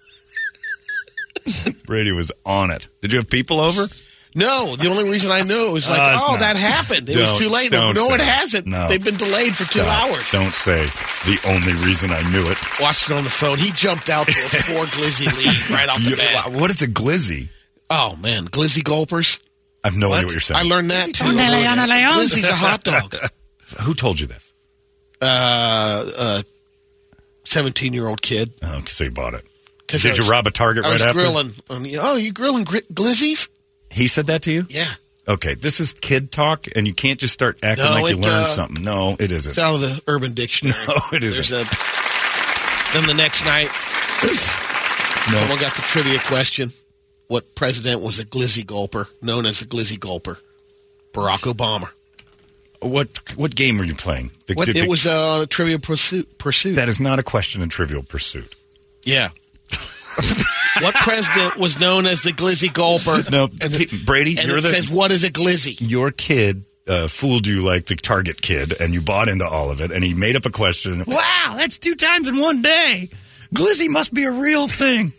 Brady 1.86 2.12
was 2.12 2.32
on 2.44 2.70
it. 2.70 2.88
Did 3.02 3.12
you 3.12 3.18
have 3.18 3.30
people 3.30 3.60
over? 3.60 3.86
No, 4.34 4.76
the 4.76 4.88
only 4.90 5.08
reason 5.08 5.30
I 5.30 5.40
know 5.40 5.76
is 5.76 5.88
like, 5.88 5.98
Uh, 5.98 6.12
it's 6.14 6.24
oh, 6.26 6.32
not. 6.32 6.40
that 6.40 6.56
happened. 6.56 7.08
It 7.08 7.16
was 7.16 7.24
Don't- 7.24 7.38
too 7.38 7.48
late. 7.48 7.72
No, 7.72 7.92
don't 7.92 7.94
no 7.94 8.08
say 8.08 8.14
it 8.16 8.18
that. 8.18 8.24
hasn't. 8.26 8.66
No. 8.66 8.86
They've 8.88 9.02
been 9.02 9.16
delayed 9.16 9.54
for 9.56 9.64
two 9.72 9.80
Stop. 9.80 10.10
hours. 10.10 10.30
Don't 10.30 10.52
say 10.54 10.84
the 11.24 11.40
only 11.46 11.72
reason 11.86 12.10
I 12.10 12.20
knew 12.30 12.46
it. 12.50 12.58
Watched 12.80 13.08
it 13.10 13.16
on 13.16 13.24
the 13.24 13.30
phone. 13.30 13.58
He 13.58 13.70
jumped 13.70 14.10
out 14.10 14.26
to 14.26 14.32
a 14.32 14.34
four 14.68 14.84
glizzy 14.86 15.24
lead 15.38 15.70
right 15.70 15.88
off 15.88 16.02
the 16.04 16.10
You- 16.10 16.16
bat. 16.16 16.50
what 16.52 16.70
is 16.70 16.82
a 16.82 16.88
glizzy? 16.88 17.48
Oh, 17.88 18.14
man. 18.16 18.44
Glizzy 18.48 18.84
gulpers. 18.84 19.38
I 19.84 19.88
have 19.88 19.96
no 19.96 20.12
idea 20.12 20.26
what 20.26 20.32
you're 20.32 20.40
saying. 20.40 20.58
I 20.60 20.62
learned 20.68 20.90
that 20.90 21.14
too. 21.14 21.24
Glizzy 21.24 21.50
Leon, 21.60 21.88
Leon. 21.88 22.12
Glizzy's 22.18 22.48
a 22.48 22.54
hot 22.54 22.82
dog. 22.84 23.14
Who 23.82 23.94
told 23.94 24.18
you 24.20 24.26
this? 24.26 24.52
Uh, 25.22 26.04
uh, 26.18 26.42
17 27.46 27.92
year 27.92 28.06
old 28.06 28.20
kid. 28.22 28.52
Oh, 28.62 28.82
so 28.86 29.04
you 29.04 29.10
bought 29.10 29.34
it. 29.34 29.44
'Cause 29.88 30.02
Did 30.02 30.18
I 30.18 30.22
you 30.24 30.28
rob 30.30 30.46
a 30.46 30.50
Target 30.50 30.84
I 30.84 30.88
right 30.88 30.92
was 30.94 31.02
after? 31.02 31.20
grilling. 31.20 31.54
The, 31.68 31.98
oh, 32.02 32.16
you 32.16 32.32
grilling 32.32 32.64
gri- 32.64 32.80
glizzies? 32.92 33.48
He 33.90 34.08
said 34.08 34.26
that 34.26 34.42
to 34.42 34.52
you? 34.52 34.66
Yeah. 34.68 34.86
Okay, 35.28 35.54
this 35.54 35.78
is 35.80 35.94
kid 35.94 36.30
talk, 36.32 36.66
and 36.76 36.86
you 36.86 36.94
can't 36.94 37.18
just 37.20 37.32
start 37.32 37.58
acting 37.62 37.84
No, 37.86 37.92
like 37.92 38.10
you 38.12 38.18
it, 38.18 38.22
learned 38.22 38.44
uh, 38.44 38.46
something. 38.46 38.82
No, 38.84 39.16
it 39.18 39.30
isn't. 39.32 39.50
It's 39.50 39.58
out 39.58 39.74
of 39.74 39.80
the 39.80 40.00
Urban 40.08 40.32
Dictionary. 40.34 40.76
No, 40.88 40.94
it 41.16 41.22
isn't. 41.24 41.50
A, 41.56 41.64
then 42.94 43.06
the 43.08 43.14
next 43.14 43.44
night, 43.44 43.68
someone 45.30 45.58
got 45.58 45.74
the 45.74 45.82
trivia 45.82 46.18
question. 46.20 46.72
What 47.28 47.54
president 47.56 48.02
was 48.02 48.20
a 48.20 48.24
glizzy 48.26 48.64
gulper, 48.64 49.08
known 49.22 49.46
as 49.46 49.60
a 49.62 49.66
glizzy 49.66 49.98
gulper? 49.98 50.38
Barack 51.12 51.52
Obama. 51.52 51.90
What 52.80 53.08
what 53.36 53.54
game 53.54 53.78
were 53.78 53.84
you 53.84 53.94
playing? 53.94 54.30
The- 54.46 54.54
What, 54.54 54.68
the- 54.68 54.78
it 54.78 54.88
was 54.88 55.06
uh, 55.06 55.40
a 55.42 55.46
trivia 55.46 55.78
pursuit. 55.78 56.38
pursuit. 56.38 56.74
that 56.76 56.88
is 56.88 57.00
not 57.00 57.18
a 57.18 57.22
question 57.22 57.62
in 57.62 57.68
Trivial 57.68 58.02
Pursuit. 58.02 58.54
yeah. 59.04 59.30
what 60.80 60.94
president 60.94 61.56
was 61.56 61.78
known 61.80 62.06
as 62.06 62.22
the 62.22 62.30
glizzy 62.30 62.68
gulper? 62.68 63.28
No, 63.30 63.44
and, 63.60 63.72
P- 63.72 64.04
Brady, 64.04 64.38
and 64.38 64.48
you're 64.48 64.58
it 64.58 64.62
the 64.62 64.68
says, 64.68 64.88
what 64.90 65.10
is 65.10 65.24
a 65.24 65.30
glizzy? 65.30 65.76
your 65.80 66.10
kid 66.10 66.64
uh, 66.88 67.06
fooled 67.08 67.46
you 67.46 67.62
like 67.62 67.86
the 67.86 67.96
Target 67.96 68.40
kid, 68.40 68.72
and 68.80 68.94
you 68.94 69.00
bought 69.02 69.28
into 69.28 69.46
all 69.46 69.70
of 69.70 69.80
it, 69.82 69.90
and 69.90 70.02
he 70.04 70.14
made 70.14 70.36
up 70.36 70.46
a 70.46 70.50
question. 70.50 71.02
Wow, 71.06 71.54
that's 71.56 71.76
two 71.78 71.94
times 71.94 72.28
in 72.28 72.38
one 72.40 72.62
day. 72.62 73.10
Glizzy 73.54 73.88
must 73.88 74.14
be 74.14 74.24
a 74.24 74.30
real 74.30 74.68
thing. 74.68 75.12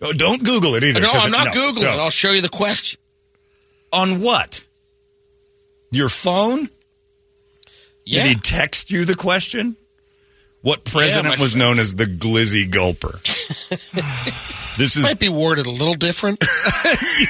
Oh, 0.00 0.12
don't 0.12 0.42
Google 0.42 0.74
it 0.74 0.84
either. 0.84 1.00
No, 1.00 1.10
I'm 1.10 1.30
not 1.30 1.46
no, 1.54 1.60
Googling 1.60 1.82
no. 1.82 1.90
I'll 1.90 2.10
show 2.10 2.32
you 2.32 2.40
the 2.40 2.48
question. 2.48 2.98
On 3.92 4.20
what? 4.20 4.66
Your 5.92 6.08
phone? 6.08 6.68
Yeah. 8.04 8.24
Did 8.24 8.28
he 8.28 8.34
text 8.40 8.90
you 8.90 9.04
the 9.04 9.14
question? 9.14 9.76
What 10.62 10.84
president 10.84 11.36
my 11.36 11.42
was 11.42 11.52
friend. 11.52 11.58
known 11.68 11.78
as 11.78 11.94
the 11.94 12.06
Glizzy 12.06 12.68
Gulper? 12.68 13.20
this 14.76 14.96
is 14.96 15.02
Might 15.02 15.18
be 15.20 15.28
worded 15.28 15.66
a 15.66 15.70
little 15.70 15.94
different. 15.94 16.40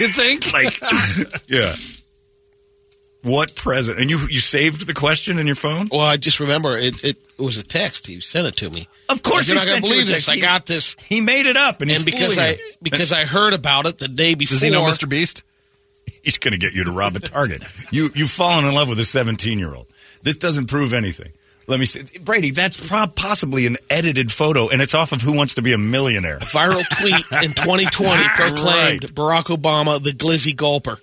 you 0.00 0.08
think? 0.08 0.52
Like, 0.52 0.80
yeah. 1.48 1.74
What 3.22 3.54
president? 3.54 4.02
And 4.02 4.10
you 4.10 4.18
you 4.30 4.40
saved 4.40 4.86
the 4.86 4.94
question 4.94 5.38
in 5.38 5.46
your 5.46 5.56
phone? 5.56 5.88
Well, 5.90 6.00
I 6.00 6.16
just 6.16 6.40
remember 6.40 6.76
it, 6.76 7.04
it, 7.04 7.16
it 7.38 7.42
was 7.42 7.56
a 7.56 7.62
text. 7.62 8.06
He 8.06 8.20
sent 8.20 8.48
it 8.48 8.56
to 8.56 8.68
me. 8.68 8.88
Of 9.08 9.22
course, 9.22 9.48
You're 9.48 9.58
he 9.60 9.64
not 9.64 9.68
going 9.70 9.82
to 9.82 9.88
believe 9.88 10.06
this. 10.08 10.26
text. 10.26 10.28
I 10.30 10.38
got 10.40 10.66
this. 10.66 10.96
He 11.06 11.20
made 11.20 11.46
it 11.46 11.56
up, 11.56 11.82
and, 11.82 11.90
And 11.90 12.04
because 12.04 12.36
I 12.36 12.50
you. 12.50 12.56
because 12.82 13.12
I 13.12 13.24
heard 13.24 13.54
about 13.54 13.86
it 13.86 13.98
the 13.98 14.08
day 14.08 14.34
before. 14.34 14.56
Does 14.56 14.62
he 14.62 14.70
know 14.70 14.82
Mr. 14.82 15.08
Beast? 15.08 15.42
he's 16.22 16.38
going 16.38 16.52
to 16.52 16.58
get 16.58 16.74
you 16.74 16.84
to 16.84 16.92
rob 16.92 17.16
a 17.16 17.20
Target. 17.20 17.62
you 17.90 18.10
you've 18.14 18.30
fallen 18.30 18.64
in 18.64 18.74
love 18.74 18.88
with 18.88 18.98
a 19.00 19.04
17 19.04 19.58
year 19.58 19.74
old. 19.74 19.86
This 20.22 20.36
doesn't 20.36 20.66
prove 20.66 20.92
anything. 20.92 21.32
Let 21.68 21.78
me 21.78 21.86
see, 21.86 22.02
Brady. 22.18 22.50
That's 22.50 22.88
prob- 22.88 23.14
possibly 23.14 23.66
an 23.66 23.76
edited 23.88 24.32
photo, 24.32 24.68
and 24.68 24.82
it's 24.82 24.94
off 24.94 25.12
of 25.12 25.22
Who 25.22 25.36
Wants 25.36 25.54
to 25.54 25.62
Be 25.62 25.72
a 25.72 25.78
Millionaire. 25.78 26.36
A 26.36 26.40
viral 26.40 26.84
tweet 26.98 27.44
in 27.44 27.52
2020 27.54 28.28
proclaimed 28.34 29.02
Barack 29.14 29.44
Obama 29.56 30.02
the 30.02 30.10
glizzy 30.10 30.54
gulper. 30.54 31.00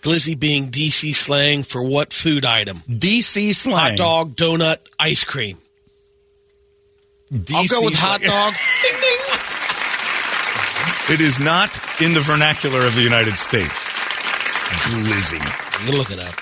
Glizzy 0.00 0.38
being 0.38 0.70
DC 0.70 1.14
slang 1.14 1.62
for 1.62 1.82
what 1.82 2.14
food 2.14 2.46
item? 2.46 2.78
DC 2.88 3.54
slang. 3.54 3.90
Hot 3.90 3.98
dog, 3.98 4.36
donut, 4.36 4.78
ice 4.98 5.24
cream. 5.24 5.58
I'll 7.34 7.40
go 7.40 7.80
DC 7.80 7.84
with 7.84 7.94
hot 7.94 8.22
slang. 8.22 8.30
dog. 8.30 8.54
It 11.12 11.20
is 11.20 11.40
not 11.40 11.70
in 12.00 12.14
the 12.14 12.20
vernacular 12.20 12.86
of 12.86 12.94
the 12.94 13.02
United 13.02 13.36
States. 13.36 13.88
Glizzy. 14.74 15.86
You 15.86 15.98
look 15.98 16.10
it 16.10 16.18
up. 16.20 16.34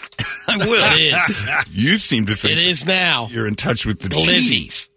I 0.48 0.56
will. 0.58 0.92
It 0.96 1.14
is. 1.14 1.74
You 1.74 1.96
seem 1.98 2.26
to 2.26 2.34
think 2.34 2.52
It 2.52 2.58
is 2.58 2.86
now. 2.86 3.28
you're 3.30 3.46
in 3.46 3.54
touch 3.54 3.84
with 3.86 4.00
the 4.00 4.08
Glizzies. 4.08 4.88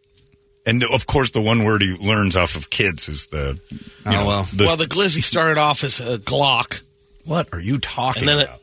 And 0.66 0.84
of 0.84 1.08
course, 1.08 1.32
the 1.32 1.42
one 1.42 1.64
word 1.64 1.82
he 1.82 1.96
learns 1.98 2.36
off 2.38 2.56
of 2.56 2.70
kids 2.70 3.10
is 3.10 3.26
the. 3.28 3.60
Oh, 3.72 3.76
you 3.76 3.80
Oh, 4.06 4.12
know, 4.12 4.28
well. 4.28 4.44
the- 4.54 4.66
well, 4.66 4.78
the 4.78 4.86
Glizzy 4.86 5.24
started 5.24 5.58
off 5.58 5.84
as 5.84 6.00
a 6.00 6.18
Glock, 6.20 6.82
what 7.26 7.50
are 7.54 7.60
you 7.60 7.80
talking 7.80 8.22
and 8.24 8.30
then 8.30 8.40
about? 8.46 8.60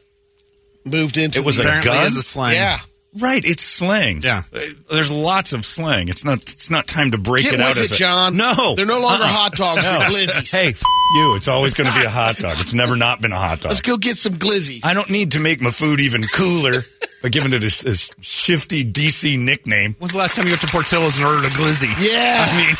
it 0.84 0.90
moved 0.90 1.16
into 1.18 1.40
It 1.40 1.44
was 1.44 1.56
the, 1.56 1.64
a 1.64 1.66
Apparently 1.66 1.90
gun? 1.92 2.06
is 2.06 2.16
a 2.16 2.22
slang. 2.22 2.54
Yeah, 2.54 2.78
Right, 3.18 3.42
it's 3.44 3.62
slang. 3.62 4.20
Yeah. 4.22 4.42
Uh, 4.54 4.60
there's 4.92 5.10
lots 5.10 5.52
of 5.54 5.64
slang. 5.64 6.08
It's 6.08 6.24
not. 6.24 6.42
It's 6.42 6.70
not 6.70 6.86
time 6.86 7.12
to 7.12 7.18
break 7.18 7.44
Get 7.44 7.54
it 7.54 7.60
out 7.60 7.70
as 7.78 7.90
it, 7.90 7.92
a- 7.92 7.94
John. 7.98 8.36
No, 8.36 8.74
They're 8.76 8.84
no 8.86 9.00
longer 9.00 9.24
Uh-uh. 9.24 9.28
hot 9.32 9.52
dogs, 9.54 9.82
No. 9.82 9.98
glizzies. 10.00 10.52
Hey, 10.52 10.68
f- 10.68 10.82
you. 11.16 11.34
It's 11.36 11.48
always 11.48 11.72
going 11.74 11.90
to 11.90 11.98
be 11.98 12.04
a 12.04 12.10
hot 12.10 12.36
dog. 12.38 12.56
It's 12.60 12.74
never 12.74 12.96
not 12.96 13.20
been 13.22 13.32
a 13.32 13.38
hot 13.38 13.60
dog. 13.60 13.70
let's 13.70 13.80
go 13.80 13.96
get 13.96 14.18
some 14.18 14.34
Glizzies. 14.34 14.84
I 14.84 14.92
don't 14.94 15.08
need 15.10 15.32
to 15.32 15.40
make 15.40 15.60
my 15.62 15.70
food 15.70 16.00
even 16.00 16.22
cooler 16.34 16.82
by 17.22 17.30
giving 17.30 17.52
it 17.54 17.62
a, 17.62 17.88
a 17.88 17.94
shifty 18.22 18.84
DC 18.84 19.38
nickname. 19.38 19.96
When's 19.98 20.12
the 20.12 20.18
last 20.18 20.36
time 20.36 20.44
you 20.44 20.52
went 20.52 20.60
to 20.60 20.68
Portillo's 20.68 21.16
and 21.16 21.26
ordered 21.26 21.46
a 21.46 21.50
glizzy? 21.50 21.88
Yeah. 21.98 22.44
I 22.46 22.56
mean, 22.58 22.76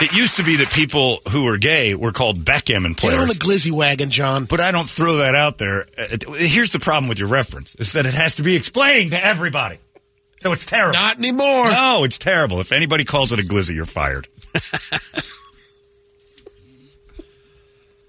it 0.00 0.12
used 0.14 0.36
to 0.36 0.42
be 0.44 0.56
that 0.56 0.70
people 0.70 1.18
who 1.30 1.44
were 1.44 1.58
gay 1.58 1.94
were 1.94 2.12
called 2.12 2.44
backgammon 2.44 2.94
players. 2.94 3.16
Get 3.16 3.22
on 3.22 3.28
the 3.28 3.34
Glizzy 3.34 3.70
wagon, 3.70 4.10
John. 4.10 4.44
but 4.44 4.60
I 4.60 4.70
don't 4.70 4.88
throw 4.88 5.16
that 5.16 5.34
out 5.34 5.58
there. 5.58 5.86
Uh, 5.98 6.34
Here's 6.34 6.72
the 6.72 6.78
problem 6.78 7.08
with 7.08 7.18
your 7.18 7.28
reference: 7.28 7.74
is 7.76 7.92
that 7.92 8.06
it 8.06 8.14
has 8.14 8.36
to 8.36 8.42
be 8.42 8.56
explained 8.56 9.12
to 9.12 9.24
everybody. 9.24 9.78
So 10.40 10.52
it's 10.52 10.66
terrible. 10.66 10.98
Not 10.98 11.18
anymore. 11.18 11.70
No, 11.72 12.02
it's 12.04 12.18
terrible. 12.18 12.60
If 12.60 12.70
anybody 12.72 13.04
calls 13.04 13.32
it 13.32 13.40
a 13.40 13.42
glizzy, 13.42 13.74
you're 13.74 13.84
fired. 13.86 14.28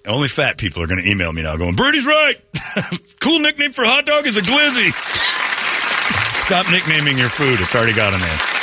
Only 0.06 0.28
fat 0.30 0.58
people 0.58 0.82
are 0.84 0.88
going 0.88 1.04
to 1.04 1.10
email 1.10 1.34
me 1.34 1.44
now 1.44 1.58
going, 1.58 1.76
Birdie's 1.76 2.06
right. 2.06 2.36
cool 3.20 3.40
nickname 3.40 3.74
for 3.74 3.84
hot 3.84 4.06
dog 4.06 4.26
is 4.26 4.38
a 4.38 4.42
glizzy. 4.42 4.92
Stop 6.46 6.72
nicknaming 6.72 7.18
your 7.18 7.28
food. 7.30 7.60
It's 7.60 7.76
already 7.76 7.94
got 7.94 8.14
a 8.14 8.18
name. 8.18 8.57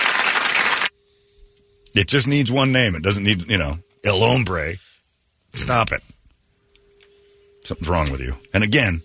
It 1.95 2.09
just 2.09 2.27
needs 2.27 2.51
one 2.51 2.73
name. 2.73 2.95
It 2.95 3.03
doesn't 3.03 3.23
need, 3.23 3.49
you 3.49 3.59
know, 3.59 3.79
El 4.05 4.19
Hombre. 4.21 4.75
Stop 5.55 5.93
it. 5.93 6.03
Something's 7.65 7.89
wrong 7.89 8.11
with 8.11 8.21
you. 8.21 8.37
And 8.53 8.65
again, 8.65 9.01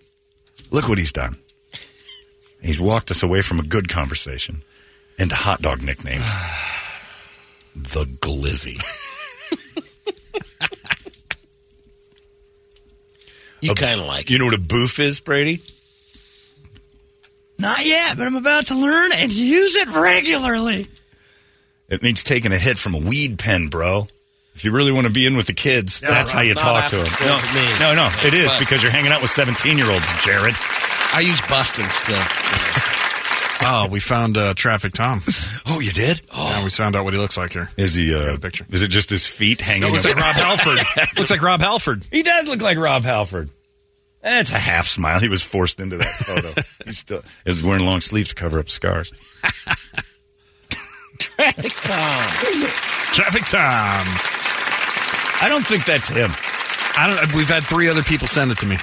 look 0.72 0.90
what 0.90 0.98
he's 0.98 1.14
done. 1.14 1.38
He's 2.62 2.80
walked 2.80 3.12
us 3.12 3.24
away 3.24 3.42
from 3.42 3.60
a 3.60 3.64
good 3.64 3.88
conversation 3.88 4.64
into 5.18 5.36
hot 5.36 5.62
dog 5.62 5.82
nicknames. 5.82 6.26
the 7.76 8.06
Glizzy. 8.06 8.82
You 13.62 13.74
kind 13.74 14.00
of 14.00 14.08
like. 14.08 14.30
You 14.30 14.40
know 14.40 14.46
what 14.46 14.54
a 14.54 14.60
boof 14.60 15.00
is, 15.00 15.20
Brady? 15.20 15.62
Not 17.58 17.86
yet, 17.86 18.18
but 18.18 18.26
I'm 18.26 18.38
about 18.38 18.68
to 18.68 18.76
learn 18.76 19.12
and 19.14 19.32
use 19.32 19.76
it 19.76 19.90
regularly. 19.90 20.88
It 21.90 22.02
means 22.04 22.24
taking 22.24 22.52
a 22.52 22.58
hit 22.58 22.78
from 22.78 22.94
a 22.96 23.00
weed 23.00 23.40
pen, 23.40 23.68
bro. 23.68 24.08
If 24.56 24.66
you 24.66 24.72
really 24.72 24.92
want 24.92 25.08
to 25.08 25.14
be 25.14 25.26
in 25.26 25.38
with 25.38 25.48
the 25.48 25.54
kids, 25.54 26.02
that's 26.02 26.32
how 26.32 26.42
you 26.42 26.54
talk 26.54 26.90
to 26.90 26.98
them. 26.98 27.08
No, 27.22 27.36
me. 27.56 27.80
no, 27.80 27.96
no, 27.96 28.10
it 28.28 28.34
is 28.34 28.52
But- 28.52 28.60
because 28.60 28.84
you're 28.84 28.92
hanging 28.92 29.12
out 29.12 29.22
with 29.22 29.32
17 29.32 29.78
year 29.78 29.90
olds, 29.90 30.12
Jared. 30.24 30.54
I 31.14 31.22
use 31.26 31.40
busting 31.42 31.88
still. 31.90 32.22
Oh, 33.62 33.90
we 33.92 34.00
found 34.00 34.38
uh, 34.38 34.54
Traffic 34.54 34.94
Tom. 34.94 35.20
Oh, 35.68 35.82
you 35.82 35.92
did? 35.92 36.22
Yeah, 36.34 36.64
we 36.64 36.70
found 36.70 36.96
out 36.96 37.04
what 37.04 37.14
he 37.14 37.20
looks 37.20 37.36
like 37.36 37.52
here. 37.52 37.68
Is 37.76 37.94
he? 37.94 38.16
Uh, 38.16 38.36
a 38.36 38.40
picture. 38.40 38.66
Is 38.70 38.82
it 38.82 38.88
just 38.88 39.10
his 39.10 39.28
feet 39.28 39.60
hanging? 39.60 39.84
It 39.90 39.92
looks 39.92 40.06
up? 40.06 40.16
like 40.16 40.24
Rob 40.24 40.36
Halford. 40.38 41.08
looks 41.18 41.30
like 41.30 41.42
Rob 41.42 41.60
Halford. 41.60 42.06
He 42.10 42.24
does 42.24 42.48
look 42.48 42.62
like 42.62 42.78
Rob 42.78 43.04
Halford. 43.04 43.50
That's 44.22 44.50
a 44.52 44.58
half 44.58 44.88
smile. 44.88 45.20
He 45.20 45.28
was 45.28 45.44
forced 45.44 45.82
into 45.82 45.98
that 45.98 46.08
photo. 46.08 46.62
He's 46.86 47.00
still 47.00 47.22
is 47.46 47.62
wearing 47.62 47.86
long 47.86 48.00
sleeves 48.00 48.30
to 48.30 48.36
cover 48.36 48.60
up 48.60 48.70
scars. 48.70 49.12
Traffic 51.20 51.74
Tom. 51.74 52.32
Traffic 53.14 53.46
Tom. 53.46 54.06
I 55.42 55.48
don't 55.50 55.66
think 55.66 55.86
that's 55.86 56.08
him. 56.08 56.32
I 56.98 57.08
don't. 57.08 57.36
We've 57.36 57.48
had 57.48 57.64
three 57.64 57.88
other 57.90 58.04
people 58.04 58.28
send 58.28 58.52
it 58.52 58.58
to 58.60 58.66
me. 58.66 58.78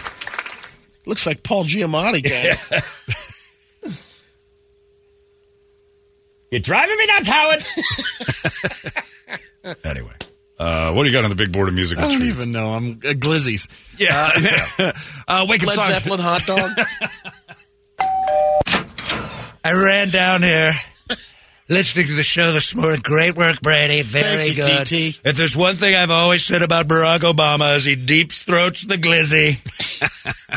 Looks 1.06 1.26
like 1.26 1.42
Paul 1.42 1.64
Giamatti 1.64 2.22
guy. 2.22 2.56
You're 6.50 6.60
driving 6.60 6.96
me 6.96 7.06
nuts, 7.06 7.28
Howard. 7.28 7.64
anyway, 9.84 10.12
uh, 10.58 10.92
what 10.92 11.02
do 11.02 11.08
you 11.08 11.12
got 11.12 11.24
on 11.24 11.30
the 11.30 11.36
big 11.36 11.52
board 11.52 11.68
of 11.68 11.74
musical 11.74 12.04
I 12.04 12.08
don't 12.08 12.18
treats? 12.18 12.36
even 12.36 12.52
know. 12.52 12.68
I'm 12.70 12.92
uh, 12.92 13.12
glizzies. 13.14 13.68
Yeah. 13.98 14.30
Uh, 15.26 15.44
wake 15.48 15.62
up 15.62 15.68
Led 15.68 15.74
song. 15.74 15.84
Zeppelin 15.84 16.20
hot 16.20 16.42
dog. 16.46 16.70
I 19.64 19.72
ran 19.84 20.10
down 20.10 20.42
here 20.42 20.72
listening 21.68 22.06
to 22.06 22.14
the 22.14 22.22
show 22.22 22.52
this 22.52 22.74
morning. 22.74 23.00
Great 23.02 23.36
work, 23.36 23.60
Brady. 23.60 24.02
Very 24.02 24.24
Thank 24.24 24.56
you, 24.56 24.62
good. 24.62 24.86
DT. 24.86 25.20
If 25.24 25.36
there's 25.36 25.56
one 25.56 25.76
thing 25.76 25.94
I've 25.94 26.10
always 26.10 26.44
said 26.44 26.62
about 26.62 26.86
Barack 26.86 27.20
Obama 27.20 27.76
is 27.76 27.84
he 27.84 27.96
deep 27.96 28.32
throats 28.32 28.82
the 28.84 28.96
glizzy. 28.96 29.58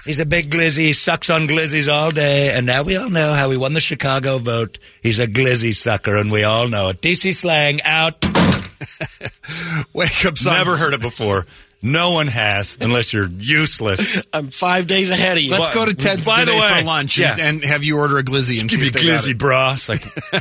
He's 0.05 0.19
a 0.19 0.25
big 0.25 0.49
glizzy. 0.49 0.87
He 0.87 0.93
sucks 0.93 1.29
on 1.29 1.41
glizzies 1.41 1.91
all 1.91 2.11
day. 2.11 2.51
And 2.53 2.65
now 2.65 2.83
we 2.83 2.97
all 2.97 3.09
know 3.09 3.33
how 3.33 3.49
he 3.49 3.57
won 3.57 3.73
the 3.73 3.81
Chicago 3.81 4.37
vote. 4.37 4.79
He's 5.01 5.19
a 5.19 5.27
glizzy 5.27 5.75
sucker, 5.75 6.15
and 6.17 6.31
we 6.31 6.43
all 6.43 6.67
know 6.67 6.89
it. 6.89 7.01
DC 7.01 7.33
slang 7.35 7.81
out. 7.83 8.23
Wake 9.93 10.25
up 10.25 10.37
song. 10.37 10.53
Never 10.53 10.77
heard 10.77 10.93
it 10.93 11.01
before. 11.01 11.45
No 11.81 12.11
one 12.11 12.27
has, 12.27 12.77
unless 12.81 13.13
you're 13.13 13.27
useless. 13.27 14.21
I'm 14.33 14.49
five 14.49 14.85
days 14.87 15.11
ahead 15.11 15.37
of 15.37 15.43
you. 15.43 15.51
Let's 15.51 15.73
go 15.73 15.85
to 15.85 15.93
Ted's 15.93 16.25
By 16.25 16.41
the 16.43 16.51
today 16.51 16.59
way, 16.59 16.79
for 16.79 16.85
lunch 16.85 17.17
yeah. 17.17 17.31
and, 17.31 17.39
and 17.41 17.63
have 17.63 17.85
you 17.85 17.97
order 17.97 18.17
a 18.17 18.23
glizzy 18.23 18.59
and 18.59 18.69
Give 18.69 18.79
see 18.79 18.83
me 18.85 18.87
if 18.87 18.93
glizzy, 18.95 19.31
it. 19.31 19.37
bra. 19.37 19.73
It's 19.73 19.87
like, 19.87 20.01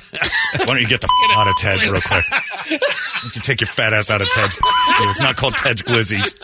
why 0.66 0.74
don't 0.74 0.80
you 0.80 0.88
get 0.88 1.00
the 1.00 1.06
f- 1.06 1.36
out 1.36 1.46
of 1.46 1.56
Ted's 1.56 1.88
real 1.88 2.00
quick? 2.00 2.24
Why 3.18 3.22
don't 3.22 3.36
you 3.36 3.42
take 3.42 3.60
your 3.60 3.68
fat 3.68 3.92
ass 3.92 4.10
out 4.10 4.20
of 4.20 4.28
Ted's? 4.30 4.58
It's 5.00 5.20
not 5.20 5.36
called 5.36 5.54
Ted's 5.56 5.82
Glizzies. 5.82 6.34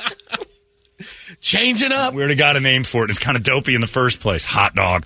Change 1.40 1.82
it 1.82 1.92
up. 1.92 2.14
We 2.14 2.20
already 2.20 2.34
got 2.36 2.56
a 2.56 2.60
name 2.60 2.82
for 2.84 3.04
it. 3.04 3.10
It's 3.10 3.18
kind 3.18 3.36
of 3.36 3.42
dopey 3.42 3.74
in 3.74 3.80
the 3.80 3.86
first 3.86 4.20
place. 4.20 4.44
Hot 4.44 4.74
dog. 4.74 5.04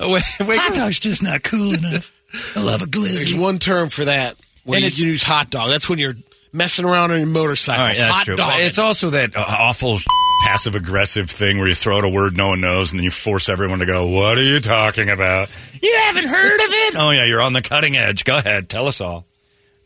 Wait, 0.00 0.22
wake 0.40 0.60
Hot 0.60 0.74
dog's 0.74 0.98
just 0.98 1.22
not 1.22 1.42
cool 1.42 1.74
enough. 1.74 2.12
I 2.56 2.62
love 2.62 2.82
a 2.82 2.86
glizzy. 2.86 3.16
There's 3.24 3.36
one 3.36 3.58
term 3.58 3.88
for 3.88 4.04
that. 4.04 4.34
When 4.64 4.76
And 4.76 4.82
you 4.82 4.86
it's- 4.88 5.00
use 5.00 5.22
hot 5.22 5.50
dog. 5.50 5.70
That's 5.70 5.88
when 5.88 5.98
you're 5.98 6.16
messing 6.52 6.84
around 6.84 7.10
on 7.10 7.18
your 7.18 7.28
motorcycle. 7.28 7.80
All 7.80 7.88
right, 7.88 7.96
that's 7.96 8.18
hot 8.18 8.24
true. 8.24 8.36
dog. 8.36 8.52
It's 8.56 8.78
also 8.78 9.10
that 9.10 9.36
uh, 9.36 9.44
awful 9.46 9.98
passive 10.44 10.74
aggressive 10.74 11.28
thing 11.30 11.58
where 11.58 11.68
you 11.68 11.74
throw 11.74 11.98
out 11.98 12.04
a 12.04 12.08
word 12.08 12.36
no 12.36 12.48
one 12.48 12.60
knows 12.60 12.92
and 12.92 12.98
then 12.98 13.04
you 13.04 13.10
force 13.10 13.48
everyone 13.48 13.80
to 13.80 13.86
go, 13.86 14.06
What 14.06 14.38
are 14.38 14.42
you 14.42 14.60
talking 14.60 15.08
about? 15.08 15.54
You 15.82 15.94
haven't 16.04 16.26
heard 16.26 16.60
of 16.60 16.70
it? 16.70 16.94
Oh, 16.96 17.10
yeah, 17.10 17.24
you're 17.24 17.42
on 17.42 17.52
the 17.52 17.62
cutting 17.62 17.96
edge. 17.96 18.24
Go 18.24 18.38
ahead. 18.38 18.68
Tell 18.68 18.86
us 18.86 19.00
all. 19.00 19.26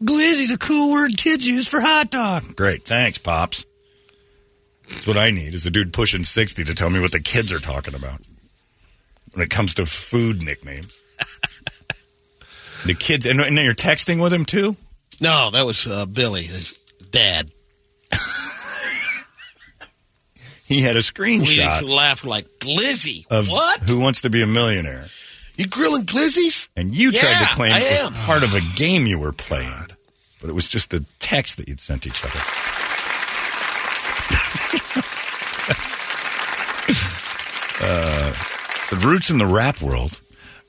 Glizzy's 0.02 0.50
a 0.50 0.58
cool 0.58 0.90
word 0.90 1.16
kids 1.16 1.46
use 1.46 1.68
for 1.68 1.80
hot 1.80 2.10
dog. 2.10 2.56
Great. 2.56 2.84
Thanks, 2.84 3.18
Pops. 3.18 3.64
That's 4.88 5.06
what 5.06 5.16
I 5.16 5.30
need 5.30 5.54
is 5.54 5.64
a 5.64 5.70
dude 5.70 5.92
pushing 5.92 6.24
60 6.24 6.64
to 6.64 6.74
tell 6.74 6.90
me 6.90 7.00
what 7.00 7.12
the 7.12 7.20
kids 7.20 7.52
are 7.52 7.60
talking 7.60 7.94
about 7.94 8.20
when 9.32 9.44
it 9.44 9.50
comes 9.50 9.74
to 9.74 9.86
food 9.86 10.44
nicknames. 10.44 11.02
the 12.84 12.94
kids, 12.94 13.26
and, 13.26 13.40
and 13.40 13.56
you're 13.56 13.74
texting 13.74 14.22
with 14.22 14.32
him 14.32 14.44
too? 14.44 14.76
No, 15.20 15.50
that 15.50 15.64
was 15.66 15.86
uh, 15.86 16.06
Billy, 16.06 16.42
his 16.42 16.78
dad. 17.10 17.50
He 20.64 20.80
had 20.80 20.96
a 20.96 21.00
screenshot. 21.00 21.82
We 21.82 21.88
laughed 21.88 22.24
like 22.24 22.46
glizzy. 22.58 23.26
of 23.30 23.50
what? 23.50 23.80
Who 23.80 24.00
Wants 24.00 24.22
to 24.22 24.30
Be 24.30 24.40
a 24.40 24.46
Millionaire. 24.46 25.04
You 25.54 25.66
grilling 25.66 26.04
glizzies? 26.04 26.70
And 26.74 26.94
you 26.94 27.12
tried 27.12 27.46
to 27.46 27.54
claim 27.54 27.74
I 27.74 27.80
it 27.80 28.00
am. 28.04 28.12
was 28.12 28.22
part 28.22 28.42
of 28.42 28.54
a 28.54 28.60
game 28.78 29.06
you 29.06 29.18
were 29.18 29.32
playing, 29.32 29.88
but 30.40 30.48
it 30.48 30.54
was 30.54 30.66
just 30.68 30.94
a 30.94 31.04
text 31.18 31.58
that 31.58 31.68
you'd 31.68 31.80
sent 31.80 32.06
each 32.06 32.24
other. 32.24 32.38
uh, 37.80 38.32
so 38.86 38.96
roots 39.06 39.28
in 39.28 39.36
the 39.38 39.46
rap 39.46 39.82
world. 39.82 40.20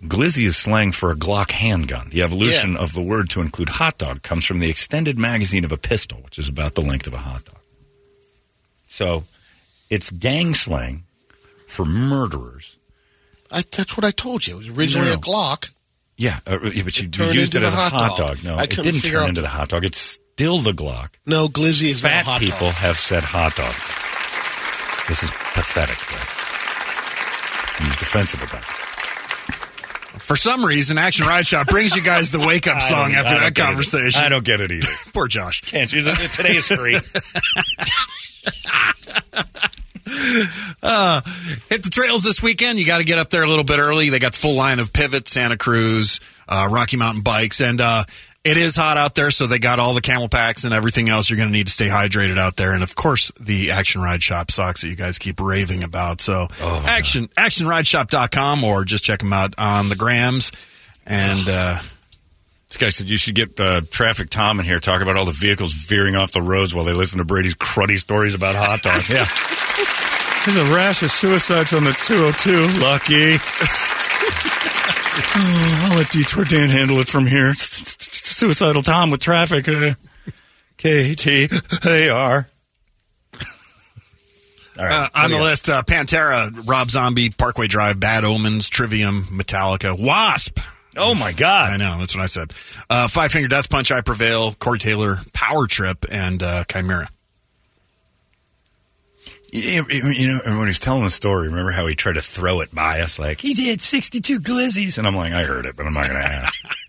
Glizzy 0.04 0.44
is 0.46 0.58
slang 0.58 0.92
for 0.92 1.12
a 1.12 1.16
Glock 1.16 1.52
handgun. 1.52 2.10
The 2.10 2.22
evolution 2.24 2.74
Yeah. 2.74 2.80
of 2.80 2.94
the 2.94 3.02
word 3.02 3.30
to 3.32 3.42
include 3.42 3.70
hot 3.70 3.98
dog 3.98 4.22
comes 4.22 4.44
from 4.46 4.60
the 4.60 4.70
extended 4.70 5.18
magazine 5.18 5.64
of 5.64 5.72
a 5.72 5.78
pistol, 5.78 6.20
which 6.24 6.38
is 6.38 6.48
about 6.50 6.76
the 6.76 6.82
length 6.82 7.08
of 7.08 7.14
a 7.14 7.20
hot 7.20 7.46
dog. 7.46 7.58
So 8.88 9.24
it's 9.90 10.10
gang 10.10 10.54
slang 10.56 11.04
for 11.68 11.86
murderers. 11.86 12.78
I, 13.50 13.62
that's 13.72 13.96
what 13.96 14.06
I 14.06 14.12
told 14.12 14.46
you. 14.46 14.56
It 14.56 14.58
was 14.58 14.70
originally 14.70 15.08
No. 15.08 15.14
a 15.14 15.18
Glock. 15.18 15.70
Yeah, 16.18 16.40
uh, 16.46 16.58
but 16.62 16.76
you, 16.76 17.10
you 17.12 17.26
used 17.32 17.56
it 17.56 17.64
as 17.64 17.74
a 17.74 17.78
hot 17.78 17.92
hot 17.92 18.18
dog. 18.18 18.38
dog. 18.38 18.44
No, 18.44 18.60
it 18.60 18.70
didn't 18.70 19.02
turn 19.02 19.30
into 19.30 19.42
the- 19.42 19.48
hot 19.48 19.70
dog. 19.70 19.84
It's 19.86 19.98
still 19.98 20.60
the 20.60 20.72
Glock. 20.74 21.10
No, 21.26 21.48
glizzy 21.48 21.90
is 21.90 22.04
not 22.04 22.10
Fat 22.12 22.26
hot 22.26 22.40
people 22.42 22.68
dog. 22.68 22.76
have 22.76 22.98
said 22.98 23.24
hot 23.24 23.56
dog. 23.56 23.74
This 25.08 25.24
is 25.24 25.32
pathetic, 25.54 25.98
bro. 26.08 26.20
He's 27.88 27.96
defensive 27.98 28.42
about 28.44 28.62
it. 28.62 28.83
For 30.20 30.36
some 30.36 30.64
reason, 30.64 30.98
Action 30.98 31.26
Ride 31.26 31.46
Shop 31.46 31.68
brings 31.68 31.96
you 31.96 32.04
guys 32.04 32.32
the 32.32 32.40
wake 32.40 32.68
up 32.68 32.82
song 32.82 33.14
after 33.14 33.40
that 33.40 33.56
conversation. 33.56 34.22
I 34.22 34.30
don't 34.30 34.46
get 34.46 34.62
it 34.62 34.72
either. 34.72 34.88
Poor 35.14 35.28
Josh. 35.28 35.62
Can't 35.62 35.92
you? 35.92 36.02
Today 36.04 36.56
is 36.56 36.68
free. 36.68 36.98
Uh, 40.84 41.22
hit 41.70 41.82
the 41.84 41.90
trails 41.90 42.24
this 42.24 42.44
weekend. 42.44 42.78
You 42.78 42.86
got 42.86 42.98
to 43.00 43.04
get 43.04 43.18
up 43.18 43.30
there 43.30 43.42
a 43.44 43.48
little 43.48 43.64
bit 43.64 43.80
early. 43.80 44.10
They 44.10 44.20
got 44.20 44.34
the 44.34 44.38
full 44.38 44.56
line 44.56 44.80
of 44.80 44.92
Pivot, 44.94 45.28
Santa 45.28 45.58
Cruz, 45.58 46.20
uh, 46.48 46.68
Rocky 46.70 46.98
Mountain 46.98 47.24
bikes, 47.24 47.62
and 47.62 47.80
uh, 47.82 48.04
it 48.44 48.58
is 48.58 48.76
hot 48.76 48.98
out 48.98 49.16
there. 49.16 49.32
So 49.32 49.48
they 49.48 49.60
got 49.60 49.80
all 49.80 49.94
the 49.94 50.02
CamelBaks 50.02 50.66
and 50.66 50.74
everything 50.74 51.10
else. 51.10 51.30
You're 51.30 51.38
going 51.38 51.50
to 51.50 51.54
need 51.54 51.68
to 51.68 51.74
stay 51.74 51.88
hydrated 51.88 52.38
out 52.38 52.56
there, 52.58 52.74
and 52.74 52.84
of 52.84 52.94
course 52.96 53.32
the 53.40 53.72
Action 53.72 54.02
Ride 54.02 54.22
Shop 54.22 54.52
socks 54.52 54.82
that 54.82 54.90
you 54.90 54.96
guys 54.96 55.18
keep 55.18 55.40
raving 55.40 55.84
about. 55.84 56.20
So 56.22 56.48
action 56.62 57.28
actionrideshop.com 57.38 58.64
or 58.64 58.84
just 58.84 59.04
check 59.04 59.20
them 59.20 59.34
out 59.34 59.54
on 59.58 59.90
the 59.90 59.96
grams. 59.96 60.52
And 61.06 61.48
uh, 61.50 61.78
This 62.68 62.78
guy 62.78 62.90
said 62.90 63.10
you 63.10 63.18
should 63.18 63.36
get 63.36 63.60
uh, 63.60 63.82
Traffic 63.92 64.30
Tom 64.30 64.60
in 64.60 64.66
here 64.66 64.80
talk 64.80 65.02
about 65.02 65.16
all 65.18 65.26
the 65.26 65.32
vehicles 65.32 65.74
veering 65.74 66.16
off 66.16 66.32
the 66.32 66.42
roads 66.42 66.74
while 66.74 66.86
they 66.86 66.94
listen 66.94 67.20
to 67.20 67.26
Brady's 67.26 67.56
cruddy 67.56 67.98
stories 68.00 68.34
about 68.36 68.56
hot 68.56 68.82
dogs. 68.82 69.10
Yeah. 69.10 69.26
There's 70.46 70.58
a 70.58 70.74
rash 70.76 71.02
of 71.04 71.12
suicides 71.12 71.74
on 71.74 71.86
the 71.86 71.94
202. 71.94 72.80
Lucky. 72.82 73.38
Oh, 75.36 75.88
I'll 75.92 75.98
let 75.98 76.10
Detour 76.10 76.44
Dan 76.46 76.70
handle 76.70 76.98
it 77.00 77.08
from 77.08 77.26
here. 77.26 77.54
Suicidal 78.26 78.82
Tom 78.82 79.12
with 79.12 79.22
traffic. 79.22 79.68
Uh, 79.68 79.92
K-T-A-R. 80.78 82.48
All 84.76 84.84
right. 84.86 84.92
Uh, 84.92 85.08
on 85.16 85.30
the 85.30 85.38
got? 85.38 85.44
list, 85.44 85.70
uh, 85.70 85.84
Pantera, 85.84 86.50
Rob 86.68 86.90
Zombie, 86.90 87.30
Parkway 87.30 87.68
Drive, 87.68 88.00
Bad 88.00 88.24
Omens, 88.24 88.70
Trivium, 88.70 89.24
Metallica, 89.26 89.96
Wasp. 90.00 90.60
Oh 90.98 91.14
my 91.16 91.32
God! 91.32 91.72
I 91.72 91.78
know 91.78 91.98
that's 92.00 92.16
what 92.16 92.24
I 92.24 92.28
said. 92.28 92.54
Uh, 92.90 93.08
Five 93.08 93.32
Finger 93.32 93.48
Death 93.48 93.70
Punch, 93.70 93.92
I 93.92 94.02
Prevail, 94.02 94.54
Corey 94.54 94.78
Taylor, 94.80 95.18
Power 95.34 95.66
Trip, 95.68 96.06
and 96.12 96.42
uh, 96.44 96.64
Chimaira. 96.66 97.08
You, 99.52 99.86
you- 99.90 100.14
you 100.16 100.28
know, 100.30 100.40
when 100.58 100.62
he 100.62 100.66
was 100.68 100.80
telling 100.80 101.04
the 101.04 101.10
story, 101.12 101.48
remember 101.48 101.72
how 101.72 101.86
he 101.88 101.94
tried 101.96 102.14
to 102.14 102.22
throw 102.22 102.62
it 102.62 102.74
by 102.74 103.02
us? 103.02 103.20
Like, 103.20 103.42
he 103.42 103.54
did 103.54 103.80
62 103.82 104.40
glizzies. 104.40 104.98
And 104.98 105.06
I'm 105.06 105.16
like, 105.16 105.34
I 105.34 105.44
heard 105.44 105.66
it, 105.68 105.76
but 105.76 105.86
I'm 105.86 105.94
not 105.94 106.08
going 106.08 106.20
to 106.22 106.28
ask. 106.28 106.60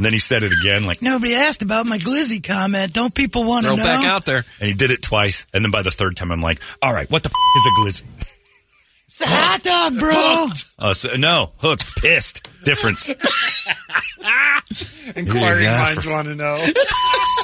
and 0.00 0.04
then 0.06 0.14
he 0.14 0.18
said 0.18 0.42
it 0.44 0.52
again, 0.62 0.84
like, 0.84 1.02
Nobody 1.02 1.34
asked 1.34 1.60
about 1.60 1.84
my 1.84 1.98
glizzy 1.98 2.42
comment. 2.42 2.94
Don't 2.94 3.14
people 3.14 3.44
want 3.44 3.66
to 3.66 3.76
know? 3.76 3.84
Back 3.84 4.02
out 4.06 4.24
there. 4.24 4.46
And 4.58 4.66
he 4.68 4.72
did 4.72 4.90
it 4.90 5.02
twice. 5.02 5.44
And 5.52 5.62
then 5.62 5.70
by 5.70 5.82
the 5.82 5.90
third 5.90 6.16
time, 6.16 6.32
I'm 6.32 6.40
like, 6.40 6.58
all 6.80 6.94
right, 6.94 7.10
what 7.10 7.22
the 7.22 7.28
f- 7.28 7.34
is 7.58 7.66
a 7.66 7.70
glizzy? 7.80 8.04
It's 9.12 9.22
a 9.22 9.26
hot 9.26 9.62
dog, 9.64 9.98
bro. 9.98 10.46
Uh, 10.78 10.94
so, 10.94 11.16
no, 11.16 11.50
hooked, 11.58 11.84
pissed. 12.00 12.48
Difference. 12.64 13.08
Inquiring 15.16 15.64
Yeah, 15.64 15.82
minds 15.82 16.04
for- 16.04 16.12
want 16.12 16.28
to 16.28 16.36
know. 16.36 16.56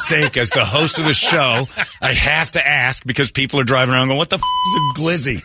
Sake, 0.06 0.36
as 0.36 0.50
the 0.50 0.64
host 0.64 0.98
of 0.98 1.04
the 1.06 1.12
show, 1.12 1.64
I 2.00 2.12
have 2.12 2.52
to 2.52 2.64
ask 2.66 3.04
because 3.04 3.30
people 3.32 3.58
are 3.60 3.64
driving 3.64 3.94
around 3.94 4.06
going, 4.08 4.18
what 4.18 4.30
the 4.30 4.36
f- 4.36 4.42
is 4.68 4.76
a 4.76 4.80
glizzy? 5.00 5.42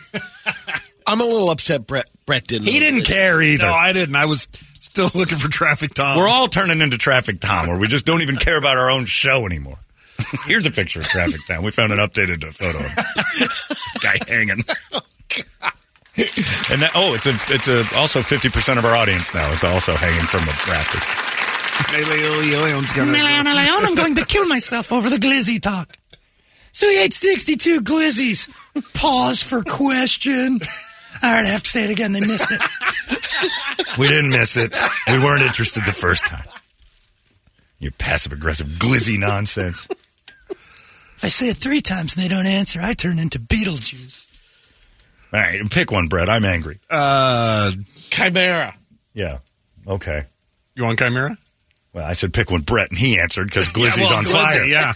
I'm 1.06 1.20
a 1.20 1.24
little 1.24 1.50
upset 1.50 1.86
Brett 1.86 2.08
Brett 2.26 2.46
didn't. 2.46 2.68
He 2.68 2.78
didn't 2.78 3.00
this. 3.00 3.08
care 3.08 3.42
either. 3.42 3.66
No, 3.66 3.72
I 3.72 3.92
didn't. 3.92 4.16
I 4.16 4.26
was 4.26 4.48
still 4.78 5.10
looking 5.14 5.38
for 5.38 5.48
Traffic 5.48 5.94
Tom. 5.94 6.16
We're 6.16 6.28
all 6.28 6.48
turning 6.48 6.80
into 6.80 6.98
Traffic 6.98 7.40
Tom, 7.40 7.66
where 7.68 7.78
we 7.78 7.88
just 7.88 8.06
don't 8.06 8.22
even 8.22 8.36
care 8.36 8.58
about 8.58 8.76
our 8.76 8.90
own 8.90 9.04
show 9.04 9.46
anymore. 9.46 9.78
Here's 10.46 10.66
a 10.66 10.70
picture 10.70 11.00
of 11.00 11.06
Traffic 11.06 11.40
Tom. 11.46 11.64
We 11.64 11.70
found 11.70 11.92
an 11.92 11.98
updated 11.98 12.44
photo 12.52 12.78
of 12.78 14.02
guy 14.02 14.18
hanging. 14.28 14.62
And 16.70 16.82
that, 16.82 16.92
oh, 16.94 17.14
it's 17.14 17.26
a 17.26 17.34
it's 17.48 17.68
a 17.68 17.84
also 17.96 18.22
fifty 18.22 18.50
percent 18.50 18.78
of 18.78 18.84
our 18.84 18.94
audience 18.94 19.32
now 19.34 19.50
is 19.50 19.64
also 19.64 19.94
hanging 19.94 20.20
from 20.20 20.42
a 20.42 20.52
rafter. 20.70 20.98
Leon, 23.12 23.46
Leon, 23.46 23.86
I'm 23.86 23.94
going 23.94 24.14
to 24.16 24.26
kill 24.26 24.46
myself 24.46 24.92
over 24.92 25.08
the 25.08 25.16
glizzy 25.16 25.60
talk. 25.60 25.96
So 26.72 26.88
he 26.88 26.98
ate 27.02 27.12
62 27.12 27.80
glizzies. 27.80 28.48
Pause 28.94 29.42
for 29.42 29.62
question. 29.62 30.58
All 31.22 31.32
right, 31.32 31.44
I 31.44 31.48
have 31.48 31.62
to 31.62 31.70
say 31.70 31.84
it 31.84 31.90
again. 31.90 32.12
They 32.12 32.20
missed 32.20 32.50
it. 32.50 32.60
We 33.98 34.08
didn't 34.08 34.30
miss 34.30 34.56
it. 34.56 34.74
We 35.08 35.18
weren't 35.18 35.42
interested 35.42 35.84
the 35.84 35.92
first 35.92 36.24
time. 36.24 36.46
You 37.78 37.90
passive 37.90 38.32
aggressive 38.32 38.66
glizzy 38.68 39.18
nonsense. 39.18 39.86
I 41.22 41.28
say 41.28 41.50
it 41.50 41.58
three 41.58 41.82
times 41.82 42.16
and 42.16 42.24
they 42.24 42.28
don't 42.28 42.46
answer, 42.46 42.80
I 42.80 42.94
turn 42.94 43.18
into 43.18 43.38
Beetlejuice. 43.38 44.28
All 45.34 45.40
right, 45.40 45.60
pick 45.70 45.90
one, 45.90 46.08
Brett. 46.08 46.30
I'm 46.30 46.46
angry. 46.46 46.78
Uh, 46.88 47.72
Chimaira. 48.08 48.72
Yeah. 49.12 49.38
Okay. 49.86 50.24
You 50.74 50.84
want 50.84 50.98
Chimaira? 50.98 51.36
Well, 51.92 52.06
I 52.06 52.14
said 52.14 52.32
pick 52.32 52.50
one, 52.50 52.62
Brett, 52.62 52.88
and 52.88 52.98
he 52.98 53.18
answered 53.18 53.48
because 53.48 53.68
Glizzy's 53.68 53.98
Yeah, 53.98 54.04
well, 54.04 54.14
on 54.20 54.24
Glizzy, 54.24 54.32
fire. 54.32 54.64
yeah. 54.64 54.92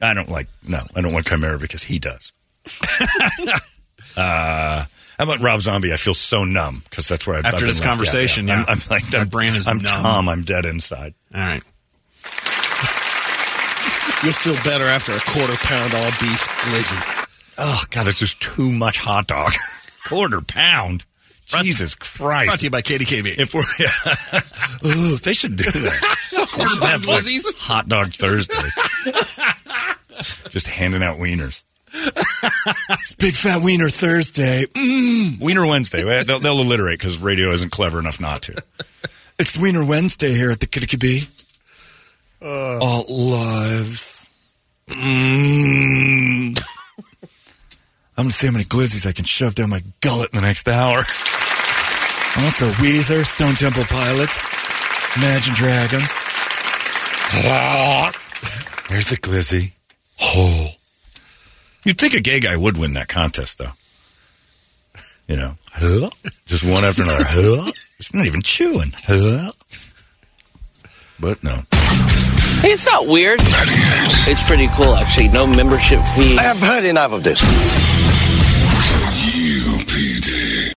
I 0.00 0.12
don't 0.12 0.28
like 0.28 0.48
no, 0.66 0.80
I 0.96 1.02
don't 1.02 1.12
want 1.12 1.26
Chimaira 1.26 1.60
because 1.60 1.84
he 1.84 2.00
does. 2.00 2.32
uh, 4.16 4.84
how 5.18 5.24
about 5.24 5.40
Rob 5.40 5.60
Zombie? 5.60 5.92
I 5.92 5.96
feel 5.96 6.14
so 6.14 6.44
numb 6.44 6.82
because 6.88 7.08
that's 7.08 7.26
where 7.26 7.36
I've 7.38 7.44
After 7.44 7.56
I've 7.56 7.60
been 7.62 7.68
this 7.68 7.80
left. 7.80 7.88
conversation, 7.88 8.48
yeah. 8.48 8.64
I'm, 8.66 8.66
I'm 8.68 8.78
like 8.90 9.02
My 9.12 9.18
I'm- 9.18 9.28
brain 9.28 9.54
is 9.54 9.66
I'm 9.68 9.78
numb. 9.78 10.02
Tom. 10.02 10.28
I'm 10.28 10.42
dead 10.42 10.64
inside. 10.64 11.14
All 11.34 11.40
right. 11.40 11.62
You'll 14.24 14.32
feel 14.32 14.56
better 14.64 14.84
after 14.84 15.12
a 15.12 15.20
quarter 15.20 15.54
pound 15.58 15.94
all 15.94 16.10
beef 16.20 16.48
glizzy. 16.62 17.24
Oh 17.56 17.84
God, 17.90 18.06
that's 18.06 18.18
just 18.18 18.40
too 18.40 18.70
much 18.72 18.98
hot 18.98 19.28
dog. 19.28 19.52
Quarter 20.06 20.40
pound. 20.40 21.04
Jesus 21.46 21.94
Christ. 21.94 22.48
Brought 22.48 22.58
to 22.58 22.64
you 22.66 22.70
by 22.70 22.82
KDKB. 22.82 23.38
If 23.38 23.54
we're, 23.54 23.62
yeah. 23.78 24.90
Ooh, 25.12 25.16
they 25.18 25.32
should 25.34 25.56
do 25.56 25.64
that. 25.64 26.16
They 26.32 26.64
should 26.66 26.82
have 26.84 27.04
like 27.06 27.24
hot 27.58 27.88
dog 27.88 28.08
Thursday. 28.08 28.54
Just 30.50 30.66
handing 30.66 31.02
out 31.02 31.18
wieners. 31.18 31.62
It's 31.92 33.14
Big 33.18 33.34
Fat 33.34 33.62
Wiener 33.62 33.88
Thursday. 33.88 34.64
Mm. 34.66 35.40
Wiener 35.40 35.66
Wednesday. 35.66 36.02
They'll, 36.24 36.40
they'll 36.40 36.58
alliterate 36.58 36.98
because 36.98 37.18
radio 37.18 37.50
isn't 37.50 37.70
clever 37.70 37.98
enough 37.98 38.20
not 38.20 38.42
to. 38.42 38.54
It's 39.40 39.56
Wiener 39.56 39.84
Wednesday 39.84 40.34
here 40.34 40.50
at 40.50 40.58
the 40.58 40.66
KDKB. 40.66 41.28
All 42.42 43.04
lives. 43.08 44.28
Mm. 44.88 46.58
I'm 48.18 48.24
going 48.24 48.30
to 48.30 48.34
see 48.34 48.48
how 48.48 48.52
many 48.52 48.64
glizzies 48.64 49.06
I 49.06 49.12
can 49.12 49.24
shove 49.24 49.54
down 49.54 49.70
my 49.70 49.80
gullet 50.00 50.30
in 50.32 50.40
the 50.40 50.42
next 50.44 50.66
hour. 50.66 51.04
Also, 52.44 52.68
Weezer, 52.82 53.24
Stone 53.24 53.54
Temple 53.54 53.84
Pilots, 53.84 54.44
Imagine 55.16 55.54
Dragons. 55.54 56.18
There's 58.88 59.12
a 59.12 59.16
glizzy. 59.16 59.72
Hole. 60.18 60.77
You'd 61.84 61.98
think 61.98 62.14
a 62.14 62.20
gay 62.20 62.40
guy 62.40 62.56
would 62.56 62.76
win 62.76 62.94
that 62.94 63.08
contest, 63.08 63.58
though. 63.58 63.72
You 65.26 65.36
know, 65.36 65.54
huh? 65.72 66.10
just 66.46 66.64
one 66.64 66.84
after 66.84 67.02
another. 67.02 67.24
Huh? 67.28 67.72
It's 67.98 68.14
not 68.14 68.26
even 68.26 68.42
chewing. 68.42 68.92
Huh? 68.96 69.50
But 71.18 71.42
no. 71.42 71.56
Hey, 72.60 72.72
it's 72.72 72.86
not 72.86 73.06
weird. 73.06 73.40
It's 73.42 74.44
pretty 74.46 74.68
cool, 74.68 74.94
actually. 74.94 75.28
No 75.28 75.46
membership 75.46 76.00
fee. 76.16 76.38
I 76.38 76.42
have 76.42 76.58
heard 76.60 76.84
enough 76.84 77.12
of 77.12 77.24
this. 77.24 77.40